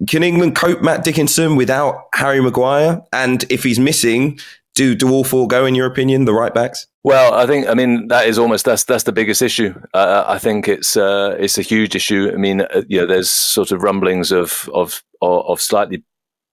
Can 0.09 0.23
England 0.23 0.55
cope, 0.55 0.81
Matt 0.81 1.03
Dickinson, 1.03 1.55
without 1.55 2.07
Harry 2.13 2.41
Maguire? 2.41 3.01
And 3.13 3.45
if 3.49 3.63
he's 3.63 3.79
missing, 3.79 4.39
do 4.75 4.95
do 4.95 5.11
all 5.11 5.23
four 5.23 5.47
go 5.47 5.65
in 5.65 5.75
your 5.75 5.87
opinion? 5.87 6.25
The 6.25 6.33
right 6.33 6.53
backs? 6.53 6.87
Well, 7.03 7.33
I 7.33 7.45
think 7.45 7.67
I 7.67 7.73
mean 7.73 8.07
that 8.07 8.27
is 8.27 8.37
almost 8.37 8.65
that's 8.65 8.83
that's 8.83 9.03
the 9.03 9.11
biggest 9.11 9.41
issue. 9.41 9.73
Uh, 9.93 10.23
I 10.27 10.39
think 10.39 10.67
it's 10.67 10.97
uh, 10.97 11.35
it's 11.39 11.57
a 11.57 11.61
huge 11.61 11.95
issue. 11.95 12.31
I 12.33 12.37
mean, 12.37 12.61
uh, 12.61 12.83
you 12.87 12.99
know, 12.99 13.05
there's 13.05 13.29
sort 13.29 13.71
of 13.71 13.83
rumblings 13.83 14.31
of 14.31 14.69
of 14.73 15.03
of 15.21 15.61
slightly 15.61 16.03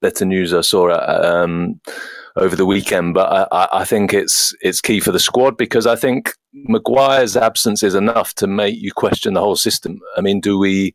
better 0.01 0.25
news 0.25 0.55
I 0.55 0.63
saw 0.63 0.91
um, 0.91 1.81
over 2.37 2.57
the 2.57 2.67
weekend, 2.67 3.15
but 3.15 3.49
I, 3.53 3.69
I 3.73 3.85
think 3.85 4.13
it's 4.13 4.55
it's 4.61 4.81
key 4.81 5.01
for 5.01 5.13
the 5.13 5.19
squad 5.19 5.57
because 5.57 5.87
I 5.87 5.97
think 5.97 6.33
Maguire's 6.53 7.37
absence 7.37 7.83
is 7.83 7.95
enough 7.95 8.35
to 8.35 8.47
make 8.47 8.77
you 8.79 8.93
question 8.93 9.35
the 9.35 9.41
whole 9.41 9.57
system. 9.57 10.01
I 10.17 10.21
mean, 10.21 10.41
do 10.41 10.59
we 10.59 10.95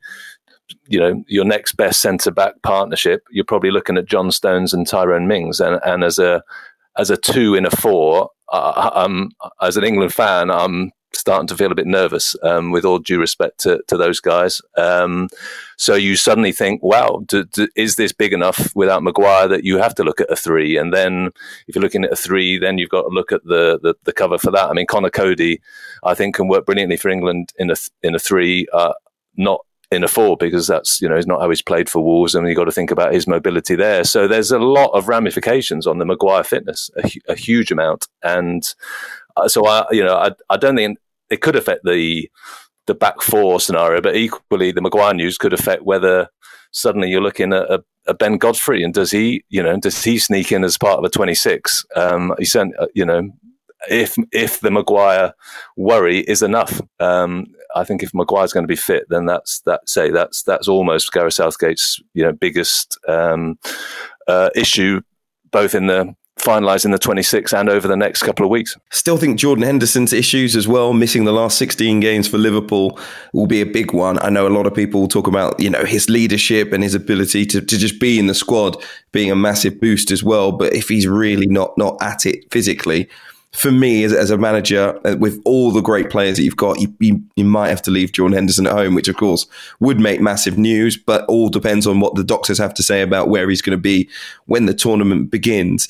you 0.88 0.99
know 0.99 1.23
your 1.28 1.45
next 1.45 1.73
best 1.73 2.01
centre 2.01 2.32
back 2.32 2.61
partnership, 2.63 3.23
you're 3.32 3.45
probably 3.45 3.71
looking 3.71 3.97
at 3.97 4.05
John 4.05 4.32
Stones 4.32 4.73
and 4.73 4.88
Tyrone 4.88 5.28
Mings, 5.28 5.59
and, 5.59 5.80
and 5.86 6.03
as 6.03 6.19
a 6.19 6.43
as 6.98 7.10
a 7.10 7.18
two 7.18 7.56
in 7.56 7.66
a 7.66 7.72
four, 7.72 8.30
uh, 8.52 8.91
um, 8.93 9.32
as 9.62 9.78
an 9.78 9.84
England 9.84 10.14
fan, 10.14 10.50
I'm 10.50 10.91
starting 11.14 11.48
to 11.48 11.56
feel 11.56 11.72
a 11.72 11.76
bit 11.76 11.88
nervous. 11.88 12.36
Um, 12.43 12.72
with 12.72 12.86
all 12.86 13.00
due 13.00 13.20
respect 13.20 13.60
to, 13.62 13.82
to 13.88 13.98
those 13.98 14.20
guys, 14.20 14.62
um, 14.78 15.30
so 15.78 15.96
you 15.96 16.16
suddenly 16.16 16.52
think, 16.52 16.84
"Wow, 16.84 17.24
do, 17.28 17.46
do, 17.46 17.68
is 17.76 17.96
this 17.96 18.12
big 18.12 18.34
enough 18.34 18.76
without 18.76 19.04
Maguire 19.04 19.48
that 19.48 19.64
you 19.64 19.78
have 19.78 19.96
to 19.96 20.04
look 20.04 20.22
at 20.22 20.32
a 20.32 20.36
three? 20.36 20.78
And 20.78 20.93
then, 20.93 21.32
if 21.68 21.76
you're 21.76 21.84
looking 21.84 22.04
at 22.04 22.14
a 22.14 22.18
three, 22.18 22.58
then 22.58 22.78
you've 22.78 22.89
got 22.89 23.04
to 23.04 23.10
look 23.10 23.32
at 23.32 23.43
the 23.46 23.80
the, 23.82 23.96
the 24.04 24.14
cover 24.14 24.38
for 24.38 24.52
that. 24.52 24.70
I 24.70 24.74
mean, 24.74 24.88
Conor 24.88 25.10
Coady, 25.10 25.62
I 26.04 26.14
think, 26.14 26.36
can 26.36 26.48
work 26.48 26.66
brilliantly 26.66 26.98
for 26.98 27.10
England 27.10 27.54
in 27.58 27.72
a 27.72 27.76
in 28.04 28.16
a 28.16 28.20
three. 28.20 28.68
Uh, 28.74 28.93
not 29.38 29.66
in 29.96 30.04
a 30.04 30.08
four 30.08 30.38
because 30.38 30.68
that's 30.68 31.02
you 31.02 31.10
know 31.10 31.20
not 31.26 31.41
how 31.41 31.50
he's 31.50 31.62
played 31.62 31.89
for 31.89 32.04
Wolves, 32.04 32.36
and 32.36 32.48
you've 32.48 32.58
got 32.58 32.66
to 32.66 32.72
think 32.72 32.91
about 32.91 33.14
his 33.14 33.28
mobility 33.28 33.76
there. 33.76 34.04
So 34.04 34.28
there's 34.28 34.52
a 34.52 34.60
lot 34.60 34.91
of 34.91 35.08
ramifications 35.08 35.88
on 35.88 35.98
the 35.98 36.06
Maguire 36.06 36.43
fitness, 36.43 36.89
a, 36.98 37.12
a 37.32 37.36
huge 37.36 37.72
amount, 37.72 38.08
and 38.22 38.64
uh, 39.38 39.48
so 39.48 39.66
I 39.66 39.86
you 39.91 40.04
know 40.04 40.16
I, 40.16 40.32
I 40.50 40.58
don't 40.58 40.76
think 40.76 41.00
it 41.30 41.41
could 41.41 41.56
affect 41.56 41.84
the 41.84 42.30
the 42.88 42.96
back 42.96 43.22
four 43.22 43.60
scenario, 43.60 44.02
but 44.02 44.16
equally 44.16 44.72
the 44.72 44.82
Maguire 44.82 45.14
news 45.14 45.38
could 45.38 45.54
affect 45.54 45.84
whether 45.84 46.30
suddenly 46.72 47.10
you're 47.10 47.22
looking 47.22 47.54
at 47.54 47.64
a, 47.64 47.84
a, 48.08 48.14
Ben 48.14 48.38
Godfrey 48.38 48.84
and 48.84 48.93
does 48.93 49.10
he, 49.10 49.43
you 49.50 49.64
know, 49.64 49.80
does 49.80 50.04
he 50.04 50.20
sneak 50.20 50.52
in 50.52 50.64
as 50.64 50.78
part 50.78 51.00
of 51.00 51.04
a 51.04 51.10
26? 51.10 51.86
Um, 51.96 52.36
he 52.38 52.46
sent, 52.46 52.78
uh, 52.78 52.88
you 52.93 53.06
know, 53.06 53.30
if 53.90 54.16
if 54.32 54.60
the 54.60 54.72
Maguire 54.72 55.34
worry 55.76 56.20
is 56.20 56.42
enough. 56.42 56.82
Um, 57.00 57.48
I 57.76 57.84
think 57.84 58.04
if 58.04 58.14
Maguire's 58.14 58.54
going 58.54 58.64
to 58.64 58.68
be 58.68 58.76
fit, 58.76 59.06
then 59.10 59.26
that's 59.26 59.60
that. 59.62 59.88
Say 59.90 60.12
that's 60.12 60.44
that's 60.44 60.68
almost 60.68 61.12
Gareth 61.12 61.34
Southgate's 61.34 62.02
you 62.14 62.24
know 62.24 62.32
biggest 62.32 62.98
um, 63.08 63.60
uh, 64.28 64.50
issue, 64.56 65.02
both 65.52 65.76
in 65.76 65.88
the 65.88 66.16
finalising 66.40 66.92
the 66.92 67.00
26 67.00 67.54
and 67.54 67.70
over 67.70 67.88
the 67.88 67.96
next 67.96 68.22
couple 68.24 68.46
of 68.46 68.52
weeks. 68.52 68.78
Still 68.92 69.18
think 69.18 69.40
Jordan 69.40 69.64
Henderson's 69.64 70.14
issues 70.14 70.56
as 70.56 70.68
well, 70.68 70.94
missing 70.94 71.24
the 71.24 71.32
last 71.32 71.58
16 71.58 72.00
games 72.02 72.28
for 72.28 72.38
Liverpool, 72.38 73.00
will 73.34 73.48
be 73.48 73.62
a 73.62 73.66
big 73.66 73.94
one. 73.94 74.20
I 74.20 74.30
know 74.30 74.48
a 74.48 74.50
lot 74.50 74.68
of 74.68 74.76
people 74.76 75.08
talk 75.08 75.28
about, 75.28 75.60
you 75.60 75.70
know, 75.70 75.86
his 75.86 76.10
leadership 76.10 76.74
and 76.74 76.84
his 76.84 76.94
ability 76.94 77.46
to, 77.48 77.62
to 77.62 77.78
just 77.78 78.00
be 78.00 78.20
in 78.20 78.28
the 78.28 78.34
squad 78.34 78.78
being 79.12 79.32
a 79.32 79.36
massive 79.36 79.80
boost 79.80 80.12
as 80.12 80.24
well. 80.24 80.52
But 80.52 80.74
if 80.74 80.90
he's 80.90 81.08
really 81.08 81.48
not 81.48 81.76
not 81.78 81.98
at 82.02 82.26
it 82.26 82.52
physically, 82.52 83.10
for 83.56 83.72
me 83.72 84.03
as, 84.03 84.12
as 84.12 84.30
a 84.30 84.38
manager, 84.38 84.99
uh, 85.06 85.16
with 85.18 85.41
all 85.45 85.72
the 85.72 85.82
great 85.82 86.10
players 86.10 86.38
that 86.38 86.43
you've 86.43 86.58
got, 86.58 86.80
you, 86.80 86.93
you, 86.99 87.24
you, 87.36 87.45
might 87.45 87.70
have 87.70 87.82
to 87.84 87.91
leave 87.91 88.12
Jordan 88.12 88.36
Henderson 88.36 88.68
at 88.68 88.74
home, 88.74 88.95
which 88.95 89.08
of 89.08 89.16
course 89.16 89.47
would 89.80 89.99
make 89.99 90.20
massive 90.20 90.58
news, 90.58 90.97
but 90.97 91.26
all 91.26 91.47
depends 91.49 91.88
on 91.88 91.99
what 91.99 92.16
the 92.16 92.24
doctors 92.24 92.58
have 92.58 92.74
to 92.74 92.84
say 92.84 93.01
about 93.01 93.30
where 93.30 93.49
he's 93.49 93.62
going 93.62 93.78
to 93.78 93.82
be 93.82 94.10
when 94.45 94.66
the 94.66 94.74
tournament 94.74 95.32
begins. 95.32 95.88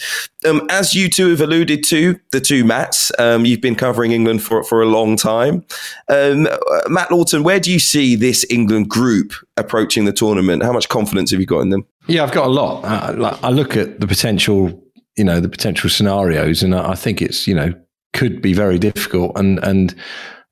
Um, 0.48 0.68
as 0.70 0.94
you 0.94 1.10
two 1.10 1.30
have 1.30 1.42
alluded 1.42 1.84
to, 1.86 2.20
the 2.32 2.40
two 2.40 2.64
Matts, 2.64 3.12
um, 3.18 3.46
you've 3.46 3.62
been 3.62 3.76
covering 3.76 4.12
England 4.12 4.44
for, 4.44 4.64
for 4.64 4.82
a 4.82 4.86
long 4.86 5.18
time. 5.18 5.66
Um, 6.08 6.48
uh, 6.48 6.58
Matt 6.88 7.12
Lawton, 7.12 7.44
where 7.44 7.60
do 7.60 7.72
you 7.72 7.80
see 7.80 8.16
this 8.16 8.46
England 8.50 8.90
group 8.90 9.34
approaching 9.58 10.06
the 10.06 10.14
tournament? 10.14 10.62
How 10.62 10.72
much 10.72 10.88
confidence 10.90 11.32
have 11.32 11.40
you 11.40 11.48
got 11.48 11.62
in 11.62 11.70
them? 11.70 11.86
Yeah, 12.08 12.24
I've 12.24 12.32
got 12.32 12.46
a 12.46 12.52
lot. 12.52 12.84
Uh, 12.86 13.38
I 13.42 13.50
look 13.50 13.76
at 13.76 14.00
the 14.00 14.06
potential 14.06 14.85
you 15.18 15.24
know 15.24 15.40
the 15.40 15.50
potential 15.50 15.90
scenarios, 15.90 16.64
and 16.64 16.76
I 16.76 16.96
think 16.96 17.22
it's 17.22 17.48
you 17.48 17.56
know 17.56 17.74
could 18.14 18.42
be 18.42 18.54
very 18.54 18.80
difficult, 18.80 19.38
and 19.38 19.60
and 19.64 19.96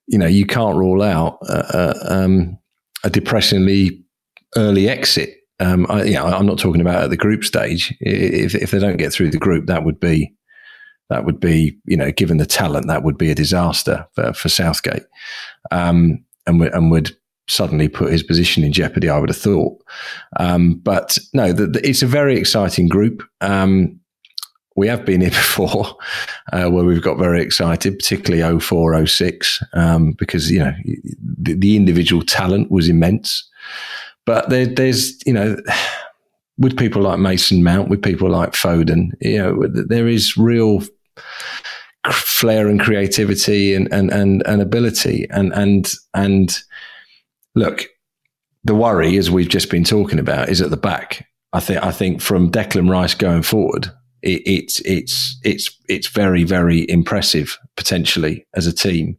you 0.08 0.18
know 0.18 0.28
you 0.28 0.46
can't 0.46 0.78
rule 0.78 1.02
out 1.02 1.38
uh, 1.48 1.94
um, 2.08 2.58
a 3.04 3.10
depressingly 3.10 4.04
early 4.56 4.90
exit. 4.90 5.38
Um, 5.60 5.86
I, 5.90 6.04
you 6.04 6.14
know, 6.14 6.26
I'm 6.26 6.46
not 6.46 6.60
talking 6.60 6.82
about 6.82 7.04
at 7.04 7.10
the 7.10 7.18
group 7.18 7.44
stage. 7.44 7.96
If 8.00 8.56
if 8.56 8.72
they 8.72 8.80
don't 8.80 8.98
get 8.98 9.14
through 9.14 9.32
the 9.32 9.38
group, 9.38 9.68
that 9.68 9.84
would 9.84 10.00
be 10.00 10.34
that 11.10 11.26
would 11.26 11.40
be 11.40 11.78
you 11.86 11.98
know 11.98 12.12
given 12.12 12.38
the 12.38 12.46
talent 12.46 12.88
that 12.88 13.04
would 13.04 13.18
be 13.18 13.32
a 13.32 13.36
disaster 13.36 14.08
for, 14.14 14.34
for 14.34 14.50
Southgate, 14.50 15.04
um, 15.72 16.24
and 16.48 16.62
and 16.62 16.92
would 16.92 17.16
suddenly 17.50 17.90
put 17.90 18.12
his 18.12 18.24
position 18.24 18.64
in 18.64 18.72
jeopardy. 18.72 19.10
I 19.10 19.20
would 19.20 19.30
have 19.30 19.38
thought, 19.38 19.78
um, 20.40 20.76
but 20.84 21.18
no, 21.34 21.52
the, 21.52 21.68
the, 21.68 21.88
it's 21.88 22.02
a 22.02 22.08
very 22.08 22.38
exciting 22.38 22.88
group. 22.88 23.24
Um, 23.42 24.00
we 24.76 24.88
have 24.88 25.06
been 25.06 25.22
here 25.22 25.30
before 25.30 25.96
uh, 26.52 26.70
where 26.70 26.84
we've 26.84 27.02
got 27.02 27.18
very 27.18 27.42
excited, 27.42 27.98
particularly 28.00 28.60
04, 28.60 29.06
06, 29.06 29.64
um, 29.74 30.12
because, 30.14 30.52
you 30.52 30.60
know, 30.60 30.74
the, 31.38 31.54
the, 31.54 31.76
individual 31.76 32.24
talent 32.24 32.72
was 32.72 32.90
immense. 32.90 33.48
But 34.26 34.50
there, 34.50 34.66
there's, 34.66 35.20
you 35.26 35.34
know, 35.34 35.58
with 36.58 36.78
people 36.78 37.02
like 37.02 37.20
Mason 37.20 37.64
Mount, 37.64 37.90
with 37.90 38.02
people 38.02 38.30
like 38.30 38.52
Foden, 38.52 39.12
you 39.22 39.38
know, 39.38 39.68
there 39.68 40.08
is 40.08 40.38
real 40.38 40.82
flair 42.12 42.68
and 42.68 42.80
creativity 42.80 43.74
and, 43.74 43.92
and, 43.94 44.12
and, 44.12 44.44
and 44.46 44.62
ability. 44.62 45.28
And, 45.30 45.54
and, 45.54 45.92
and 46.14 46.58
look, 47.56 47.88
the 48.64 48.76
worry, 48.76 49.18
as 49.18 49.32
we've 49.32 49.50
just 49.50 49.70
been 49.70 49.84
talking 49.84 50.20
about, 50.20 50.50
is 50.50 50.62
at 50.62 50.70
the 50.70 50.78
back. 50.78 51.28
I 51.54 51.60
think, 51.60 51.84
I 51.84 51.92
think 51.92 52.22
from 52.22 52.50
Declan 52.50 52.90
Rice 52.90 53.14
going 53.14 53.44
forward, 53.44 53.92
it, 54.24 54.42
it's 54.46 54.80
it's 54.82 55.40
it's 55.44 55.78
it's 55.88 56.08
very 56.08 56.44
very 56.44 56.90
impressive 56.90 57.58
potentially 57.76 58.48
as 58.56 58.66
a 58.66 58.74
team. 58.74 59.18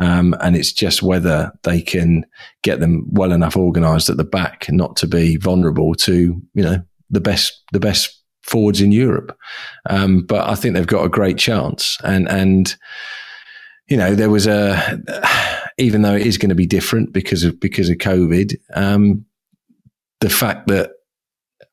Um, 0.00 0.34
and 0.40 0.56
it's 0.56 0.72
just 0.72 1.04
whether 1.04 1.52
they 1.62 1.80
can 1.80 2.26
get 2.62 2.80
them 2.80 3.06
well 3.10 3.30
enough 3.30 3.56
organised 3.56 4.10
at 4.10 4.16
the 4.16 4.24
back, 4.24 4.66
not 4.68 4.96
to 4.96 5.06
be 5.06 5.36
vulnerable 5.36 5.94
to 5.96 6.40
you 6.54 6.62
know 6.62 6.82
the 7.10 7.20
best 7.20 7.62
the 7.72 7.80
best 7.80 8.20
forwards 8.42 8.80
in 8.80 8.92
Europe. 8.92 9.36
Um, 9.88 10.22
but 10.22 10.48
I 10.48 10.54
think 10.54 10.74
they've 10.74 10.86
got 10.86 11.04
a 11.04 11.10
great 11.10 11.38
chance, 11.38 11.96
and 12.02 12.28
and 12.28 12.74
you 13.88 13.96
know 13.96 14.14
there 14.14 14.30
was 14.30 14.46
a 14.46 15.00
even 15.78 16.02
though 16.02 16.14
it 16.14 16.26
is 16.26 16.38
going 16.38 16.50
to 16.50 16.54
be 16.54 16.66
different 16.66 17.12
because 17.12 17.44
of 17.44 17.58
because 17.60 17.88
of 17.88 17.96
COVID, 17.98 18.54
um, 18.74 19.24
the 20.20 20.30
fact 20.30 20.66
that 20.68 20.90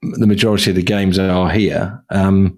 the 0.02 0.28
majority 0.28 0.72
of 0.72 0.76
the 0.76 0.84
games 0.84 1.20
are 1.20 1.50
here. 1.50 2.04
Um, 2.10 2.58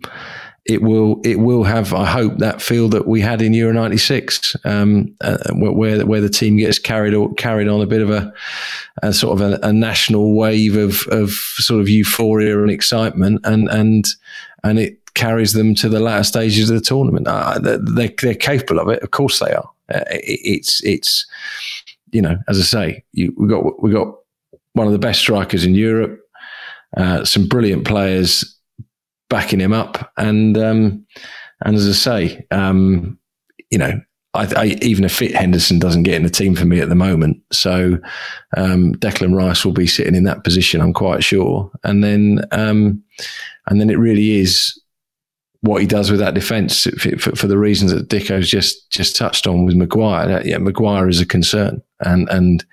it 0.66 0.82
will 0.82 1.20
it 1.26 1.40
will 1.40 1.64
have 1.64 1.94
I 1.94 2.06
hope 2.06 2.38
that 2.38 2.62
feel 2.62 2.88
that 2.90 3.06
we 3.06 3.20
had 3.20 3.42
in 3.42 3.54
Euro 3.54 3.74
'96, 3.74 4.56
um, 4.64 5.14
uh, 5.20 5.38
where 5.54 6.06
where 6.06 6.22
the 6.22 6.30
team 6.30 6.56
gets 6.56 6.80
carried 6.80 7.16
carried 7.38 7.68
on 7.68 7.82
a 7.82 7.86
bit 7.86 8.02
of 8.02 8.10
a, 8.10 8.34
a 9.02 9.14
sort 9.14 9.40
of 9.40 9.52
a, 9.52 9.60
a, 9.68 9.74
national 9.74 10.36
wave 10.36 10.78
of 10.78 11.06
of 11.08 11.32
sort 11.32 11.82
of 11.82 11.90
euphoria 11.90 12.62
and 12.62 12.72
excitement, 12.72 13.42
and 13.44 13.70
and 13.70 14.08
and 14.64 14.80
it 14.80 15.14
carries 15.16 15.52
them 15.52 15.76
to 15.76 15.90
the 15.90 16.00
latter 16.00 16.24
stages 16.24 16.70
of 16.70 16.78
the 16.78 16.82
tournament. 16.82 17.28
Uh, 17.28 17.60
they're, 17.60 18.08
they're 18.22 18.34
capable 18.34 18.80
of 18.80 18.88
it, 18.88 19.04
of 19.04 19.12
course 19.12 19.40
they 19.40 19.52
are. 19.52 19.70
Uh, 19.94 20.04
it, 20.12 20.40
it's 20.44 20.82
it's 20.86 21.26
you 22.14 22.22
know 22.22 22.38
as 22.48 22.58
I 22.58 22.64
say, 22.64 23.04
you, 23.12 23.34
we 23.38 23.50
got 23.50 23.84
we 23.84 23.92
got 23.92 24.16
one 24.74 24.88
of 24.88 24.94
the 24.94 25.00
best 25.00 25.20
strikers 25.20 25.66
in 25.66 25.76
Europe, 25.76 26.23
uh, 26.98 27.26
some 27.26 27.48
brilliant 27.48 27.86
players 27.86 28.58
backing 29.30 29.60
him 29.60 29.74
up. 29.74 30.12
And 30.18 30.58
um, 30.58 31.06
and 31.62 31.76
as 31.76 31.88
I 31.88 31.92
say, 31.92 32.46
um, 32.52 33.18
you 33.70 33.78
know, 33.78 34.00
I, 34.34 34.54
I, 34.56 34.66
even 34.82 35.04
if 35.04 35.14
fit 35.14 35.36
Henderson 35.36 35.80
doesn't 35.80 36.04
get 36.04 36.16
in 36.16 36.24
the 36.24 36.30
team 36.30 36.56
for 36.56 36.66
me 36.66 36.80
at 36.80 36.90
the 36.90 36.96
moment, 36.96 37.42
so 37.52 38.00
um, 38.58 38.96
Declan 38.96 39.36
Rice 39.36 39.64
will 39.64 39.74
be 39.74 39.88
sitting 39.88 40.16
in 40.16 40.24
that 40.24 40.44
position. 40.44 40.82
I'm 40.82 40.94
quite 40.94 41.24
sure, 41.24 41.72
and 41.84 42.04
then 42.04 42.42
um, 42.52 43.04
and 43.68 43.80
then 43.80 43.90
it 43.90 44.00
really 44.00 44.40
is 44.40 44.80
what 45.62 45.80
he 45.80 45.88
does 45.88 46.12
with 46.12 46.20
that 46.20 46.34
defence 46.34 46.84
for, 46.84 47.18
for, 47.18 47.36
for, 47.38 47.48
the 47.48 47.58
reasons 47.58 47.94
that 47.94 48.10
Dicko's 48.10 48.50
just 48.50 48.90
just 48.90 49.16
touched 49.16 49.48
on 49.48 49.66
with 49.66 49.76
Maguire. 49.76 50.42
Yeah, 50.44 50.58
Maguire 50.58 51.08
is 51.08 51.22
a 51.22 51.26
concern, 51.26 51.82
and 52.02 52.28
and 52.30 52.66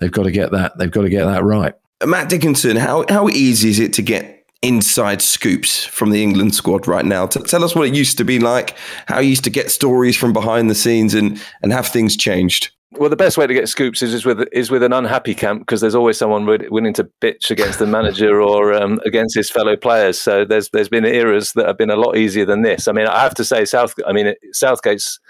they've 0.00 0.12
got 0.12 0.24
to 0.24 0.32
get 0.32 0.50
that 0.50 0.76
they've 0.76 0.90
got 0.90 1.02
to 1.02 1.08
get 1.08 1.24
that 1.24 1.44
right. 1.44 1.74
Matt 2.04 2.28
Dickinson, 2.28 2.76
how 2.76 3.04
how 3.08 3.28
easy 3.28 3.70
is 3.70 3.78
it 3.78 3.92
to 3.94 4.02
get 4.02 4.40
inside 4.62 5.22
scoops 5.22 5.84
from 5.86 6.10
the 6.10 6.22
England 6.22 6.54
squad 6.54 6.86
right 6.86 7.04
now. 7.04 7.26
T- 7.26 7.40
tell 7.42 7.64
us 7.64 7.74
what 7.74 7.88
it 7.88 7.94
used 7.94 8.18
to 8.18 8.24
be 8.24 8.38
like, 8.38 8.76
how 9.06 9.18
you 9.18 9.30
used 9.30 9.44
to 9.44 9.50
get 9.50 9.70
stories 9.70 10.16
from 10.16 10.32
behind 10.32 10.68
the 10.68 10.74
scenes, 10.74 11.14
and 11.14 11.40
and 11.62 11.72
have 11.72 11.88
things 11.88 12.16
changed. 12.16 12.70
Well, 12.92 13.08
the 13.08 13.16
best 13.16 13.38
way 13.38 13.46
to 13.46 13.54
get 13.54 13.68
scoops 13.68 14.02
is, 14.02 14.12
is 14.12 14.24
with 14.24 14.46
is 14.52 14.70
with 14.70 14.82
an 14.82 14.92
unhappy 14.92 15.34
camp 15.34 15.60
because 15.60 15.80
there's 15.80 15.94
always 15.94 16.18
someone 16.18 16.44
willing 16.44 16.92
to 16.94 17.08
bitch 17.20 17.50
against 17.50 17.78
the 17.78 17.86
manager 17.86 18.40
or 18.42 18.74
um, 18.74 19.00
against 19.06 19.34
his 19.34 19.50
fellow 19.50 19.76
players. 19.76 20.20
So 20.20 20.44
there's 20.44 20.68
there's 20.70 20.88
been 20.88 21.04
eras 21.04 21.52
that 21.52 21.66
have 21.66 21.78
been 21.78 21.90
a 21.90 21.96
lot 21.96 22.16
easier 22.16 22.44
than 22.44 22.62
this. 22.62 22.88
I 22.88 22.92
mean, 22.92 23.06
I 23.06 23.20
have 23.20 23.34
to 23.36 23.44
say, 23.44 23.64
South. 23.64 23.94
I 24.06 24.12
mean, 24.12 24.34
Southgate's 24.52 25.20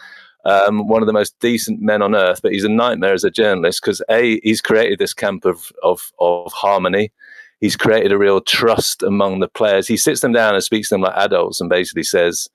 um, 0.45 0.88
one 0.88 1.03
of 1.03 1.07
the 1.07 1.12
most 1.12 1.38
decent 1.41 1.80
men 1.80 2.03
on 2.03 2.14
earth, 2.14 2.41
but 2.43 2.53
he's 2.53 2.64
a 2.64 2.68
nightmare 2.68 3.14
as 3.14 3.24
a 3.24 3.30
journalist 3.30 3.80
because 3.82 4.03
a 4.11 4.41
he's 4.41 4.61
created 4.61 4.99
this 4.99 5.14
camp 5.14 5.45
of 5.45 5.72
of 5.82 6.11
of 6.18 6.53
harmony 6.53 7.12
he's 7.61 7.76
created 7.76 8.12
a 8.12 8.18
real 8.18 8.41
trust 8.41 9.03
among 9.03 9.41
the 9.41 9.49
players. 9.49 9.86
He 9.86 9.97
sits 9.97 10.20
them 10.20 10.32
down 10.32 10.55
and 10.55 10.64
speaks 10.64 10.88
to 10.88 10.95
them 10.95 11.03
like 11.03 11.16
adults 11.16 11.61
and 11.61 11.70
basically 11.70 12.03
says, 12.03 12.49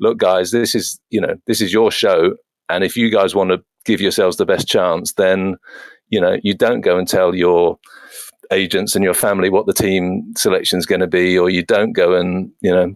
"Look, 0.00 0.18
guys, 0.18 0.50
this 0.50 0.74
is 0.74 1.00
you 1.10 1.20
know 1.20 1.36
this 1.46 1.60
is 1.60 1.72
your 1.72 1.90
show, 1.90 2.36
and 2.68 2.84
if 2.84 2.96
you 2.96 3.10
guys 3.10 3.34
want 3.34 3.50
to 3.50 3.62
give 3.84 4.00
yourselves 4.00 4.36
the 4.36 4.46
best 4.46 4.68
chance, 4.68 5.14
then 5.14 5.56
you 6.08 6.20
know 6.20 6.36
you 6.42 6.54
don't 6.54 6.82
go 6.82 6.98
and 6.98 7.08
tell 7.08 7.34
your 7.34 7.78
agents 8.50 8.94
and 8.94 9.04
your 9.04 9.14
family 9.14 9.50
what 9.50 9.66
the 9.66 9.74
team 9.74 10.32
selection 10.36 10.78
is 10.78 10.86
going 10.86 11.00
to 11.00 11.06
be, 11.06 11.38
or 11.38 11.50
you 11.50 11.64
don't 11.64 11.92
go 11.92 12.14
and 12.14 12.50
you 12.60 12.70
know." 12.70 12.94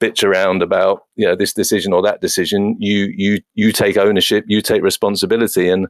Bitch 0.00 0.22
around 0.22 0.62
about 0.62 1.02
you 1.16 1.26
know 1.26 1.34
this 1.34 1.52
decision 1.52 1.92
or 1.92 2.02
that 2.02 2.20
decision 2.20 2.76
you 2.78 3.12
you 3.16 3.38
you 3.54 3.72
take 3.72 3.96
ownership 3.96 4.44
you 4.46 4.60
take 4.60 4.82
responsibility 4.82 5.68
and 5.68 5.88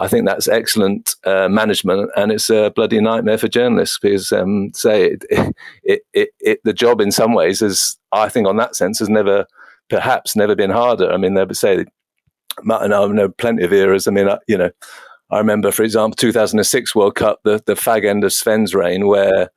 I 0.00 0.06
think 0.06 0.26
that's 0.26 0.46
excellent 0.46 1.16
uh, 1.24 1.48
management, 1.48 2.10
and 2.16 2.30
it's 2.30 2.48
a 2.50 2.70
bloody 2.74 3.00
nightmare 3.00 3.36
for 3.36 3.48
journalists 3.48 3.98
because, 4.00 4.30
um, 4.30 4.70
say, 4.72 5.10
it, 5.10 5.24
it, 5.82 6.02
it, 6.12 6.28
it, 6.38 6.60
the 6.62 6.72
job 6.72 7.00
in 7.00 7.10
some 7.10 7.34
ways 7.34 7.62
is, 7.62 7.98
I 8.12 8.28
think, 8.28 8.46
on 8.46 8.56
that 8.58 8.76
sense, 8.76 9.00
has 9.00 9.08
never, 9.08 9.44
perhaps, 9.90 10.36
never 10.36 10.54
been 10.54 10.70
harder. 10.70 11.10
I 11.10 11.16
mean, 11.16 11.34
they 11.34 11.44
would 11.44 11.56
say, 11.56 11.84
and 12.58 12.94
I 12.94 13.06
know 13.06 13.28
plenty 13.28 13.64
of 13.64 13.72
eras. 13.72 14.06
I 14.06 14.12
mean, 14.12 14.28
you 14.46 14.56
know, 14.56 14.70
I 15.30 15.38
remember, 15.38 15.72
for 15.72 15.82
example, 15.82 16.14
2006 16.14 16.94
World 16.94 17.16
Cup, 17.16 17.40
the 17.44 17.60
the 17.66 17.74
fag 17.74 18.06
end 18.06 18.24
of 18.24 18.32
Sven's 18.32 18.74
reign, 18.74 19.06
where 19.08 19.50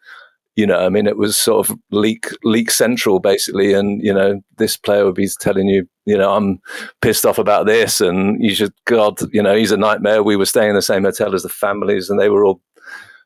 you 0.56 0.68
know, 0.68 0.86
I 0.86 0.90
mean, 0.90 1.08
it 1.08 1.18
was 1.18 1.38
sort 1.38 1.70
of 1.70 1.78
leak 1.92 2.28
leak 2.44 2.72
central 2.72 3.20
basically, 3.20 3.74
and 3.74 4.04
you 4.04 4.14
know, 4.14 4.42
this 4.58 4.76
player 4.76 5.06
would 5.06 5.16
be 5.16 5.30
telling 5.40 5.68
you, 5.68 5.88
you 6.06 6.18
know, 6.18 6.34
I'm 6.34 6.60
pissed 7.02 7.26
off 7.26 7.38
about 7.38 7.66
this, 7.66 8.02
and 8.02 8.44
you 8.44 8.54
should, 8.54 8.74
God, 8.86 9.20
you 9.34 9.42
know, 9.42 9.56
he's 9.56 9.72
a 9.72 9.78
nightmare. 9.78 10.24
We 10.24 10.36
were 10.36 10.46
staying 10.46 10.70
in 10.70 10.76
the 10.76 10.82
same 10.82 11.04
hotel 11.04 11.34
as 11.34 11.44
the 11.44 11.50
families, 11.50 12.10
and 12.10 12.20
they 12.20 12.30
were 12.30 12.44
all, 12.44 12.62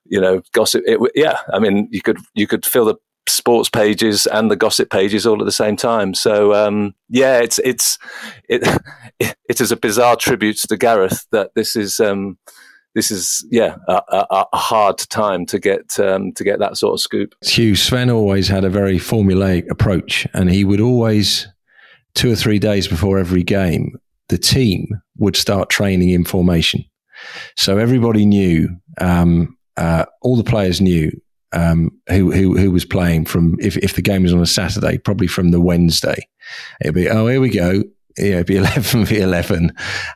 you 0.05 0.21
know, 0.21 0.41
gossip. 0.53 0.83
It, 0.85 0.99
yeah, 1.15 1.39
I 1.51 1.59
mean, 1.59 1.87
you 1.91 2.01
could 2.01 2.19
you 2.35 2.45
could 2.45 2.65
fill 2.65 2.85
the 2.85 2.95
sports 3.27 3.69
pages 3.69 4.27
and 4.27 4.51
the 4.51 4.55
gossip 4.55 4.91
pages 4.91 5.25
all 5.25 5.39
at 5.39 5.45
the 5.45 5.51
same 5.51 5.75
time. 5.75 6.13
So 6.13 6.53
um, 6.53 6.93
yeah, 7.09 7.39
it's 7.39 7.59
it's 7.59 7.97
it, 8.47 8.67
it 9.19 9.61
is 9.61 9.71
a 9.71 9.77
bizarre 9.77 10.15
tribute 10.15 10.57
to 10.69 10.77
Gareth 10.77 11.25
that 11.31 11.51
this 11.55 11.75
is. 11.75 11.99
Um, 11.99 12.37
this 12.95 13.11
is 13.11 13.45
yeah 13.51 13.75
a, 13.87 14.01
a, 14.09 14.45
a 14.53 14.57
hard 14.57 14.97
time 14.97 15.45
to 15.45 15.59
get 15.59 15.99
um, 15.99 16.31
to 16.33 16.43
get 16.43 16.59
that 16.59 16.77
sort 16.77 16.93
of 16.93 17.01
scoop. 17.01 17.35
Hugh 17.43 17.75
Sven 17.75 18.09
always 18.09 18.47
had 18.47 18.63
a 18.63 18.69
very 18.69 18.97
formulaic 18.97 19.69
approach, 19.69 20.25
and 20.33 20.49
he 20.49 20.63
would 20.63 20.81
always 20.81 21.47
two 22.15 22.31
or 22.31 22.35
three 22.35 22.57
days 22.57 22.87
before 22.87 23.19
every 23.19 23.43
game, 23.43 23.97
the 24.29 24.37
team 24.37 24.87
would 25.17 25.35
start 25.35 25.69
training 25.69 26.09
in 26.09 26.25
formation. 26.25 26.83
So 27.55 27.77
everybody 27.77 28.25
knew, 28.25 28.69
um, 28.99 29.55
uh, 29.77 30.05
all 30.21 30.35
the 30.35 30.43
players 30.43 30.81
knew 30.81 31.11
um, 31.53 31.91
who, 32.09 32.31
who, 32.31 32.57
who 32.57 32.71
was 32.71 32.85
playing 32.85 33.25
from 33.25 33.55
if, 33.59 33.77
if 33.77 33.95
the 33.95 34.01
game 34.01 34.23
was 34.23 34.33
on 34.33 34.41
a 34.41 34.47
Saturday, 34.47 34.97
probably 34.97 35.27
from 35.27 35.51
the 35.51 35.61
Wednesday. 35.61 36.27
It'd 36.81 36.95
be 36.95 37.09
oh 37.09 37.27
here 37.27 37.41
we 37.41 37.49
go, 37.49 37.83
yeah, 38.17 38.35
it'd 38.35 38.47
be 38.47 38.57
eleven 38.57 39.05
v 39.05 39.19
eleven, 39.19 39.71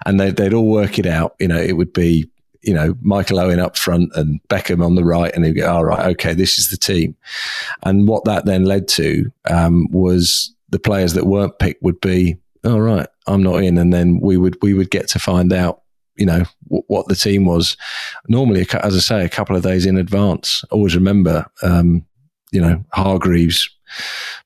and 0.06 0.20
they'd, 0.20 0.36
they'd 0.36 0.54
all 0.54 0.70
work 0.70 1.00
it 1.00 1.06
out. 1.06 1.36
You 1.40 1.48
know, 1.48 1.60
it 1.60 1.74
would 1.74 1.94
be 1.94 2.30
you 2.62 2.74
know, 2.74 2.96
Michael 3.02 3.40
Owen 3.40 3.60
up 3.60 3.78
front 3.78 4.12
and 4.16 4.42
Beckham 4.50 4.84
on 4.86 4.96
the 4.96 5.04
right, 5.04 5.34
and 5.34 5.46
he'd 5.46 5.54
go, 5.54 5.72
all 5.72 5.86
right, 5.86 6.08
okay, 6.12 6.34
this 6.34 6.58
is 6.58 6.70
the 6.70 6.78
team. 6.78 7.16
And 7.84 8.08
what 8.08 8.26
that 8.26 8.46
then 8.46 8.66
led 8.66 8.88
to 8.90 9.32
um, 9.50 9.90
was 9.92 10.54
the 10.70 10.80
players 10.80 11.14
that 11.14 11.26
weren't 11.26 11.60
picked 11.60 11.82
would 11.84 12.02
be, 12.02 12.38
all 12.66 12.82
right, 12.82 13.08
I'm 13.28 13.44
not 13.44 13.64
in, 13.64 13.78
and 13.78 13.94
then 13.94 14.20
we 14.20 14.38
would 14.38 14.58
we 14.62 14.74
would 14.74 14.92
get 14.92 15.08
to 15.10 15.20
find 15.20 15.54
out, 15.54 15.84
you 16.16 16.26
know, 16.26 16.44
w- 16.66 16.84
what 16.88 17.08
the 17.08 17.16
team 17.16 17.46
was. 17.46 17.78
Normally, 18.28 18.68
as 18.84 18.96
I 18.96 19.00
say, 19.00 19.26
a 19.26 19.30
couple 19.30 19.56
of 19.56 19.64
days 19.64 19.86
in 19.86 19.98
advance. 19.98 20.64
Always 20.72 20.96
remember, 20.96 21.46
um, 21.64 22.06
you 22.52 22.60
know, 22.60 22.84
Hargreaves 22.92 23.70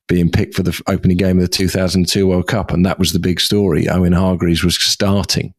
being 0.06 0.30
picked 0.30 0.54
for 0.54 0.62
the 0.62 0.80
opening 0.86 1.16
game 1.16 1.38
of 1.38 1.42
the 1.42 1.48
2002 1.48 2.26
World 2.26 2.46
Cup, 2.46 2.70
and 2.70 2.86
that 2.86 2.98
was 2.98 3.12
the 3.12 3.18
big 3.18 3.40
story. 3.40 3.88
Owen 3.88 4.12
Hargreaves 4.12 4.62
was 4.62 4.80
starting 4.80 5.52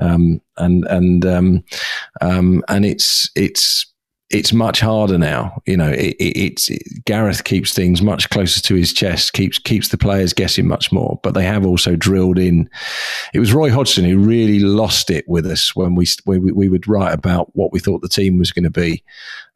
um, 0.00 0.40
and 0.56 0.84
and 0.86 1.26
um, 1.26 1.64
um, 2.20 2.62
and 2.68 2.84
it's 2.84 3.30
it's 3.34 3.86
it's 4.30 4.52
much 4.52 4.78
harder 4.80 5.18
now. 5.18 5.60
You 5.66 5.76
know, 5.76 5.90
it, 5.90 6.14
it, 6.20 6.36
it's 6.36 6.70
it, 6.70 6.82
Gareth 7.04 7.42
keeps 7.42 7.74
things 7.74 8.00
much 8.00 8.30
closer 8.30 8.60
to 8.62 8.74
his 8.76 8.92
chest, 8.92 9.32
keeps 9.32 9.58
keeps 9.58 9.88
the 9.88 9.98
players 9.98 10.32
guessing 10.32 10.68
much 10.68 10.92
more. 10.92 11.18
But 11.22 11.34
they 11.34 11.42
have 11.42 11.66
also 11.66 11.96
drilled 11.96 12.38
in. 12.38 12.70
It 13.34 13.40
was 13.40 13.52
Roy 13.52 13.70
Hodgson 13.70 14.04
who 14.04 14.18
really 14.18 14.60
lost 14.60 15.10
it 15.10 15.28
with 15.28 15.46
us 15.46 15.74
when 15.74 15.96
we 15.96 16.06
we, 16.26 16.38
we 16.38 16.68
would 16.68 16.86
write 16.86 17.12
about 17.12 17.54
what 17.56 17.72
we 17.72 17.80
thought 17.80 18.02
the 18.02 18.08
team 18.08 18.38
was 18.38 18.52
going 18.52 18.64
to 18.64 18.70
be 18.70 19.02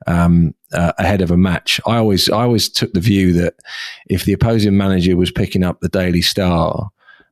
um, 0.08 0.54
uh, 0.72 0.92
ahead 0.98 1.22
of 1.22 1.30
a 1.30 1.36
match. 1.36 1.80
I 1.86 1.96
always 1.96 2.28
I 2.28 2.42
always 2.42 2.68
took 2.68 2.92
the 2.92 3.00
view 3.00 3.32
that 3.34 3.54
if 4.08 4.24
the 4.24 4.32
opposing 4.32 4.76
manager 4.76 5.16
was 5.16 5.30
picking 5.30 5.62
up 5.62 5.80
the 5.80 5.88
Daily 5.88 6.22
Star 6.22 6.90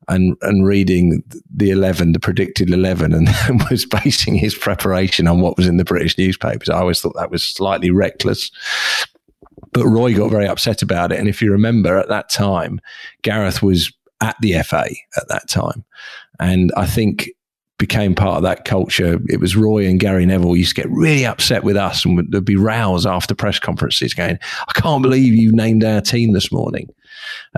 and 0.09 0.37
and 0.43 0.67
reading 0.67 1.23
the 1.55 1.71
11 1.71 2.13
the 2.13 2.21
predicted 2.21 2.71
11 2.71 3.13
and 3.13 3.29
was 3.71 3.87
basing 3.87 4.35
his 4.35 4.55
preparation 4.55 5.27
on 5.27 5.41
what 5.41 5.57
was 5.57 5.67
in 5.67 5.77
the 5.77 5.85
british 5.85 6.17
newspapers. 6.19 6.69
I 6.69 6.81
always 6.81 7.01
thought 7.01 7.17
that 7.17 7.31
was 7.31 7.43
slightly 7.43 7.91
reckless. 7.91 8.51
But 9.73 9.87
roy 9.87 10.15
got 10.15 10.31
very 10.31 10.47
upset 10.47 10.83
about 10.83 11.13
it. 11.13 11.19
And 11.19 11.29
if 11.29 11.41
you 11.41 11.51
remember 11.51 11.97
at 11.97 12.09
that 12.09 12.29
time 12.29 12.81
gareth 13.23 13.63
was 13.63 13.93
at 14.21 14.37
the 14.41 14.61
fa 14.63 14.87
at 15.17 15.29
that 15.29 15.49
time. 15.49 15.85
And 16.41 16.73
i 16.77 16.87
think 16.87 17.31
became 17.83 18.15
part 18.15 18.37
of 18.37 18.45
that 18.45 18.65
culture. 18.65 19.19
It 19.29 19.41
was 19.41 19.57
Roy 19.57 19.89
and 19.89 19.99
Gary 19.99 20.25
Neville 20.25 20.55
used 20.55 20.77
to 20.77 20.83
get 20.83 20.91
really 20.93 21.27
upset 21.27 21.65
with 21.65 21.77
us, 21.77 22.05
and 22.05 22.25
there'd 22.31 22.45
be 22.45 22.55
rows 22.55 23.07
after 23.07 23.35
press 23.35 23.59
conferences 23.59 24.15
going, 24.15 24.39
"I 24.69 24.81
can't 24.81 25.03
believe 25.03 25.35
you 25.35 25.51
named 25.51 25.83
our 25.83 26.01
team 26.01 26.33
this 26.33 26.53
morning," 26.53 26.89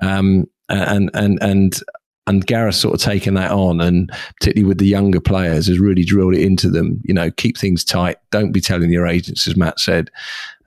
um, 0.01 0.47
and 0.71 1.11
and 1.13 1.39
and 1.43 1.79
and 2.27 2.47
Gareth 2.47 2.77
sort 2.77 2.95
of 2.95 3.01
taken 3.01 3.35
that 3.35 3.51
on, 3.51 3.81
and 3.81 4.11
particularly 4.41 4.67
with 4.67 4.79
the 4.79 4.87
younger 4.87 5.21
players, 5.21 5.67
has 5.67 5.79
really 5.79 6.05
drilled 6.05 6.35
it 6.35 6.41
into 6.41 6.71
them. 6.71 7.01
You 7.05 7.13
know, 7.13 7.31
keep 7.31 7.59
things 7.59 7.85
tight. 7.85 8.17
Don't 8.31 8.53
be 8.53 8.61
telling 8.61 8.91
your 8.91 9.07
agents, 9.07 9.47
as 9.47 9.57
Matt 9.57 9.79
said. 9.79 10.11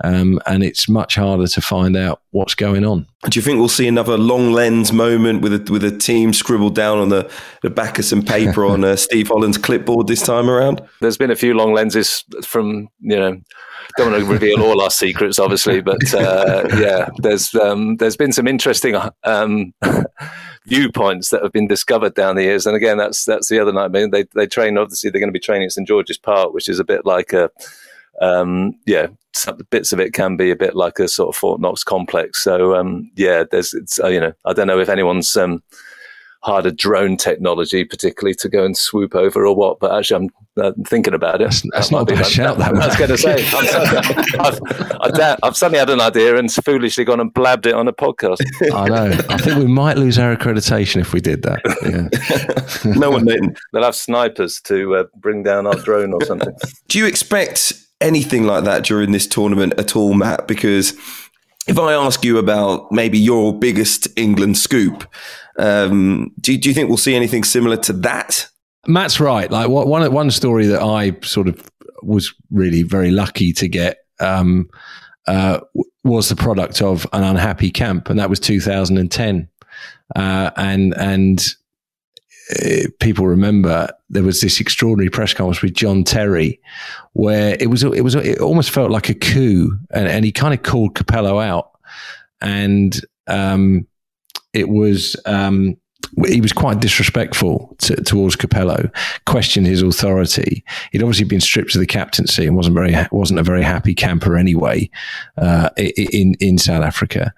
Um, 0.03 0.39
and 0.45 0.64
it's 0.64 0.88
much 0.88 1.16
harder 1.16 1.47
to 1.47 1.62
find 1.62 1.97
out 1.97 2.22
what's 2.30 2.53
going 2.53 2.86
on. 2.86 3.08
Do 3.30 3.39
you 3.39 3.41
think 3.41 3.58
we'll 3.58 3.68
see 3.68 3.88
another 3.88 4.16
long 4.16 4.51
lens 4.51 4.93
moment 4.93 5.41
with 5.41 5.53
a, 5.53 5.72
with 5.72 5.84
a 5.84 5.97
team 5.97 6.34
scribbled 6.34 6.76
down 6.76 6.99
on 6.99 7.10
the, 7.10 7.32
the 7.64 7.72
back 7.72 7.97
of 7.97 8.05
some 8.05 8.22
paper 8.22 8.64
on 8.64 8.84
uh, 8.84 8.95
Steve 8.95 9.30
Holland's 9.30 9.58
clipboard 9.58 10.05
this 10.05 10.22
time 10.22 10.51
around? 10.51 10.82
There's 11.01 11.18
been 11.18 11.32
a 11.32 11.36
few 11.36 11.55
long 11.55 11.74
lenses 11.74 12.24
from 12.43 12.89
you 12.99 13.16
know 13.16 13.41
don't 13.97 14.12
want 14.12 14.24
to 14.24 14.32
reveal 14.32 14.62
all 14.62 14.82
our 14.82 14.91
secrets, 14.91 15.39
obviously, 15.39 15.82
but 15.82 16.14
uh, 16.14 16.68
yeah, 16.78 17.10
there's 17.18 17.55
um, 17.55 17.97
there's 17.97 18.18
been 18.18 18.32
some 18.32 18.47
interesting 18.47 18.95
um, 19.24 19.74
viewpoints 20.68 21.30
that 21.30 21.41
have 21.41 21.53
been 21.53 21.68
discovered 21.68 22.13
down 22.13 22.36
the 22.36 22.43
years. 22.43 22.65
And 22.65 22.76
again, 22.76 22.97
that's 22.97 23.26
that's 23.26 23.49
the 23.49 23.59
other 23.59 23.74
night. 23.74 23.86
I 23.86 23.88
mean, 23.88 24.11
they 24.11 24.26
they 24.36 24.45
train 24.45 24.78
obviously 24.78 25.09
they're 25.09 25.22
going 25.22 25.30
to 25.30 25.39
be 25.39 25.39
training 25.39 25.65
at 25.65 25.72
St 25.72 25.88
George's 25.88 26.18
Park, 26.18 26.53
which 26.53 26.70
is 26.70 26.80
a 26.80 26.84
bit 26.84 27.05
like 27.05 27.34
a 27.34 27.49
um, 28.22 28.74
yeah, 28.86 29.07
some 29.34 29.59
bits 29.70 29.93
of 29.93 29.99
it 29.99 30.13
can 30.13 30.38
be 30.38 30.51
a 30.51 30.55
bit 30.55 30.76
like 30.76 30.99
a 30.99 31.07
sort 31.07 31.30
of 31.30 31.36
Fort 31.36 31.61
Knox 31.61 31.84
complex. 31.84 32.43
So 32.43 32.76
um, 32.76 33.09
yeah, 33.15 33.43
there's 33.49 33.74
it's 33.74 33.99
uh, 33.99 34.07
you 34.07 34.20
know 34.20 34.34
I 34.45 34.53
don't 34.53 34.68
know 34.68 34.80
if 34.80 34.89
anyone's 34.89 35.36
um, 35.38 35.63
harder 36.42 36.72
drone 36.72 37.18
technology, 37.18 37.84
particularly 37.84 38.36
to 38.36 38.50
go 38.50 38.64
and 38.64 38.78
swoop 38.78 39.16
over 39.16 39.46
or 39.46 39.56
what. 39.56 39.80
But 39.80 39.94
actually, 39.94 40.26
I'm 40.26 40.64
uh, 40.64 40.72
thinking 40.86 41.14
about 41.14 41.42
it. 41.42 41.46
That's, 41.46 41.64
that's 41.72 41.92
not 41.92 42.04
a 42.04 42.16
bad 42.16 42.26
shout. 42.26 42.58
That, 42.58 42.74
that 42.74 42.84
I 42.84 42.88
was 42.88 42.96
going 42.96 43.10
to 43.10 43.18
say. 43.18 43.46
I've, 44.40 44.60
I've, 45.02 45.40
I've, 45.44 45.58
suddenly 45.58 45.80
had 45.80 45.90
an 45.90 46.02
idea 46.02 46.38
and 46.38 46.52
foolishly 46.52 47.06
gone 47.06 47.20
and 47.20 47.34
blabbed 47.34 47.66
it 47.66 47.74
on 47.74 47.88
a 47.88 47.94
podcast. 47.94 48.38
I 48.74 48.88
know. 48.88 49.18
I 49.30 49.38
think 49.38 49.58
we 49.58 49.68
might 49.68 49.98
lose 49.98 50.18
our 50.18 50.36
accreditation 50.36 51.02
if 51.02 51.14
we 51.14 51.22
did 51.22 51.44
that. 51.44 51.62
Yeah. 51.84 52.92
no 52.98 53.12
one 53.12 53.26
did. 53.26 53.58
They'll 53.74 53.84
have 53.84 53.96
snipers 53.96 54.62
to 54.62 54.96
uh, 54.96 55.04
bring 55.18 55.44
down 55.44 55.68
our 55.68 55.76
drone 55.76 56.14
or 56.14 56.24
something. 56.26 56.54
Do 56.88 56.98
you 56.98 57.06
expect 57.06 57.74
anything 58.02 58.46
like 58.46 58.64
that 58.64 58.84
during 58.84 59.12
this 59.12 59.28
tournament 59.28 59.74
at 59.78 59.96
all, 59.96 60.14
Matt? 60.14 60.48
Because 60.48 60.94
if 61.68 61.78
I 61.78 61.94
ask 61.94 62.24
you 62.24 62.38
about 62.38 62.92
maybe 62.92 63.20
your 63.20 63.58
biggest 63.58 64.08
England 64.16 64.58
scoop, 64.58 65.04
um, 65.58 66.32
do, 66.39 66.58
do 66.58 66.70
you 66.70 66.76
think 66.76 66.89
we'll 66.89 66.97
see 66.97 67.16
anything 67.16 67.43
similar 67.43 67.78
to 67.78 67.93
that? 67.93 68.47
Matt's 68.88 69.20
right. 69.20 69.51
Like 69.51 69.70
one 69.70 70.12
one 70.14 70.32
story 70.32 70.68
that 70.68 70.82
I 70.82 71.18
sort 71.22 71.47
of 71.47 71.70
was 72.01 72.34
really 72.51 72.84
very 72.84 73.12
lucky 73.12 73.51
to 73.53 73.68
get 73.68 73.97
um, 74.20 74.70
uh, 75.28 75.60
was 76.03 76.30
the 76.30 76.36
product 76.36 76.82
of 76.82 77.05
an 77.12 77.24
unhappy 77.24 77.70
camp, 77.70 78.10
and 78.10 78.20
that 78.20 78.30
was 78.30 78.39
2010. 78.39 79.49
Uh, 80.16 80.51
and 80.55 80.93
and 80.95 81.55
uh, 82.55 82.88
people 83.01 83.28
remember 83.28 83.89
there 84.10 84.24
was 84.24 84.39
this 84.39 84.62
extraordinary 84.62 85.10
press 85.10 85.34
conference 85.34 85.62
with 85.62 85.74
John 85.74 86.05
Terry, 86.05 86.62
where 87.14 87.58
it 87.60 87.70
was 87.70 87.84
it 87.84 88.03
was 88.03 88.16
it 88.16 88.39
almost 88.39 88.72
felt 88.72 88.89
like 88.89 89.10
a 89.10 89.14
coup, 89.14 89.78
and, 89.91 90.08
and 90.08 90.24
he 90.24 90.32
kind 90.32 90.53
of 90.53 90.64
called 90.64 90.95
Capello 90.95 91.39
out, 91.39 91.72
and 92.39 93.01
um, 93.28 93.86
it 94.58 94.70
was 94.70 95.16
um, 95.26 95.78
he 96.26 96.41
was 96.41 96.53
quite 96.53 96.80
disrespectful 96.80 97.76
to, 97.80 97.95
towards 97.97 98.36
Capello, 98.36 98.89
questioned 99.26 99.68
his 99.68 99.84
authority. 99.84 100.64
He'd 100.91 101.03
obviously 101.03 101.26
been 101.26 101.41
stripped 101.41 101.76
of 101.76 101.80
the 101.80 101.86
captaincy 101.86 102.47
and 102.47 102.55
wasn't 102.55 102.76
very 102.76 102.95
wasn't 103.12 103.39
a 103.39 103.43
very 103.43 103.62
happy 103.62 103.93
camper 103.93 104.36
anyway 104.36 104.89
uh, 105.38 105.70
in 105.78 106.34
in 106.39 106.58
South 106.58 106.84
Africa. 106.84 107.34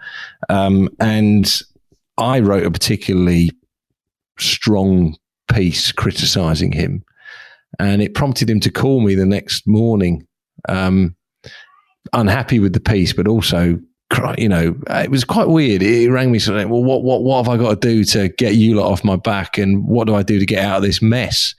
Um, 0.47 0.89
and 0.99 1.61
I 2.17 2.39
wrote 2.39 2.65
a 2.65 2.71
particularly 2.71 3.51
strong 4.37 5.17
piece 5.51 5.91
criticising 5.91 6.71
him, 6.71 7.03
and 7.79 8.01
it 8.01 8.15
prompted 8.15 8.49
him 8.49 8.61
to 8.61 8.71
call 8.71 9.01
me 9.01 9.13
the 9.15 9.25
next 9.25 9.67
morning. 9.67 10.25
Um, 10.69 11.15
unhappy 12.13 12.59
with 12.59 12.73
the 12.73 12.79
piece, 12.79 13.13
but 13.13 13.27
also 13.27 13.79
you 14.37 14.49
know, 14.49 14.75
it 14.89 15.11
was 15.11 15.23
quite 15.23 15.47
weird. 15.47 15.81
It 15.81 16.09
rang 16.09 16.31
me 16.31 16.39
saying, 16.39 16.69
"Well, 16.69 16.83
what, 16.83 17.03
what, 17.03 17.23
what 17.23 17.45
have 17.45 17.53
I 17.53 17.57
got 17.61 17.81
to 17.81 17.87
do 17.87 18.03
to 18.05 18.29
get 18.29 18.55
you 18.55 18.75
lot 18.75 18.91
off 18.91 19.03
my 19.03 19.15
back, 19.15 19.57
and 19.57 19.87
what 19.87 20.07
do 20.07 20.15
I 20.15 20.23
do 20.23 20.39
to 20.39 20.45
get 20.45 20.63
out 20.65 20.77
of 20.77 20.83
this 20.83 21.01
mess?" 21.01 21.53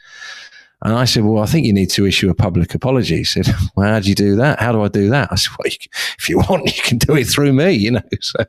And 0.83 0.95
I 0.95 1.05
said, 1.05 1.25
"Well, 1.25 1.43
I 1.43 1.47
think 1.47 1.67
you 1.67 1.73
need 1.73 1.91
to 1.91 2.07
issue 2.07 2.31
a 2.31 2.35
public 2.35 2.75
apology." 2.75 3.19
He 3.19 3.25
said, 3.25 3.47
"Well, 3.77 3.89
how 3.89 4.01
do 4.01 4.09
you 4.09 4.15
do 4.15 4.37
that? 4.37 4.61
How 4.61 4.73
do 4.73 4.83
I 4.83 4.89
do 4.89 5.11
that?" 5.11 5.29
I 5.31 5.37
said, 5.37 5.53
"Well, 5.59 5.71
you 5.71 5.77
if 6.19 6.29
you 6.29 6.39
want, 6.51 6.77
you 6.77 6.83
can 6.83 6.99
do 6.99 7.15
it 7.15 7.25
through 7.27 7.53
me." 7.53 7.73
You 7.73 7.93
know, 7.93 8.03
so 8.21 8.45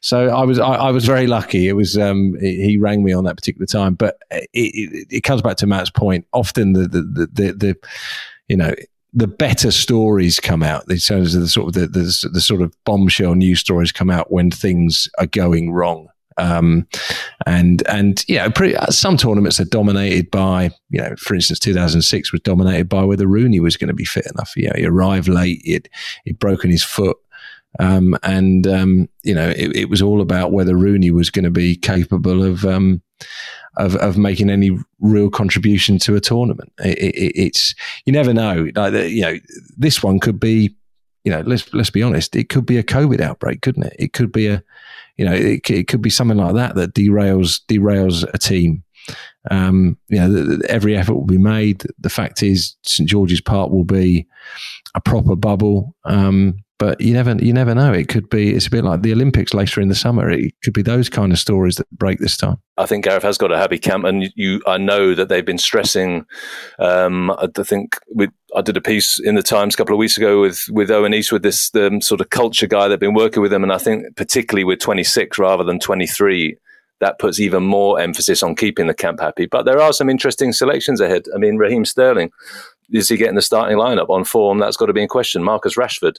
so 0.00 0.28
I 0.28 0.44
was 0.44 0.58
I, 0.58 0.74
I 0.74 0.90
was 0.90 1.06
very 1.06 1.26
lucky. 1.26 1.68
It 1.68 1.74
was 1.74 1.96
um, 1.96 2.36
he 2.40 2.76
rang 2.76 3.02
me 3.02 3.12
on 3.12 3.24
that 3.24 3.36
particular 3.36 3.66
time, 3.66 3.94
but 3.94 4.18
it, 4.30 4.48
it, 4.52 5.06
it 5.10 5.20
comes 5.22 5.40
back 5.40 5.56
to 5.58 5.66
Matt's 5.66 5.90
point. 5.90 6.26
Often 6.32 6.74
the 6.74 6.88
the 6.88 7.02
the, 7.02 7.26
the, 7.32 7.52
the 7.52 7.76
you 8.48 8.56
know 8.56 8.74
the 9.12 9.26
better 9.26 9.70
stories 9.70 10.40
come 10.40 10.62
out. 10.62 10.82
Of 10.82 10.88
the 10.88 10.98
sort 10.98 11.68
of 11.68 11.72
the, 11.74 11.86
the, 11.86 12.28
the 12.32 12.40
sort 12.40 12.62
of 12.62 12.74
bombshell 12.84 13.34
news 13.34 13.60
stories 13.60 13.92
come 13.92 14.10
out 14.10 14.32
when 14.32 14.50
things 14.50 15.08
are 15.18 15.26
going 15.26 15.72
wrong. 15.72 16.08
Um, 16.38 16.86
and 17.46 17.86
and 17.88 18.24
yeah, 18.26 18.48
pretty, 18.48 18.74
uh, 18.74 18.86
some 18.86 19.18
tournaments 19.18 19.60
are 19.60 19.66
dominated 19.66 20.30
by 20.30 20.70
you 20.88 21.00
know, 21.00 21.14
for 21.18 21.34
instance, 21.34 21.58
2006 21.58 22.32
was 22.32 22.40
dominated 22.40 22.88
by 22.88 23.04
whether 23.04 23.26
Rooney 23.26 23.60
was 23.60 23.76
going 23.76 23.88
to 23.88 23.94
be 23.94 24.04
fit 24.04 24.26
enough. 24.34 24.52
You 24.56 24.68
know, 24.68 24.74
he 24.76 24.86
arrived 24.86 25.28
late, 25.28 25.60
he'd, 25.64 25.90
he'd 26.24 26.38
broken 26.38 26.70
his 26.70 26.82
foot, 26.82 27.18
um, 27.78 28.16
and 28.22 28.66
um, 28.66 29.08
you 29.22 29.34
know, 29.34 29.50
it, 29.50 29.76
it, 29.76 29.90
was 29.90 30.02
all 30.02 30.20
about 30.20 30.52
whether 30.52 30.76
Rooney 30.76 31.10
was 31.10 31.30
going 31.30 31.44
to 31.44 31.50
be 31.50 31.76
capable 31.76 32.42
of 32.42 32.64
um, 32.64 33.02
of, 33.76 33.96
of 33.96 34.18
making 34.18 34.50
any 34.50 34.76
real 35.00 35.30
contribution 35.30 35.98
to 35.98 36.16
a 36.16 36.20
tournament. 36.20 36.72
It, 36.78 36.98
it, 36.98 37.32
it's 37.34 37.74
you 38.04 38.12
never 38.12 38.32
know. 38.32 38.68
Like 38.74 38.92
you 39.10 39.22
know, 39.22 39.38
this 39.76 40.02
one 40.02 40.20
could 40.20 40.40
be. 40.40 40.74
You 41.24 41.30
know, 41.30 41.42
let's 41.42 41.72
let's 41.72 41.90
be 41.90 42.02
honest. 42.02 42.34
It 42.34 42.48
could 42.48 42.66
be 42.66 42.78
a 42.78 42.82
COVID 42.82 43.20
outbreak, 43.20 43.62
couldn't 43.62 43.84
it? 43.84 43.94
It 43.96 44.12
could 44.12 44.32
be 44.32 44.48
a, 44.48 44.60
you 45.16 45.24
know, 45.24 45.32
it, 45.32 45.70
it 45.70 45.86
could 45.86 46.02
be 46.02 46.10
something 46.10 46.36
like 46.36 46.56
that 46.56 46.74
that 46.74 46.94
derails 46.94 47.60
derails 47.68 48.24
a 48.34 48.38
team. 48.38 48.82
Um, 49.50 49.98
you 50.08 50.18
know, 50.18 50.32
the, 50.32 50.56
the, 50.56 50.70
every 50.70 50.96
effort 50.96 51.14
will 51.14 51.26
be 51.26 51.38
made. 51.38 51.84
The 52.00 52.10
fact 52.10 52.42
is, 52.42 52.74
St 52.84 53.08
George's 53.08 53.40
Park 53.40 53.70
will 53.70 53.84
be 53.84 54.26
a 54.96 55.00
proper 55.00 55.36
bubble. 55.36 55.94
Um, 56.04 56.56
but 56.82 57.00
you 57.00 57.12
never 57.12 57.36
you 57.36 57.52
never 57.52 57.76
know. 57.76 57.92
It 57.92 58.08
could 58.08 58.28
be 58.28 58.52
it's 58.52 58.66
a 58.66 58.70
bit 58.70 58.82
like 58.82 59.02
the 59.02 59.12
Olympics 59.12 59.54
later 59.54 59.80
in 59.80 59.86
the 59.86 59.94
summer. 59.94 60.28
It 60.28 60.52
could 60.64 60.72
be 60.72 60.82
those 60.82 61.08
kind 61.08 61.30
of 61.30 61.38
stories 61.38 61.76
that 61.76 61.88
break 61.92 62.18
this 62.18 62.36
time. 62.36 62.56
I 62.76 62.86
think 62.86 63.04
Gareth 63.04 63.22
has 63.22 63.38
got 63.38 63.52
a 63.52 63.56
happy 63.56 63.78
camp, 63.78 64.04
and 64.04 64.32
you 64.34 64.60
I 64.66 64.78
know 64.78 65.14
that 65.14 65.28
they've 65.28 65.44
been 65.44 65.58
stressing. 65.58 66.26
Um, 66.80 67.30
I 67.30 67.46
think 67.62 67.96
we, 68.12 68.30
I 68.56 68.62
did 68.62 68.76
a 68.76 68.80
piece 68.80 69.20
in 69.20 69.36
the 69.36 69.44
Times 69.44 69.74
a 69.74 69.76
couple 69.76 69.94
of 69.94 70.00
weeks 70.00 70.18
ago 70.18 70.40
with 70.40 70.64
with 70.72 70.90
Owen 70.90 71.14
Eastwood, 71.14 71.44
this 71.44 71.72
um, 71.76 72.00
sort 72.00 72.20
of 72.20 72.30
culture 72.30 72.66
guy 72.66 72.88
that's 72.88 72.98
been 72.98 73.14
working 73.14 73.42
with 73.42 73.52
him, 73.52 73.62
and 73.62 73.72
I 73.72 73.78
think 73.78 74.16
particularly 74.16 74.64
with 74.64 74.80
26 74.80 75.38
rather 75.38 75.62
than 75.62 75.78
23 75.78 76.58
that 77.02 77.18
puts 77.18 77.40
even 77.40 77.64
more 77.64 77.98
emphasis 77.98 78.44
on 78.44 78.54
keeping 78.54 78.86
the 78.86 78.94
camp 78.94 79.18
happy. 79.18 79.46
But 79.46 79.64
there 79.64 79.80
are 79.80 79.92
some 79.92 80.08
interesting 80.08 80.52
selections 80.52 81.00
ahead. 81.00 81.24
I 81.34 81.38
mean, 81.38 81.56
Raheem 81.56 81.84
Sterling, 81.84 82.30
is 82.90 83.08
he 83.08 83.16
getting 83.16 83.36
the 83.36 83.42
starting 83.42 83.78
lineup 83.78 84.10
on 84.10 84.24
form? 84.24 84.58
That's 84.58 84.76
got 84.76 84.86
to 84.86 84.92
be 84.92 85.02
in 85.02 85.08
question. 85.08 85.42
Marcus 85.42 85.76
Rashford, 85.76 86.16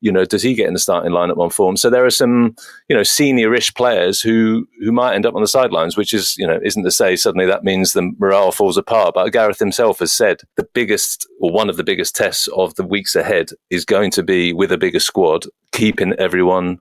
you 0.00 0.12
know, 0.12 0.24
does 0.24 0.42
he 0.42 0.54
get 0.54 0.68
in 0.68 0.74
the 0.74 0.80
starting 0.80 1.12
lineup 1.12 1.38
on 1.38 1.50
form? 1.50 1.76
So 1.76 1.88
there 1.88 2.04
are 2.04 2.10
some, 2.10 2.54
you 2.88 2.96
know, 2.96 3.02
seniorish 3.02 3.74
players 3.74 4.20
who 4.20 4.68
who 4.80 4.92
might 4.92 5.14
end 5.14 5.26
up 5.26 5.34
on 5.34 5.40
the 5.40 5.48
sidelines, 5.48 5.96
which 5.96 6.12
is, 6.12 6.36
you 6.36 6.46
know, 6.46 6.58
isn't 6.62 6.84
to 6.84 6.90
say 6.90 7.16
suddenly 7.16 7.46
that 7.46 7.64
means 7.64 7.92
the 7.92 8.12
morale 8.18 8.52
falls 8.52 8.76
apart. 8.76 9.14
But 9.14 9.32
Gareth 9.32 9.58
himself 9.58 10.00
has 10.00 10.12
said 10.12 10.42
the 10.56 10.68
biggest 10.74 11.26
or 11.40 11.50
one 11.50 11.70
of 11.70 11.76
the 11.76 11.84
biggest 11.84 12.14
tests 12.14 12.48
of 12.48 12.74
the 12.74 12.84
weeks 12.84 13.14
ahead 13.14 13.50
is 13.70 13.84
going 13.84 14.10
to 14.12 14.22
be 14.22 14.52
with 14.52 14.70
a 14.70 14.78
bigger 14.78 15.00
squad, 15.00 15.46
keeping 15.72 16.12
everyone 16.14 16.78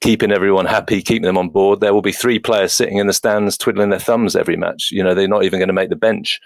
keeping 0.00 0.30
everyone 0.30 0.64
happy, 0.64 1.02
keeping 1.02 1.26
them 1.26 1.38
on 1.38 1.48
board. 1.48 1.80
There 1.80 1.92
will 1.92 2.02
be 2.02 2.12
three 2.12 2.38
players 2.38 2.72
sitting 2.72 2.98
in 2.98 3.08
the 3.08 3.12
stands 3.12 3.58
twiddling 3.58 3.90
their 3.90 3.98
thumbs 3.98 4.36
every 4.36 4.56
match. 4.56 4.90
You 4.92 5.02
know, 5.02 5.14
they're 5.14 5.26
not 5.26 5.44
even 5.44 5.58
going 5.58 5.68
to 5.68 5.74
make 5.74 5.90
the 5.90 5.96
bench. 5.96 6.40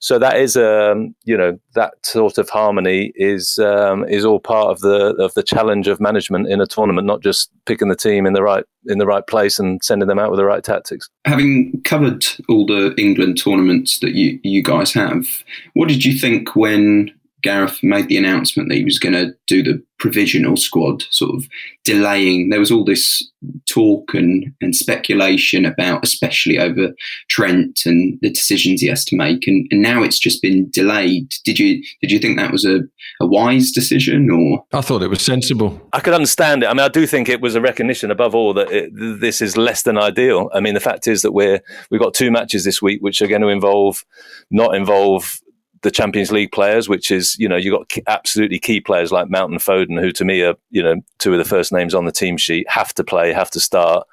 So 0.00 0.18
that 0.18 0.36
is, 0.36 0.56
um, 0.56 1.14
you 1.24 1.36
know, 1.36 1.58
that 1.74 1.94
sort 2.04 2.38
of 2.38 2.48
harmony 2.48 3.12
is 3.14 3.58
um, 3.58 4.04
is 4.08 4.24
all 4.24 4.40
part 4.40 4.68
of 4.68 4.80
the 4.80 5.14
of 5.16 5.34
the 5.34 5.42
challenge 5.42 5.86
of 5.88 6.00
management 6.00 6.48
in 6.48 6.60
a 6.60 6.66
tournament, 6.66 7.06
not 7.06 7.22
just 7.22 7.50
picking 7.64 7.88
the 7.88 7.96
team 7.96 8.26
in 8.26 8.32
the 8.32 8.42
right 8.42 8.64
in 8.86 8.98
the 8.98 9.06
right 9.06 9.26
place 9.26 9.58
and 9.58 9.82
sending 9.82 10.08
them 10.08 10.18
out 10.18 10.30
with 10.30 10.38
the 10.38 10.44
right 10.44 10.64
tactics. 10.64 11.08
Having 11.24 11.82
covered 11.84 12.24
all 12.48 12.66
the 12.66 12.94
England 12.98 13.38
tournaments 13.38 14.00
that 14.00 14.14
you 14.14 14.40
you 14.42 14.62
guys 14.62 14.92
have, 14.94 15.26
what 15.74 15.88
did 15.88 16.04
you 16.04 16.18
think 16.18 16.56
when 16.56 17.12
Gareth 17.46 17.78
made 17.80 18.08
the 18.08 18.16
announcement 18.16 18.68
that 18.68 18.74
he 18.74 18.84
was 18.84 18.98
going 18.98 19.12
to 19.12 19.32
do 19.46 19.62
the 19.62 19.80
provisional 20.00 20.56
squad, 20.56 21.04
sort 21.10 21.32
of 21.32 21.46
delaying. 21.84 22.50
There 22.50 22.58
was 22.58 22.72
all 22.72 22.84
this 22.84 23.22
talk 23.70 24.14
and, 24.14 24.52
and 24.60 24.74
speculation 24.74 25.64
about, 25.64 26.04
especially 26.04 26.58
over 26.58 26.92
Trent 27.30 27.82
and 27.86 28.18
the 28.20 28.30
decisions 28.30 28.80
he 28.80 28.88
has 28.88 29.04
to 29.04 29.16
make, 29.16 29.46
and, 29.46 29.64
and 29.70 29.80
now 29.80 30.02
it's 30.02 30.18
just 30.18 30.42
been 30.42 30.68
delayed. 30.70 31.32
Did 31.44 31.60
you 31.60 31.80
did 32.00 32.10
you 32.10 32.18
think 32.18 32.36
that 32.36 32.50
was 32.50 32.64
a, 32.64 32.80
a 33.20 33.26
wise 33.26 33.70
decision, 33.70 34.28
or 34.28 34.64
I 34.72 34.80
thought 34.80 35.04
it 35.04 35.08
was 35.08 35.22
sensible. 35.22 35.80
I 35.92 36.00
could 36.00 36.14
understand 36.14 36.64
it. 36.64 36.66
I 36.66 36.72
mean, 36.74 36.84
I 36.84 36.88
do 36.88 37.06
think 37.06 37.28
it 37.28 37.40
was 37.40 37.54
a 37.54 37.60
recognition, 37.60 38.10
above 38.10 38.34
all, 38.34 38.54
that 38.54 38.72
it, 38.72 38.90
this 39.20 39.40
is 39.40 39.56
less 39.56 39.84
than 39.84 39.96
ideal. 39.96 40.50
I 40.52 40.58
mean, 40.58 40.74
the 40.74 40.80
fact 40.80 41.06
is 41.06 41.22
that 41.22 41.30
we're 41.30 41.60
we've 41.92 42.00
got 42.00 42.12
two 42.12 42.32
matches 42.32 42.64
this 42.64 42.82
week, 42.82 43.00
which 43.02 43.22
are 43.22 43.28
going 43.28 43.42
to 43.42 43.48
involve 43.48 44.04
not 44.50 44.74
involve 44.74 45.40
the 45.82 45.90
Champions 45.90 46.32
League 46.32 46.52
players, 46.52 46.88
which 46.88 47.10
is, 47.10 47.36
you 47.38 47.48
know, 47.48 47.56
you've 47.56 47.76
got 47.76 47.90
absolutely 48.06 48.58
key 48.58 48.80
players 48.80 49.12
like 49.12 49.30
Mount 49.30 49.52
and 49.52 49.60
Foden, 49.60 50.00
who 50.00 50.10
to 50.12 50.24
me 50.24 50.42
are, 50.42 50.54
you 50.70 50.82
know, 50.82 50.96
two 51.18 51.32
of 51.32 51.38
the 51.38 51.44
first 51.44 51.72
names 51.72 51.94
on 51.94 52.04
the 52.04 52.12
team 52.12 52.36
sheet, 52.36 52.68
have 52.68 52.94
to 52.94 53.04
play, 53.04 53.32
have 53.32 53.50
to 53.50 53.60
start. 53.60 54.06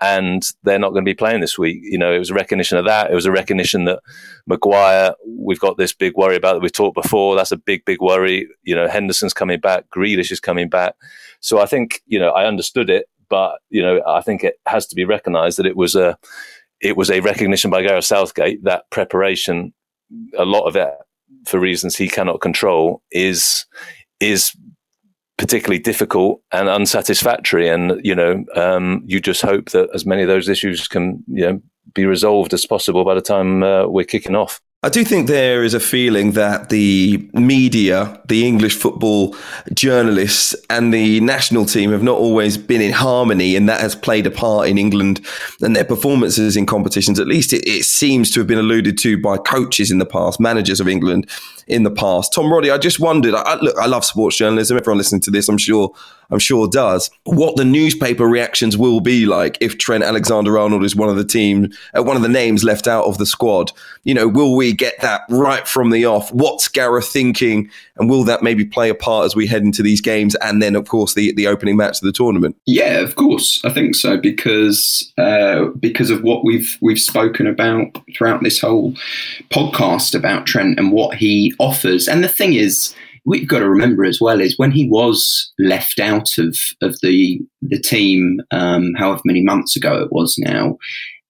And 0.00 0.46
they're 0.62 0.78
not 0.78 0.90
going 0.90 1.04
to 1.04 1.08
be 1.08 1.14
playing 1.14 1.40
this 1.40 1.58
week. 1.58 1.80
You 1.82 1.98
know, 1.98 2.12
it 2.12 2.20
was 2.20 2.30
a 2.30 2.34
recognition 2.34 2.78
of 2.78 2.84
that. 2.84 3.10
It 3.10 3.14
was 3.14 3.26
a 3.26 3.32
recognition 3.32 3.84
that 3.86 4.00
Maguire, 4.46 5.14
we've 5.26 5.58
got 5.58 5.76
this 5.76 5.92
big 5.92 6.16
worry 6.16 6.36
about 6.36 6.52
that 6.54 6.60
we've 6.60 6.72
talked 6.72 6.94
before. 6.94 7.34
That's 7.34 7.50
a 7.50 7.56
big, 7.56 7.84
big 7.84 8.00
worry. 8.00 8.48
You 8.62 8.76
know, 8.76 8.86
Henderson's 8.86 9.34
coming 9.34 9.58
back, 9.58 9.86
Grealish 9.90 10.30
is 10.30 10.40
coming 10.40 10.68
back. 10.68 10.94
So 11.40 11.60
I 11.60 11.66
think, 11.66 12.00
you 12.06 12.20
know, 12.20 12.30
I 12.30 12.46
understood 12.46 12.90
it, 12.90 13.06
but, 13.28 13.58
you 13.70 13.82
know, 13.82 14.00
I 14.06 14.20
think 14.20 14.44
it 14.44 14.60
has 14.66 14.86
to 14.86 14.94
be 14.94 15.04
recognized 15.04 15.58
that 15.58 15.66
it 15.66 15.76
was 15.76 15.96
a, 15.96 16.16
it 16.80 16.96
was 16.96 17.10
a 17.10 17.18
recognition 17.20 17.70
by 17.70 17.82
Gareth 17.82 18.04
Southgate 18.04 18.62
that 18.62 18.88
preparation, 18.90 19.74
a 20.38 20.44
lot 20.44 20.68
of 20.68 20.76
it 20.76 20.94
for 21.46 21.58
reasons 21.58 21.96
he 21.96 22.08
cannot 22.08 22.40
control 22.40 23.02
is 23.10 23.66
is 24.20 24.52
particularly 25.36 25.78
difficult 25.78 26.42
and 26.52 26.68
unsatisfactory. 26.68 27.68
And 27.68 28.00
you 28.04 28.14
know, 28.14 28.44
um, 28.54 29.02
you 29.06 29.20
just 29.20 29.42
hope 29.42 29.70
that 29.70 29.88
as 29.94 30.04
many 30.04 30.22
of 30.22 30.28
those 30.28 30.48
issues 30.48 30.88
can 30.88 31.24
you 31.28 31.46
know 31.46 31.62
be 31.94 32.04
resolved 32.04 32.52
as 32.52 32.66
possible 32.66 33.04
by 33.04 33.14
the 33.14 33.22
time 33.22 33.62
uh, 33.62 33.86
we're 33.86 34.04
kicking 34.04 34.36
off. 34.36 34.60
I 34.84 34.90
do 34.90 35.02
think 35.02 35.26
there 35.26 35.64
is 35.64 35.74
a 35.74 35.80
feeling 35.80 36.32
that 36.32 36.68
the 36.68 37.28
media, 37.34 38.22
the 38.28 38.46
English 38.46 38.76
football 38.76 39.34
journalists, 39.74 40.54
and 40.70 40.94
the 40.94 41.18
national 41.18 41.64
team 41.64 41.90
have 41.90 42.04
not 42.04 42.16
always 42.16 42.56
been 42.56 42.80
in 42.80 42.92
harmony, 42.92 43.56
and 43.56 43.68
that 43.68 43.80
has 43.80 43.96
played 43.96 44.24
a 44.24 44.30
part 44.30 44.68
in 44.68 44.78
England 44.78 45.20
and 45.60 45.74
their 45.74 45.84
performances 45.84 46.56
in 46.56 46.64
competitions. 46.64 47.18
At 47.18 47.26
least 47.26 47.52
it, 47.52 47.66
it 47.66 47.86
seems 47.86 48.30
to 48.30 48.40
have 48.40 48.46
been 48.46 48.56
alluded 48.56 48.96
to 48.98 49.20
by 49.20 49.38
coaches 49.38 49.90
in 49.90 49.98
the 49.98 50.06
past, 50.06 50.38
managers 50.38 50.78
of 50.78 50.86
England 50.86 51.28
in 51.66 51.82
the 51.82 51.90
past. 51.90 52.32
Tom 52.32 52.52
Roddy, 52.52 52.70
I 52.70 52.78
just 52.78 53.00
wondered. 53.00 53.34
I, 53.34 53.56
look, 53.56 53.76
I 53.78 53.86
love 53.86 54.04
sports 54.04 54.36
journalism. 54.36 54.76
Everyone 54.76 54.98
listening 54.98 55.20
to 55.22 55.30
this, 55.32 55.48
I'm 55.48 55.58
sure, 55.58 55.92
I'm 56.30 56.38
sure 56.38 56.68
does. 56.68 57.10
What 57.24 57.56
the 57.56 57.64
newspaper 57.64 58.26
reactions 58.26 58.76
will 58.76 59.00
be 59.00 59.26
like 59.26 59.58
if 59.60 59.76
Trent 59.76 60.04
Alexander-Arnold 60.04 60.84
is 60.84 60.96
one 60.96 61.08
of 61.08 61.16
the 61.16 61.24
team, 61.24 61.72
uh, 61.96 62.02
one 62.02 62.16
of 62.16 62.22
the 62.22 62.28
names 62.28 62.62
left 62.62 62.86
out 62.86 63.04
of 63.04 63.18
the 63.18 63.26
squad. 63.26 63.72
You 64.04 64.14
know, 64.14 64.28
will 64.28 64.56
we 64.56 64.67
get 64.72 65.00
that 65.00 65.22
right 65.30 65.66
from 65.66 65.90
the 65.90 66.04
off? 66.04 66.32
What's 66.32 66.68
Gareth 66.68 67.08
thinking, 67.08 67.70
and 67.96 68.08
will 68.08 68.24
that 68.24 68.42
maybe 68.42 68.64
play 68.64 68.88
a 68.88 68.94
part 68.94 69.26
as 69.26 69.36
we 69.36 69.46
head 69.46 69.62
into 69.62 69.82
these 69.82 70.00
games, 70.00 70.34
and 70.36 70.62
then 70.62 70.76
of 70.76 70.88
course 70.88 71.14
the 71.14 71.32
the 71.34 71.46
opening 71.46 71.76
match 71.76 71.98
of 71.98 72.06
the 72.06 72.12
tournament? 72.12 72.56
Yeah, 72.66 73.00
of 73.00 73.16
course, 73.16 73.60
I 73.64 73.70
think 73.70 73.94
so 73.94 74.16
because 74.16 75.12
uh, 75.18 75.66
because 75.78 76.10
of 76.10 76.22
what 76.22 76.44
we've 76.44 76.76
we've 76.80 77.00
spoken 77.00 77.46
about 77.46 77.98
throughout 78.16 78.42
this 78.42 78.60
whole 78.60 78.92
podcast 79.50 80.14
about 80.14 80.46
Trent 80.46 80.78
and 80.78 80.92
what 80.92 81.16
he 81.16 81.54
offers. 81.58 82.08
And 82.08 82.22
the 82.22 82.28
thing 82.28 82.54
is, 82.54 82.94
we've 83.28 83.48
got 83.48 83.58
to 83.58 83.68
remember 83.68 84.04
as 84.04 84.20
well 84.20 84.40
is 84.40 84.58
when 84.58 84.70
he 84.70 84.88
was 84.88 85.52
left 85.58 86.00
out 86.00 86.38
of 86.38 86.56
of 86.80 86.98
the 87.02 87.40
the 87.62 87.78
team, 87.78 88.40
um, 88.50 88.94
however 88.96 89.20
many 89.24 89.42
months 89.42 89.76
ago 89.76 90.00
it 90.02 90.10
was 90.10 90.36
now. 90.38 90.78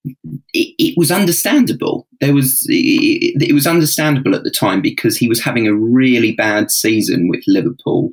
It, 0.05 0.75
it 0.77 0.93
was 0.97 1.11
understandable. 1.11 2.07
There 2.21 2.33
was 2.33 2.65
it, 2.69 3.49
it 3.49 3.53
was 3.53 3.67
understandable 3.67 4.35
at 4.35 4.43
the 4.43 4.51
time 4.51 4.81
because 4.81 5.17
he 5.17 5.27
was 5.27 5.41
having 5.41 5.67
a 5.67 5.73
really 5.73 6.33
bad 6.33 6.71
season 6.71 7.27
with 7.27 7.43
Liverpool, 7.47 8.09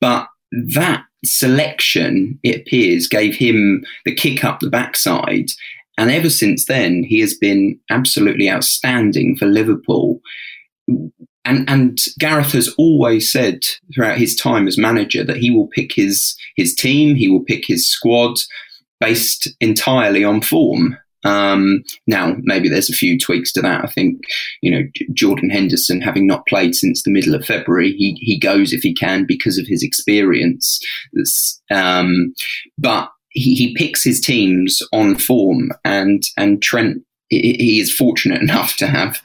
but 0.00 0.28
that 0.74 1.04
selection, 1.24 2.38
it 2.42 2.60
appears, 2.62 3.06
gave 3.06 3.34
him 3.34 3.84
the 4.04 4.14
kick 4.14 4.44
up 4.44 4.60
the 4.60 4.70
backside. 4.70 5.50
And 5.98 6.10
ever 6.10 6.30
since 6.30 6.64
then, 6.64 7.04
he 7.04 7.20
has 7.20 7.34
been 7.34 7.78
absolutely 7.90 8.50
outstanding 8.50 9.36
for 9.36 9.46
Liverpool 9.46 10.20
and 11.44 11.68
and 11.68 11.98
Gareth 12.18 12.52
has 12.52 12.68
always 12.76 13.30
said 13.30 13.64
throughout 13.94 14.18
his 14.18 14.36
time 14.36 14.68
as 14.68 14.78
manager 14.78 15.24
that 15.24 15.38
he 15.38 15.50
will 15.50 15.68
pick 15.68 15.92
his 15.94 16.36
his 16.56 16.74
team, 16.74 17.16
he 17.16 17.28
will 17.28 17.42
pick 17.42 17.66
his 17.66 17.88
squad 17.88 18.36
based 19.00 19.48
entirely 19.60 20.24
on 20.24 20.42
form. 20.42 20.96
Um, 21.24 21.82
now, 22.06 22.36
maybe 22.40 22.68
there's 22.68 22.90
a 22.90 22.94
few 22.94 23.18
tweaks 23.18 23.52
to 23.52 23.62
that. 23.62 23.84
I 23.84 23.88
think, 23.88 24.22
you 24.62 24.70
know, 24.70 24.82
Jordan 25.12 25.50
Henderson, 25.50 26.00
having 26.00 26.26
not 26.26 26.46
played 26.46 26.74
since 26.74 27.02
the 27.02 27.10
middle 27.10 27.34
of 27.34 27.44
February, 27.44 27.92
he, 27.92 28.16
he 28.20 28.38
goes 28.38 28.72
if 28.72 28.82
he 28.82 28.94
can 28.94 29.24
because 29.26 29.58
of 29.58 29.66
his 29.66 29.82
experience. 29.82 30.80
Um, 31.70 32.34
but 32.78 33.10
he, 33.30 33.54
he 33.54 33.74
picks 33.74 34.02
his 34.02 34.20
teams 34.20 34.82
on 34.92 35.16
form, 35.16 35.70
and 35.84 36.22
and 36.36 36.62
Trent, 36.62 37.02
he 37.28 37.80
is 37.80 37.94
fortunate 37.94 38.42
enough 38.42 38.76
to 38.76 38.86
have 38.86 39.20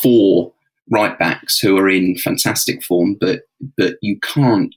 four 0.00 0.53
right 0.90 1.18
backs 1.18 1.58
who 1.58 1.78
are 1.78 1.88
in 1.88 2.16
fantastic 2.16 2.82
form, 2.82 3.16
but 3.20 3.42
but 3.76 3.94
you 4.02 4.18
can't 4.20 4.74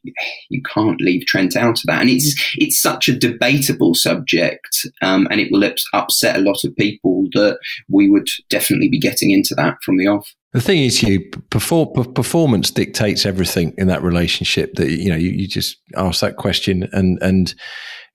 you 0.50 0.62
can't 0.74 1.02
leave 1.02 1.26
Trent 1.26 1.56
out 1.56 1.80
of 1.80 1.84
that, 1.86 2.02
and 2.02 2.10
it's 2.10 2.56
it's 2.58 2.82
such 2.82 3.08
a 3.08 3.18
debatable 3.18 3.94
subject, 3.94 4.86
um, 5.02 5.28
and 5.30 5.40
it 5.42 5.50
will 5.52 5.70
upset 5.94 6.38
a 6.38 6.42
lot 6.42 6.64
of 6.64 6.76
people 6.76 7.26
that 7.34 7.60
we 7.90 8.10
would 8.10 8.30
definitely 8.50 8.90
be 8.90 9.00
getting 9.00 9.32
into 9.32 9.54
that 9.56 9.78
from 9.84 9.98
the 9.98 10.08
off. 10.08 10.34
The 10.54 10.62
thing 10.62 10.84
is, 10.84 11.04
you 11.04 11.30
perform, 11.50 12.14
performance 12.14 12.72
dictates 12.72 13.26
everything 13.26 13.74
in 13.78 13.88
that 13.88 14.02
relationship. 14.02 14.76
That 14.76 14.90
you 14.90 15.10
know, 15.10 15.18
you, 15.18 15.32
you 15.32 15.48
just 15.48 15.78
ask 15.96 16.22
that 16.22 16.38
question, 16.38 16.88
and 16.94 17.20
and 17.22 17.54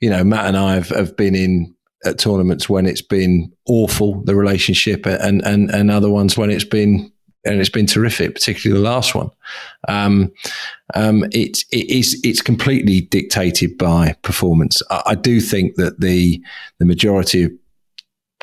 you 0.01 0.09
know, 0.11 0.25
Matt 0.25 0.47
and 0.47 0.57
I 0.57 0.75
have, 0.75 0.89
have 0.89 1.17
been 1.17 1.35
in 1.35 1.75
at 2.05 2.19
tournaments 2.19 2.69
when 2.69 2.87
it's 2.87 3.03
been 3.03 3.53
awful, 3.69 4.23
the 4.25 4.35
relationship, 4.35 5.07
and 5.07 5.45
and 5.45 5.71
and 5.71 5.91
other 5.91 6.11
ones 6.11 6.37
when 6.37 6.51
it's 6.51 6.65
been 6.65 7.13
and 7.45 7.61
it's 7.61 7.71
been 7.71 7.87
terrific, 7.87 8.35
particularly 8.35 8.81
the 8.81 8.89
last 8.89 9.15
one. 9.15 9.31
Um, 9.89 10.33
um, 10.95 11.25
it, 11.33 11.65
it 11.73 11.91
is 11.91 12.21
it's 12.23 12.43
completely 12.43 13.01
dictated 13.01 13.79
by 13.79 14.15
performance. 14.23 14.81
I, 14.91 15.03
I, 15.07 15.15
do 15.15 15.41
think 15.41 15.77
that 15.77 16.01
the 16.01 16.43
the 16.79 16.85
majority 16.85 17.45
of 17.45 17.53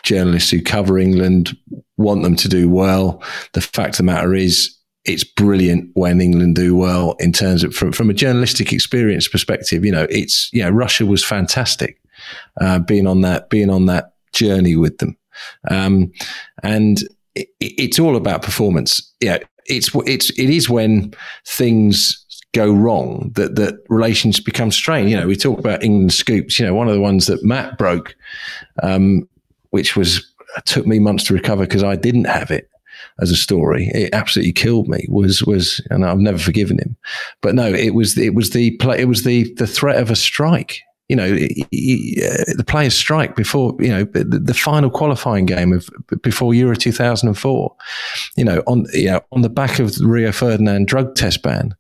journalists 0.04 0.50
who 0.50 0.62
cover 0.62 0.97
England 0.97 1.56
want 1.97 2.24
them 2.24 2.36
to 2.38 2.50
do 2.50 2.70
well. 2.70 3.24
The 3.54 3.62
fact 3.62 3.95
of 3.95 3.97
the 3.97 4.04
matter 4.04 4.34
is, 4.34 4.76
it's 5.06 5.24
brilliant 5.24 5.89
when 5.93 6.22
England 6.22 6.56
do 6.56 6.76
well 6.76 7.16
in 7.20 7.32
terms 7.32 7.64
of 7.64 7.74
from, 7.74 7.91
from 7.91 8.10
a 8.10 8.14
journalistic 8.14 8.74
experience 8.74 9.28
perspective. 9.28 9.86
You 9.86 9.91
know, 9.91 10.08
it's 10.10 10.50
know 10.54 10.70
Russia 10.70 11.06
was 11.06 11.24
fantastic 11.24 12.00
uh, 12.60 12.80
being 12.80 13.08
on 13.08 13.22
that 13.22 13.50
being 13.50 13.70
on 13.70 13.86
that 13.86 14.14
journey 14.34 14.76
with 14.76 14.97
them, 14.97 15.18
um, 15.70 16.12
and 16.64 17.00
it, 17.40 17.48
it's 17.60 18.00
all 18.00 18.16
about 18.16 18.42
performance. 18.42 19.02
Yeah, 19.22 19.40
it's 19.66 19.90
it's 20.06 20.30
it 20.32 20.50
is 20.50 20.70
when 20.70 21.14
things 21.46 22.26
go 22.54 22.72
wrong 22.72 23.32
that 23.36 23.56
that 23.56 23.76
relations 23.90 24.40
become 24.40 24.72
strained. 24.72 25.10
You 25.10 25.18
know, 25.18 25.28
we 25.28 25.36
talk 25.36 25.60
about 25.60 25.84
England 25.84 26.14
scoops. 26.14 26.60
You 26.60 26.66
know, 26.66 26.74
one 26.74 26.88
of 26.88 26.94
the 26.94 27.02
ones 27.02 27.28
that 27.28 27.44
Matt 27.44 27.78
broke, 27.78 28.16
um, 28.84 29.28
which 29.70 29.96
was 29.96 30.26
took 30.66 30.88
me 30.88 31.00
months 31.00 31.26
to 31.26 31.34
recover 31.34 31.64
because 31.64 31.84
I 31.84 31.96
didn't 31.96 32.26
have 32.26 32.52
it 32.52 32.70
as 33.22 33.32
a 33.32 33.36
story. 33.36 33.90
It 33.94 34.14
absolutely 34.14 34.54
killed 34.54 34.88
me. 34.88 35.06
Was 35.10 35.44
was 35.44 35.82
and 35.90 36.06
I've 36.06 36.20
never 36.20 36.40
forgiven 36.40 36.80
him. 36.80 36.98
But 37.42 37.56
no, 37.56 37.68
it 37.68 37.94
was 37.94 38.18
it 38.18 38.34
was 38.34 38.52
the 38.52 38.72
play. 38.78 39.00
It 39.00 39.08
was 39.08 39.24
the 39.24 39.54
the 39.56 39.68
threat 39.68 39.98
of 39.98 40.10
a 40.10 40.16
strike 40.16 40.82
you 41.10 41.16
know, 41.16 41.26
uh, 41.26 42.53
the 42.55 42.66
players 42.66 42.95
strike 42.95 43.36
before, 43.36 43.76
you 43.80 43.89
know, 43.89 44.03
the, 44.03 44.53
final 44.53 44.91
qualifying 44.91 45.47
game 45.47 45.74
of 45.74 45.89
before 46.22 46.53
Euro 46.53 46.76
2004, 46.76 47.76
you 48.38 48.45
know, 48.45 48.62
on, 48.68 48.86
you 48.93 49.07
know, 49.07 49.22
on 49.32 49.41
the 49.41 49.49
back 49.49 49.80
of 49.80 49.95
the 49.95 50.07
Rio 50.07 50.32
Ferdinand 50.32 50.88
drug 50.88 51.16
test 51.16 51.41
ban. 51.41 51.76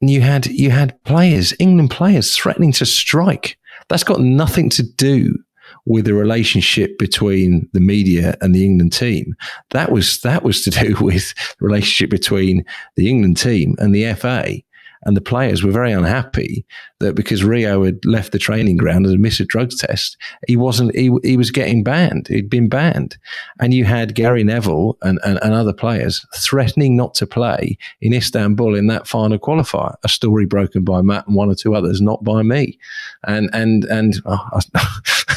And 0.00 0.08
you 0.08 0.20
had, 0.20 0.46
you 0.46 0.70
had 0.70 1.02
players, 1.02 1.52
England 1.58 1.90
players 1.90 2.36
threatening 2.36 2.70
to 2.74 2.86
strike. 2.86 3.58
That's 3.88 4.04
got 4.04 4.20
nothing 4.20 4.70
to 4.70 4.84
do 4.84 5.36
with 5.84 6.04
the 6.04 6.14
relationship 6.14 6.96
between 6.96 7.68
the 7.72 7.80
media 7.80 8.36
and 8.40 8.54
the 8.54 8.64
England 8.64 8.92
team. 8.92 9.34
That 9.70 9.90
was, 9.90 10.20
that 10.20 10.44
was 10.44 10.62
to 10.62 10.70
do 10.70 10.96
with 11.00 11.34
the 11.58 11.66
relationship 11.66 12.08
between 12.10 12.64
the 12.94 13.10
England 13.10 13.36
team 13.36 13.74
and 13.78 13.92
the 13.92 14.14
FA 14.14 14.62
and 15.02 15.16
the 15.16 15.20
players 15.20 15.62
were 15.62 15.70
very 15.70 15.92
unhappy 15.92 16.64
that 16.98 17.14
because 17.14 17.42
Rio 17.42 17.84
had 17.84 18.04
left 18.04 18.32
the 18.32 18.38
training 18.38 18.76
ground 18.76 19.06
and 19.06 19.18
missed 19.20 19.40
a 19.40 19.44
drugs 19.44 19.78
test, 19.78 20.16
he 20.46 20.56
wasn't. 20.56 20.94
He, 20.94 21.10
he 21.22 21.36
was 21.36 21.50
getting 21.50 21.82
banned. 21.82 22.28
He'd 22.28 22.50
been 22.50 22.68
banned, 22.68 23.16
and 23.58 23.72
you 23.72 23.84
had 23.84 24.14
Gary 24.14 24.44
Neville 24.44 24.98
and, 25.02 25.18
and, 25.24 25.38
and 25.42 25.54
other 25.54 25.72
players 25.72 26.24
threatening 26.34 26.96
not 26.96 27.14
to 27.14 27.26
play 27.26 27.78
in 28.00 28.12
Istanbul 28.12 28.74
in 28.74 28.86
that 28.88 29.06
final 29.06 29.38
qualifier. 29.38 29.94
A 30.04 30.08
story 30.08 30.46
broken 30.46 30.84
by 30.84 31.00
Matt 31.00 31.26
and 31.26 31.36
one 31.36 31.50
or 31.50 31.54
two 31.54 31.74
others, 31.74 32.00
not 32.00 32.22
by 32.22 32.42
me. 32.42 32.78
And 33.26 33.48
and 33.52 33.84
and 33.84 34.20
oh, 34.26 34.60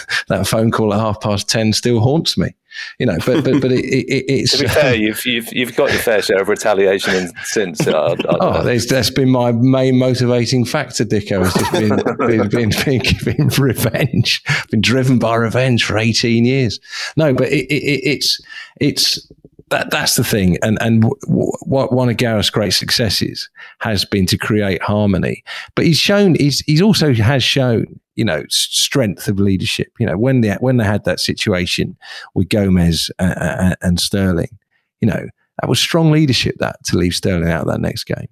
that 0.28 0.48
phone 0.48 0.72
call 0.72 0.94
at 0.94 1.00
half 1.00 1.22
past 1.22 1.50
ten 1.50 1.74
still 1.74 2.00
haunts 2.00 2.38
me 2.38 2.54
you 3.00 3.06
know, 3.06 3.18
but 3.26 3.44
but 3.44 3.62
but 3.62 3.72
it, 3.72 3.86
it, 3.86 4.26
it's 4.28 4.52
to 4.58 4.64
be 4.64 4.68
fair, 4.68 4.96
you've 5.00 5.26
you've 5.26 5.54
you've 5.54 5.76
got 5.76 5.92
your 5.92 6.02
fair 6.02 6.22
share 6.22 6.42
of 6.42 6.50
retaliation 6.50 7.14
in, 7.14 7.32
since. 7.44 7.88
Uh, 7.88 8.16
oh, 8.30 8.64
that's 8.64 9.10
been 9.10 9.30
my 9.30 9.52
main 9.52 9.98
motivating 9.98 10.66
factor, 10.66 11.06
Dicko. 11.06 11.44
Has 11.44 11.54
just 11.54 11.72
been 11.72 11.90
been, 12.18 12.50
been, 12.50 12.70
been, 12.86 13.38
been, 13.38 13.48
revenge. 13.60 14.44
Been 14.70 14.82
driven 14.82 15.20
by 15.20 15.36
revenge 15.36 15.86
for 15.86 15.98
eighteen 15.98 16.46
years. 16.46 16.80
No, 17.16 17.34
but 17.34 17.48
it, 17.50 17.68
it's 17.72 18.42
it's 18.80 19.28
that 19.74 19.90
that's 19.90 20.16
the 20.16 20.24
thing. 20.24 20.58
And 20.62 20.78
and 20.82 21.04
what 21.26 21.92
one 21.92 22.10
of 22.10 22.18
Gareth's 22.18 22.52
great 22.52 22.74
successes 22.74 23.50
has 23.80 24.06
been 24.06 24.28
to 24.28 24.38
create 24.38 24.82
harmony. 24.82 25.44
But 25.76 25.86
he's 25.86 25.98
shown 25.98 26.36
he's 26.36 26.60
he's 26.62 26.82
also 26.82 27.14
has 27.14 27.44
shown 27.44 28.00
you 28.16 28.24
know 28.24 28.44
strength 28.50 29.28
of 29.28 29.40
leadership. 29.40 29.92
You 30.00 30.06
know 30.06 30.18
when 30.18 30.42
they 30.42 30.54
when 30.60 30.78
they 30.78 30.84
had 30.84 31.06
that 31.06 31.20
situation 31.20 31.98
with 32.36 32.50
Gomez 32.50 33.10
and, 33.18 33.32
uh, 33.32 33.64
uh, 33.64 33.76
and 33.82 34.00
Sterling, 34.00 34.60
you 35.02 35.08
know 35.08 35.28
that 35.60 35.70
was 35.70 35.80
strong 35.80 36.12
leadership 36.12 36.56
that 36.60 36.78
to 36.86 36.98
leave 36.98 37.16
Sterling 37.16 37.50
out 37.50 37.62
of 37.62 37.68
that 37.68 37.82
next 37.82 38.04
game. 38.04 38.30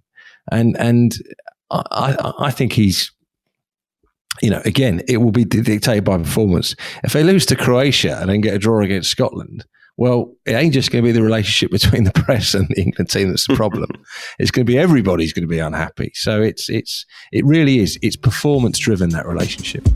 And 0.52 0.78
and 0.78 1.16
I 1.72 2.34
I 2.38 2.52
think 2.52 2.74
he's 2.74 3.12
you 4.42 4.50
know, 4.50 4.62
again, 4.64 5.02
it 5.08 5.18
will 5.18 5.32
be 5.32 5.44
dictated 5.44 6.06
by 6.06 6.18
performance. 6.18 6.76
If 7.04 7.14
they 7.14 7.24
lose 7.24 7.46
to 7.48 7.56
Croatia 7.56 8.18
and 8.22 8.30
then 8.30 8.42
get 8.42 8.54
a 8.54 8.60
draw 8.60 8.82
against 8.82 9.12
Scotland, 9.12 9.66
well, 9.98 10.34
it 10.46 10.54
ain't 10.54 10.74
just 10.74 10.92
going 10.92 11.04
to 11.04 11.08
be 11.08 11.12
the 11.12 11.24
relationship 11.24 11.72
between 11.80 12.04
the 12.04 12.12
press 12.12 12.54
and 12.54 12.68
the 12.70 12.82
England 12.82 13.10
team 13.10 13.30
that's 13.30 13.48
the 13.48 13.56
problem. 13.56 13.90
it's 14.40 14.52
going 14.52 14.66
to 14.66 14.72
be 14.72 14.78
everybody's 14.78 15.34
going 15.34 15.44
to 15.44 15.48
be 15.48 15.60
unhappy. 15.60 16.12
So 16.16 16.42
it's 16.42 16.70
it's 16.70 17.06
it 17.32 17.46
really 17.46 17.80
is. 17.80 18.00
It's 18.02 18.16
performance 18.16 18.80
driven 18.80 19.10
that 19.10 19.26
relationship. 19.26 19.88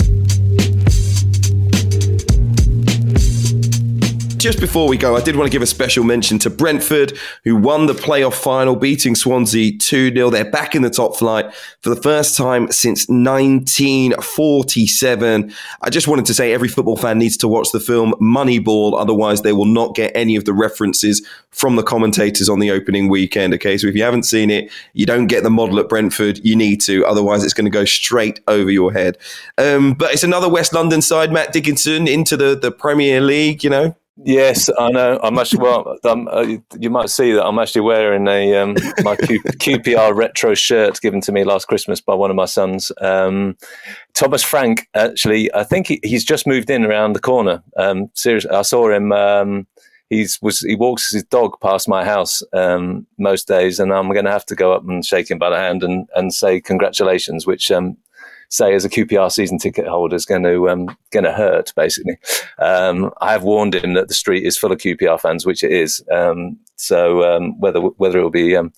Just 4.46 4.60
before 4.60 4.88
we 4.88 4.96
go, 4.96 5.16
I 5.16 5.22
did 5.22 5.36
want 5.36 5.48
to 5.48 5.52
give 5.52 5.64
a 5.64 5.66
special 5.66 6.04
mention 6.04 6.38
to 6.38 6.52
Brentford, 6.52 7.18
who 7.46 7.56
won 7.56 7.88
the 7.88 7.94
playoff 7.94 8.36
final, 8.36 8.76
beating 8.76 9.16
Swansea 9.16 9.76
2 9.76 10.14
0. 10.14 10.30
They're 10.30 10.52
back 10.52 10.76
in 10.76 10.84
the 10.84 10.92
top 10.92 11.16
flight 11.16 11.52
for 11.82 11.90
the 11.90 12.00
first 12.00 12.38
time 12.38 12.72
since 12.72 13.10
1947. 13.10 15.52
I 15.82 15.90
just 15.90 16.08
wanted 16.08 16.26
to 16.26 16.36
say 16.36 16.54
every 16.54 16.68
football 16.68 16.96
fan 16.96 17.18
needs 17.18 17.38
to 17.38 17.48
watch 17.48 17.70
the 17.74 17.80
film 17.80 18.14
Moneyball, 18.22 19.02
otherwise, 19.02 19.42
they 19.42 19.52
will 19.52 19.66
not 19.66 19.96
get 19.96 20.16
any 20.16 20.36
of 20.36 20.46
the 20.46 20.54
references 20.54 21.26
from 21.50 21.76
the 21.76 21.82
commentators 21.82 22.48
on 22.48 22.60
the 22.60 22.70
opening 22.70 23.10
weekend. 23.10 23.52
Okay, 23.56 23.80
so 23.80 23.88
if 23.88 23.96
you 23.96 24.04
haven't 24.04 24.26
seen 24.26 24.52
it, 24.52 24.72
you 24.94 25.08
don't 25.08 25.26
get 25.26 25.42
the 25.42 25.50
model 25.50 25.80
at 25.80 25.90
Brentford, 25.90 26.38
you 26.46 26.56
need 26.56 26.82
to, 26.82 27.04
otherwise, 27.08 27.44
it's 27.44 27.56
going 27.56 27.66
to 27.66 27.72
go 27.72 27.84
straight 27.84 28.42
over 28.48 28.70
your 28.70 28.94
head. 28.94 29.18
Um, 29.58 29.96
but 29.96 30.14
it's 30.14 30.24
another 30.24 30.50
West 30.50 30.72
London 30.72 31.02
side, 31.02 31.32
Matt 31.32 31.52
Dickinson, 31.52 32.08
into 32.08 32.38
the, 32.38 32.56
the 32.56 32.72
Premier 32.72 33.22
League, 33.22 33.64
you 33.64 33.72
know. 33.72 33.96
Yes, 34.24 34.70
I 34.80 34.92
know. 34.92 35.20
I'm 35.22 35.38
actually 35.38 35.60
well. 35.64 35.98
Uh, 36.06 36.58
you 36.80 36.90
might 36.90 37.10
see 37.10 37.34
that 37.34 37.46
I'm 37.46 37.60
actually 37.60 37.82
wearing 37.82 38.28
a 38.28 38.56
um, 38.56 38.76
my 39.04 39.18
Q, 39.18 39.42
QPR 39.44 40.16
retro 40.16 40.54
shirt 40.54 41.02
given 41.02 41.20
to 41.22 41.34
me 41.34 41.44
last 41.44 41.66
Christmas 41.66 42.00
by 42.00 42.14
one 42.14 42.30
of 42.30 42.38
my 42.38 42.46
sons. 42.46 42.94
Um, 43.02 43.58
Thomas 44.14 44.42
Frank, 44.42 44.88
actually, 44.94 45.54
I 45.54 45.64
think 45.64 45.88
he, 45.88 46.00
he's 46.02 46.24
just 46.24 46.48
moved 46.48 46.70
in 46.70 46.86
around 46.86 47.14
the 47.14 47.20
corner. 47.20 47.62
Um, 47.76 48.10
seriously, 48.14 48.52
I 48.52 48.62
saw 48.62 48.90
him. 48.90 49.12
Um, 49.12 49.68
he's 50.10 50.40
was 50.42 50.62
he 50.62 50.76
walks 50.76 51.12
his 51.12 51.24
dog 51.26 51.60
past 51.62 51.90
my 51.90 52.06
house 52.06 52.42
um, 52.54 53.06
most 53.18 53.50
days, 53.50 53.80
and 53.82 53.92
I'm 53.92 54.10
going 54.14 54.26
to 54.26 54.32
have 54.32 54.46
to 54.46 54.56
go 54.56 54.72
up 54.72 54.88
and 54.88 55.04
shake 55.04 55.30
him 55.30 55.40
by 55.40 55.50
the 55.50 55.58
hand 55.58 55.84
and 55.84 56.08
and 56.16 56.34
say 56.34 56.62
congratulations, 56.62 57.46
which 57.46 57.70
say 58.50 58.74
as 58.74 58.86
a 58.86 58.90
QPR 58.90 59.32
season 59.32 59.58
ticket 59.58 59.88
holder 59.88 60.16
is 60.16 60.26
going 60.26 60.44
to 60.44 60.70
um, 60.70 60.98
going 61.12 61.24
to 61.24 61.32
hurt. 61.32 61.74
Basically, 61.76 62.18
um, 62.60 63.12
I 63.22 63.32
have 63.32 63.44
warned 63.44 63.76
him 63.76 63.94
that 63.94 64.08
the 64.08 64.14
street 64.14 64.46
is 64.46 64.58
full 64.58 64.72
of 64.72 64.80
QPR 64.80 65.20
fans, 65.20 65.46
which 65.46 65.64
it 65.64 65.72
is. 65.72 66.04
Um, 66.12 66.60
so 66.76 67.24
um, 67.24 67.60
whether 67.60 67.80
whether 67.80 68.20
it 68.20 68.24
will 68.24 68.30
be 68.30 68.56
um, 68.56 68.74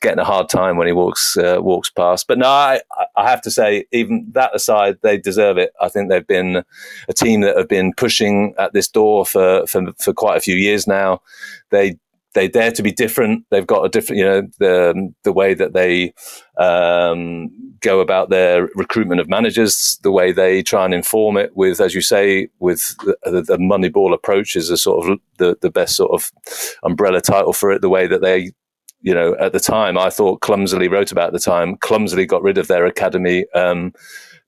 getting 0.00 0.18
a 0.18 0.24
hard 0.24 0.48
time 0.48 0.76
when 0.76 0.86
he 0.86 0.92
walks 0.92 1.36
uh, 1.36 1.58
walks 1.60 1.90
past, 1.90 2.26
but 2.26 2.38
no, 2.38 2.48
I, 2.48 2.80
I 3.16 3.28
have 3.28 3.42
to 3.42 3.50
say, 3.50 3.86
even 3.92 4.26
that 4.32 4.54
aside, 4.54 4.98
they 5.02 5.16
deserve 5.16 5.58
it. 5.58 5.72
I 5.80 5.88
think 5.88 6.08
they've 6.08 6.26
been 6.26 6.64
a 7.08 7.12
team 7.12 7.40
that 7.42 7.56
have 7.56 7.68
been 7.68 7.92
pushing 7.94 8.54
at 8.58 8.72
this 8.72 8.88
door 8.88 9.24
for 9.24 9.66
for, 9.66 9.92
for 9.98 10.12
quite 10.12 10.36
a 10.36 10.40
few 10.40 10.56
years 10.56 10.86
now. 10.86 11.20
They 11.70 11.98
they 12.36 12.48
dare 12.48 12.70
to 12.70 12.82
be 12.82 12.92
different. 12.92 13.46
They've 13.50 13.66
got 13.66 13.84
a 13.84 13.88
different, 13.88 14.18
you 14.18 14.24
know, 14.26 14.42
the 14.58 15.12
the 15.24 15.32
way 15.32 15.54
that 15.54 15.72
they 15.72 16.12
um, 16.58 17.48
go 17.80 18.00
about 18.00 18.28
their 18.28 18.68
recruitment 18.74 19.22
of 19.22 19.28
managers, 19.28 19.98
the 20.02 20.10
way 20.10 20.32
they 20.32 20.62
try 20.62 20.84
and 20.84 20.92
inform 20.92 21.38
it 21.38 21.56
with, 21.56 21.80
as 21.80 21.94
you 21.94 22.02
say, 22.02 22.48
with 22.58 22.94
the, 23.24 23.42
the 23.42 23.56
Moneyball 23.56 24.12
approach 24.12 24.54
is 24.54 24.68
a 24.68 24.76
sort 24.76 25.08
of 25.08 25.18
the 25.38 25.56
the 25.62 25.70
best 25.70 25.96
sort 25.96 26.12
of 26.12 26.30
umbrella 26.82 27.22
title 27.22 27.54
for 27.54 27.72
it. 27.72 27.80
The 27.80 27.88
way 27.88 28.06
that 28.06 28.20
they 28.20 28.52
you 29.00 29.14
know, 29.14 29.36
at 29.38 29.52
the 29.52 29.60
time, 29.60 29.96
I 29.96 30.10
thought 30.10 30.40
clumsily 30.40 30.88
wrote 30.88 31.12
about 31.12 31.32
the 31.32 31.38
time, 31.38 31.76
clumsily 31.76 32.26
got 32.26 32.42
rid 32.42 32.58
of 32.58 32.66
their 32.66 32.86
academy, 32.86 33.46
um, 33.54 33.92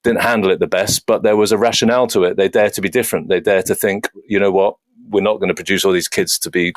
didn't 0.03 0.23
handle 0.23 0.51
it 0.51 0.59
the 0.59 0.67
best, 0.67 1.07
but 1.07 1.23
there 1.23 1.37
was 1.37 1.53
a 1.53 1.59
rationale 1.59 2.07
to 2.09 2.25
it. 2.25 2.37
They 2.37 2.49
dare 2.49 2.71
to 2.71 2.81
be 2.81 2.89
different. 2.89 3.29
They 3.29 3.41
dare 3.41 3.63
to 3.63 3.75
think, 3.75 4.11
you 4.27 4.39
know 4.39 4.51
what, 4.51 4.77
we're 5.11 5.23
not 5.23 5.39
going 5.39 5.49
to 5.49 5.55
produce 5.55 5.85
all 5.85 5.93
these 5.93 6.09
kids 6.09 6.39
to 6.39 6.51
be 6.51 6.73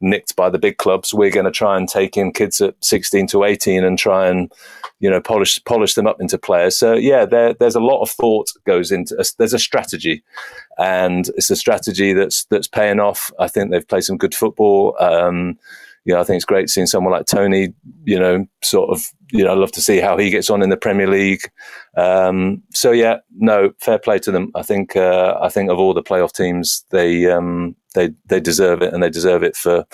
nicked 0.00 0.36
by 0.36 0.50
the 0.50 0.58
big 0.58 0.78
clubs. 0.78 1.14
We're 1.14 1.30
going 1.30 1.44
to 1.46 1.50
try 1.50 1.76
and 1.76 1.88
take 1.88 2.16
in 2.16 2.32
kids 2.32 2.60
at 2.60 2.74
16 2.80 3.26
to 3.28 3.44
18 3.44 3.84
and 3.84 3.98
try 3.98 4.28
and, 4.28 4.52
you 5.00 5.10
know, 5.10 5.20
polish 5.20 5.62
polish 5.64 5.94
them 5.94 6.06
up 6.06 6.20
into 6.20 6.38
players. 6.38 6.76
So 6.76 6.94
yeah, 6.94 7.24
there, 7.24 7.54
there's 7.54 7.74
a 7.74 7.80
lot 7.80 8.02
of 8.02 8.10
thought 8.10 8.50
goes 8.66 8.90
into. 8.90 9.14
A, 9.18 9.24
there's 9.38 9.54
a 9.54 9.58
strategy, 9.58 10.22
and 10.78 11.28
it's 11.36 11.50
a 11.50 11.56
strategy 11.56 12.12
that's 12.12 12.44
that's 12.46 12.68
paying 12.68 13.00
off. 13.00 13.32
I 13.38 13.48
think 13.48 13.70
they've 13.70 13.86
played 13.86 14.04
some 14.04 14.18
good 14.18 14.34
football. 14.34 14.96
Um, 15.00 15.58
you 16.04 16.12
know, 16.12 16.20
I 16.20 16.24
think 16.24 16.36
it's 16.36 16.44
great 16.44 16.68
seeing 16.68 16.86
someone 16.86 17.12
like 17.12 17.26
Toney, 17.26 17.72
you 18.04 18.18
know, 18.18 18.46
sort 18.62 18.90
of, 18.90 19.04
you 19.32 19.42
know, 19.42 19.50
I 19.50 19.54
love 19.54 19.72
to 19.72 19.80
see 19.80 19.98
how 19.98 20.18
he 20.18 20.30
gets 20.30 20.50
on 20.50 20.62
in 20.62 20.68
the 20.68 20.76
Premier 20.76 21.06
League. 21.06 21.40
Um, 21.96 22.62
so 22.72 22.92
yeah, 22.92 23.18
no, 23.36 23.72
fair 23.80 23.98
play 23.98 24.18
to 24.20 24.30
them. 24.30 24.50
I 24.54 24.62
think, 24.62 24.96
uh, 24.96 25.38
I 25.40 25.48
think 25.48 25.70
of 25.70 25.78
all 25.78 25.94
the 25.94 26.02
playoff 26.02 26.32
teams, 26.32 26.84
they, 26.90 27.30
um, 27.30 27.74
they, 27.94 28.10
they 28.26 28.40
deserve 28.40 28.82
it 28.82 28.92
and 28.92 29.02
they 29.02 29.10
deserve 29.10 29.42
it 29.42 29.56
for, 29.56 29.86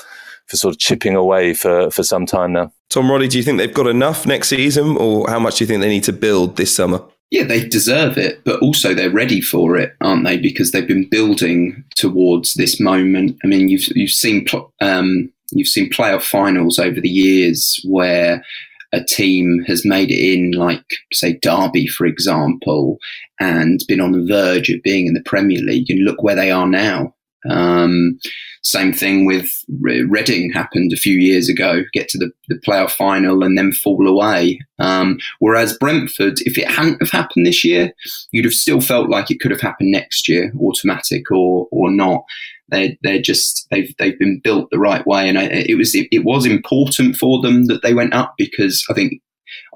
for 0.46 0.56
sort 0.56 0.74
of 0.74 0.80
chipping 0.80 1.14
away 1.14 1.54
for, 1.54 1.90
for 1.90 2.02
some 2.02 2.26
time 2.26 2.52
now. 2.52 2.72
Tom 2.88 3.10
Roddy, 3.10 3.28
do 3.28 3.38
you 3.38 3.44
think 3.44 3.58
they've 3.58 3.72
got 3.72 3.86
enough 3.86 4.26
next 4.26 4.48
season 4.48 4.96
or 4.96 5.30
how 5.30 5.38
much 5.38 5.58
do 5.58 5.64
you 5.64 5.68
think 5.68 5.80
they 5.80 5.88
need 5.88 6.04
to 6.04 6.12
build 6.12 6.56
this 6.56 6.74
summer? 6.74 7.00
Yeah, 7.30 7.44
they 7.44 7.64
deserve 7.64 8.18
it, 8.18 8.42
but 8.42 8.60
also 8.60 8.92
they're 8.92 9.08
ready 9.08 9.40
for 9.40 9.76
it, 9.76 9.94
aren't 10.00 10.24
they? 10.24 10.36
Because 10.36 10.72
they've 10.72 10.88
been 10.88 11.08
building 11.08 11.84
towards 11.94 12.54
this 12.54 12.80
moment. 12.80 13.38
I 13.44 13.46
mean, 13.46 13.68
you've 13.68 13.86
you've 13.94 14.10
seen 14.10 14.46
um, 14.80 15.32
You've 15.52 15.68
seen 15.68 15.90
playoff 15.90 16.22
finals 16.22 16.78
over 16.78 17.00
the 17.00 17.08
years 17.08 17.80
where 17.84 18.44
a 18.92 19.04
team 19.04 19.62
has 19.66 19.84
made 19.84 20.10
it 20.10 20.18
in, 20.18 20.52
like, 20.52 20.84
say, 21.12 21.38
Derby, 21.42 21.86
for 21.86 22.06
example, 22.06 22.98
and 23.38 23.80
been 23.86 24.00
on 24.00 24.12
the 24.12 24.26
verge 24.26 24.68
of 24.70 24.82
being 24.82 25.06
in 25.06 25.14
the 25.14 25.22
Premier 25.22 25.60
League. 25.60 25.90
And 25.90 26.04
look 26.04 26.22
where 26.22 26.34
they 26.34 26.50
are 26.50 26.66
now. 26.66 27.14
Um, 27.48 28.18
same 28.62 28.92
thing 28.92 29.24
with 29.24 29.48
Reading 29.80 30.52
happened 30.52 30.92
a 30.92 30.96
few 30.96 31.16
years 31.16 31.48
ago, 31.48 31.82
get 31.94 32.08
to 32.08 32.18
the, 32.18 32.30
the 32.48 32.60
playoff 32.66 32.90
final 32.90 33.42
and 33.42 33.56
then 33.56 33.72
fall 33.72 34.06
away. 34.06 34.60
Um, 34.78 35.18
whereas 35.38 35.78
Brentford, 35.78 36.34
if 36.40 36.58
it 36.58 36.68
hadn't 36.68 37.00
have 37.00 37.10
happened 37.10 37.46
this 37.46 37.64
year, 37.64 37.92
you'd 38.32 38.44
have 38.44 38.52
still 38.52 38.80
felt 38.80 39.08
like 39.08 39.30
it 39.30 39.40
could 39.40 39.50
have 39.50 39.62
happened 39.62 39.90
next 39.90 40.28
year, 40.28 40.52
automatic 40.60 41.30
or, 41.30 41.68
or 41.70 41.90
not. 41.90 42.24
They're, 42.70 42.90
they're 43.02 43.22
just 43.22 43.66
they've 43.70 43.94
they've 43.98 44.18
been 44.18 44.40
built 44.42 44.70
the 44.70 44.78
right 44.78 45.06
way, 45.06 45.28
and 45.28 45.38
I, 45.38 45.44
it 45.44 45.76
was 45.76 45.94
it, 45.94 46.08
it 46.10 46.24
was 46.24 46.46
important 46.46 47.16
for 47.16 47.40
them 47.42 47.66
that 47.66 47.82
they 47.82 47.94
went 47.94 48.14
up 48.14 48.34
because 48.38 48.84
I 48.90 48.94
think 48.94 49.20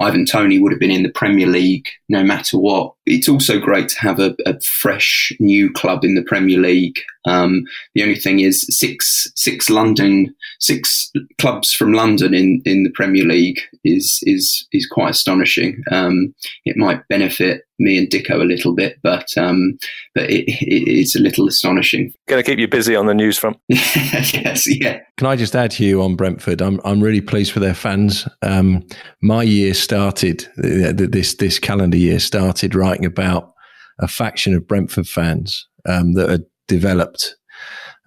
Ivan 0.00 0.26
Toney 0.26 0.58
would 0.58 0.72
have 0.72 0.80
been 0.80 0.90
in 0.90 1.02
the 1.02 1.10
Premier 1.10 1.46
League 1.46 1.86
no 2.08 2.22
matter 2.22 2.58
what. 2.58 2.94
It's 3.06 3.28
also 3.28 3.58
great 3.58 3.88
to 3.88 4.00
have 4.00 4.18
a, 4.18 4.34
a, 4.46 4.58
fresh 4.60 5.32
new 5.38 5.70
club 5.72 6.04
in 6.04 6.14
the 6.14 6.22
Premier 6.22 6.58
League. 6.58 6.98
Um, 7.26 7.64
the 7.94 8.02
only 8.02 8.16
thing 8.16 8.40
is 8.40 8.66
six 8.70 9.30
six 9.34 9.68
London 9.70 10.34
six 10.60 11.10
clubs 11.38 11.72
from 11.72 11.92
London 11.92 12.34
in, 12.34 12.62
in 12.64 12.84
the 12.84 12.90
Premier 12.90 13.24
League 13.24 13.60
is 13.84 14.20
is 14.22 14.66
is 14.72 14.86
quite 14.86 15.10
astonishing. 15.10 15.82
Um, 15.90 16.34
it 16.64 16.76
might 16.76 17.06
benefit 17.08 17.62
me 17.78 17.98
and 17.98 18.08
Dicko 18.08 18.40
a 18.40 18.44
little 18.44 18.74
bit, 18.74 18.98
but 19.02 19.26
um, 19.36 19.78
but 20.14 20.30
it, 20.30 20.44
it, 20.48 20.88
it's 20.88 21.16
a 21.16 21.20
little 21.20 21.48
astonishing. 21.48 22.12
Going 22.28 22.42
to 22.42 22.48
keep 22.48 22.58
you 22.58 22.68
busy 22.68 22.94
on 22.94 23.06
the 23.06 23.14
news 23.14 23.36
front. 23.36 23.58
yes, 23.68 24.66
yeah. 24.66 25.00
Can 25.16 25.26
I 25.26 25.36
just 25.36 25.56
add 25.56 25.72
to 25.72 25.84
you 25.84 26.02
on 26.02 26.16
Brentford? 26.16 26.62
I'm 26.62 26.80
I'm 26.84 27.00
really 27.02 27.20
pleased 27.20 27.54
with 27.54 27.62
their 27.62 27.74
fans. 27.74 28.28
Um, 28.42 28.86
my 29.22 29.42
year 29.42 29.74
started 29.74 30.46
this 30.56 31.34
this 31.34 31.58
calendar 31.58 31.96
year 31.96 32.20
started 32.20 32.74
writing 32.94 33.06
about 33.06 33.52
a 33.98 34.08
faction 34.08 34.54
of 34.54 34.66
Brentford 34.66 35.08
fans 35.08 35.66
um, 35.88 36.14
that 36.14 36.28
had 36.28 36.44
developed 36.68 37.36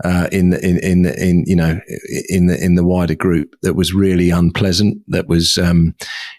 uh, 0.04 0.28
in 0.32 0.54
in 0.54 0.78
in 0.80 1.06
in 1.06 1.44
you 1.48 1.56
know 1.56 1.80
in 2.30 2.48
the 2.48 2.64
in 2.64 2.76
the 2.76 2.86
wider 2.86 3.16
group 3.16 3.56
that 3.64 3.74
was 3.74 3.94
really 3.94 4.30
unpleasant. 4.30 4.98
That 5.08 5.28
was 5.28 5.58
um, 5.58 5.96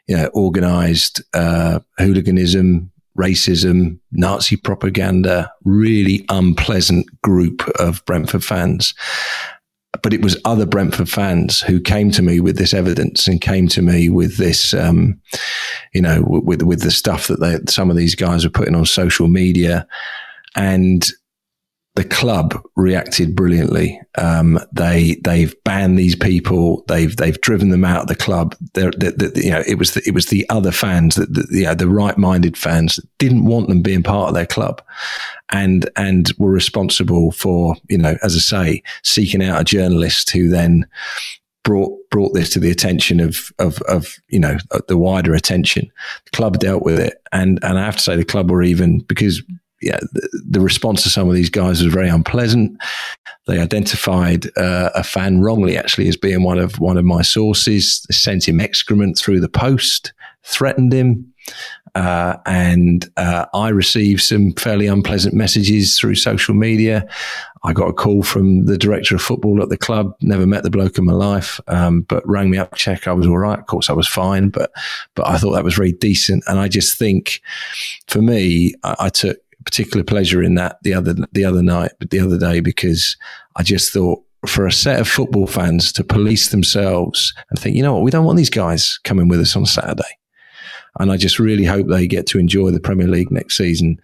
you 0.07 0.16
know 0.16 0.30
organised 0.34 1.22
uh, 1.34 1.80
hooliganism, 1.99 2.90
racism, 3.18 3.99
Nazi 4.12 4.57
propaganda. 4.57 5.51
Really 5.64 6.24
unpleasant 6.28 7.07
group 7.22 7.68
of 7.78 8.05
Brentford 8.07 8.44
fans. 8.44 8.94
But 10.03 10.12
it 10.12 10.22
was 10.22 10.40
other 10.44 10.66
Brentford 10.66 11.09
fans 11.09 11.61
who 11.61 11.80
came 11.80 12.11
to 12.12 12.22
me 12.22 12.40
with 12.40 12.57
this 12.57 12.74
evidence 12.74 13.26
and 13.26 13.40
came 13.40 13.68
to 13.68 13.82
me 13.82 14.09
with 14.09 14.36
this, 14.36 14.74
um, 14.74 15.20
you 15.92 16.01
know, 16.01 16.22
with 16.26 16.62
with 16.62 16.82
the 16.82 16.90
stuff 16.90 17.26
that 17.28 17.40
they, 17.40 17.59
some 17.70 17.90
of 17.90 17.96
these 17.96 18.14
guys 18.14 18.44
were 18.44 18.51
putting 18.51 18.74
on 18.74 18.86
social 18.86 19.28
media, 19.28 19.86
and 20.55 21.11
the 21.99 22.05
club 22.05 22.62
reacted 22.76 23.34
brilliantly. 23.34 24.01
Um, 24.16 24.61
they 24.70 25.16
they've 25.24 25.53
banned 25.64 25.99
these 25.99 26.14
people. 26.14 26.84
They've 26.86 27.16
they've 27.16 27.40
driven 27.40 27.70
them 27.70 27.84
out 27.84 28.03
of 28.03 28.07
the 28.07 28.14
club. 28.14 28.55
They're, 28.74 28.92
they're, 28.92 29.11
they're, 29.11 29.36
you 29.36 29.51
know, 29.51 29.64
it 29.66 29.80
was 29.80 29.94
the, 29.94 30.03
it 30.07 30.14
was 30.14 30.26
the 30.26 30.49
other 30.49 30.70
fans 30.70 31.16
that 31.16 31.34
the, 31.34 31.44
you 31.51 31.64
know, 31.64 31.74
the 31.74 31.88
right 31.88 32.16
minded 32.16 32.57
fans 32.57 32.94
that 32.94 33.18
didn't 33.18 33.46
want 33.46 33.66
them 33.66 33.82
being 33.82 34.05
part 34.05 34.28
of 34.28 34.34
their 34.36 34.46
club, 34.46 34.80
and 35.51 35.90
and 35.96 36.32
were 36.38 36.53
responsible 36.53 37.32
for 37.32 37.74
you 37.88 37.99
know, 37.99 38.16
as 38.22 38.36
I 38.36 38.38
say, 38.38 38.82
seeking 39.03 39.42
out 39.42 39.61
a 39.61 39.64
journalist 39.64 40.30
who 40.30 40.49
then 40.49 40.86
brought 41.64 41.99
brought 42.11 42.32
this 42.32 42.51
to 42.51 42.61
the 42.61 42.70
attention 42.70 43.18
of 43.18 43.51
of, 43.59 43.82
of 43.88 44.14
you 44.28 44.38
know 44.38 44.57
the 44.86 44.96
wider 44.96 45.34
attention. 45.34 45.90
The 46.26 46.36
club 46.36 46.61
dealt 46.61 46.84
with 46.84 47.01
it, 47.01 47.20
and 47.32 47.59
and 47.64 47.76
I 47.76 47.84
have 47.84 47.96
to 47.96 48.03
say 48.05 48.14
the 48.14 48.24
club 48.24 48.53
were 48.53 48.62
even 48.62 49.01
because 49.01 49.42
yeah, 49.81 49.99
the, 50.12 50.43
the, 50.51 50.61
response 50.61 51.03
to 51.05 51.11
some 51.11 51.29
of 51.29 51.35
these 51.35 51.51
guys 51.51 51.83
was 51.83 51.93
very 51.93 52.09
unpleasant. 52.09 52.81
They 53.47 53.61
identified 53.61 54.47
uh, 54.57 54.91
a 54.95 55.05
fan 55.05 55.41
wrongly, 55.41 55.76
actually, 55.76 56.09
as 56.09 56.16
being 56.16 56.43
one 56.43 56.59
of 56.59 56.81
one 56.81 56.97
of 56.97 57.05
my 57.05 57.22
sources. 57.22 58.05
They 58.09 58.14
sent 58.14 58.49
him 58.49 58.61
excrement 58.61 59.18
through 59.18 59.41
the 59.41 59.49
post, 59.49 60.12
threatened 60.43 60.93
him, 60.93 61.33
uh, 61.95 62.37
and 62.47 63.11
uh, 63.16 63.47
I 63.55 63.68
received 63.68 64.22
some 64.22 64.53
fairly 64.55 64.87
unpleasant 64.87 65.35
messages 65.35 65.99
through 65.99 66.16
social 66.16 66.55
media. 66.55 67.07
I 67.64 67.72
got 67.72 67.89
a 67.89 67.93
call 67.93 68.22
from 68.22 68.66
the 68.66 68.79
director 68.79 69.14
of 69.14 69.22
football 69.22 69.62
at 69.62 69.68
the 69.68 69.76
club. 69.76 70.14
Never 70.20 70.47
met 70.47 70.62
the 70.62 70.70
bloke 70.70 70.99
in 70.99 71.05
my 71.05 71.12
life, 71.12 71.61
um, 71.68 72.03
but 72.03 72.29
rang 72.29 72.51
me 72.51 72.59
up, 72.59 72.74
check 72.74 73.09
I 73.09 73.12
was 73.12 73.26
all 73.26 73.39
right. 73.39 73.59
Of 73.59 73.66
course, 73.66 73.91
I 73.91 73.95
was 73.95 74.07
fine, 74.07 74.51
but 74.51 74.70
but 75.14 75.26
I 75.26 75.39
thought 75.39 75.53
that 75.53 75.64
was 75.64 75.74
very 75.74 75.93
decent. 75.93 76.45
And 76.47 76.59
I 76.59 76.68
just 76.68 76.99
think, 76.99 77.41
for 78.07 78.22
me, 78.22 78.74
I, 78.85 78.97
I 79.01 79.09
took 79.09 79.39
particular 79.65 80.05
pleasure 80.05 80.43
in 80.43 80.55
that 80.55 80.79
the 80.83 80.95
other 80.95 81.15
the 81.33 81.45
other 81.45 81.63
night, 81.63 81.93
but 81.99 82.11
the 82.11 82.21
other 82.21 82.39
day 82.39 82.61
because 82.61 83.17
I 83.57 83.63
just 83.63 83.93
thought 83.93 84.23
for 84.47 84.67
a 84.67 84.73
set 84.73 85.01
of 85.01 85.09
football 85.09 85.47
fans 85.47 85.93
to 85.93 86.05
police 86.05 86.51
themselves 86.51 87.35
and 87.51 87.59
think, 87.59 87.75
you 87.75 87.83
know 87.83 87.95
what, 87.95 88.03
we 88.03 88.11
don't 88.11 88.25
want 88.25 88.39
these 88.39 88.51
guys 88.51 88.99
coming 89.05 89.29
with 89.29 89.41
us 89.41 89.57
on 89.57 89.67
Saturday. 89.67 90.19
And 90.99 91.11
I 91.11 91.17
just 91.17 91.39
really 91.39 91.65
hope 91.65 91.89
they 91.89 92.07
get 92.07 92.27
to 92.29 92.39
enjoy 92.39 92.71
the 92.71 92.81
Premier 92.81 93.09
League 93.09 93.31
next 93.31 93.57
season. 93.57 94.01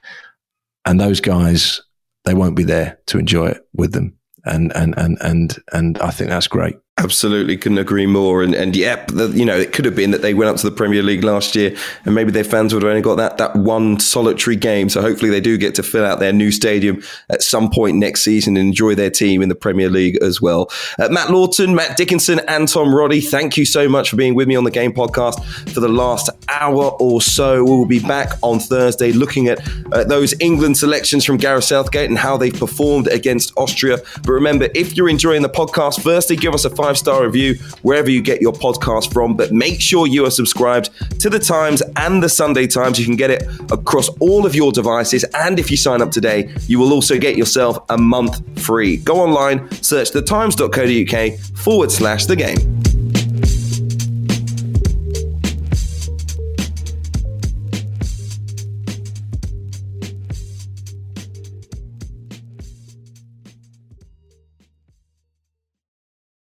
And 0.84 1.00
those 1.00 1.20
guys, 1.20 1.80
they 2.24 2.34
won't 2.34 2.56
be 2.56 2.64
there 2.64 2.98
to 3.06 3.18
enjoy 3.18 3.46
it 3.48 3.66
with 3.74 3.92
them. 3.92 4.16
And 4.44 4.74
and 4.76 4.94
and 4.98 5.16
and 5.22 5.56
and 5.72 5.98
I 5.98 6.10
think 6.10 6.30
that's 6.30 6.48
great. 6.48 6.76
Absolutely, 6.96 7.56
couldn't 7.56 7.78
agree 7.78 8.06
more. 8.06 8.40
And 8.44 8.54
and 8.54 8.76
yep, 8.76 9.08
the, 9.08 9.26
you 9.30 9.44
know, 9.44 9.56
it 9.58 9.72
could 9.72 9.84
have 9.84 9.96
been 9.96 10.12
that 10.12 10.22
they 10.22 10.32
went 10.32 10.48
up 10.48 10.58
to 10.58 10.70
the 10.70 10.74
Premier 10.74 11.02
League 11.02 11.24
last 11.24 11.56
year, 11.56 11.74
and 12.04 12.14
maybe 12.14 12.30
their 12.30 12.44
fans 12.44 12.72
would 12.72 12.84
have 12.84 12.88
only 12.88 13.02
got 13.02 13.16
that 13.16 13.36
that 13.38 13.56
one 13.56 13.98
solitary 13.98 14.54
game. 14.54 14.88
So 14.88 15.00
hopefully, 15.00 15.28
they 15.28 15.40
do 15.40 15.58
get 15.58 15.74
to 15.74 15.82
fill 15.82 16.04
out 16.04 16.20
their 16.20 16.32
new 16.32 16.52
stadium 16.52 17.02
at 17.30 17.42
some 17.42 17.68
point 17.68 17.96
next 17.96 18.22
season 18.22 18.56
and 18.56 18.68
enjoy 18.68 18.94
their 18.94 19.10
team 19.10 19.42
in 19.42 19.48
the 19.48 19.56
Premier 19.56 19.90
League 19.90 20.22
as 20.22 20.40
well. 20.40 20.70
Uh, 20.96 21.08
Matt 21.08 21.30
Lawton, 21.30 21.74
Matt 21.74 21.96
Dickinson, 21.96 22.38
and 22.46 22.68
Tom 22.68 22.94
Roddy, 22.94 23.20
thank 23.20 23.56
you 23.56 23.64
so 23.64 23.88
much 23.88 24.10
for 24.10 24.14
being 24.14 24.36
with 24.36 24.46
me 24.46 24.54
on 24.54 24.62
the 24.62 24.70
Game 24.70 24.92
Podcast 24.92 25.44
for 25.74 25.80
the 25.80 25.88
last 25.88 26.30
hour 26.48 26.92
or 27.00 27.20
so. 27.20 27.64
We 27.64 27.70
will 27.70 27.86
be 27.86 27.98
back 27.98 28.38
on 28.40 28.60
Thursday 28.60 29.10
looking 29.10 29.48
at 29.48 29.58
uh, 29.90 30.04
those 30.04 30.32
England 30.40 30.76
selections 30.76 31.24
from 31.24 31.38
Gareth 31.38 31.64
Southgate 31.64 32.08
and 32.08 32.18
how 32.18 32.36
they've 32.36 32.56
performed 32.56 33.08
against 33.08 33.52
Austria. 33.56 33.98
But 34.22 34.30
remember, 34.30 34.68
if 34.76 34.96
you're 34.96 35.08
enjoying 35.08 35.42
the 35.42 35.48
podcast, 35.48 36.00
firstly, 36.00 36.36
give 36.36 36.54
us 36.54 36.64
a 36.64 36.70
five 36.84 36.98
star 36.98 37.24
review 37.24 37.54
wherever 37.80 38.10
you 38.10 38.20
get 38.20 38.42
your 38.42 38.52
podcast 38.52 39.10
from. 39.10 39.34
But 39.34 39.52
make 39.52 39.80
sure 39.80 40.06
you 40.06 40.26
are 40.26 40.30
subscribed 40.30 40.90
to 41.20 41.30
the 41.30 41.38
Times 41.38 41.82
and 41.96 42.22
the 42.22 42.28
Sunday 42.28 42.66
Times. 42.66 42.98
You 42.98 43.06
can 43.06 43.16
get 43.16 43.30
it 43.30 43.42
across 43.72 44.10
all 44.20 44.44
of 44.44 44.54
your 44.54 44.70
devices. 44.70 45.24
And 45.34 45.58
if 45.58 45.70
you 45.70 45.78
sign 45.78 46.02
up 46.02 46.10
today, 46.10 46.54
you 46.66 46.78
will 46.78 46.92
also 46.92 47.18
get 47.18 47.38
yourself 47.38 47.78
a 47.88 47.96
month 47.96 48.42
free. 48.60 48.98
Go 48.98 49.20
online, 49.20 49.70
search 49.82 50.10
thetimes.co.uk 50.10 51.38
forward 51.56 51.90
slash 51.90 52.26
the 52.26 52.36
game. 52.36 52.83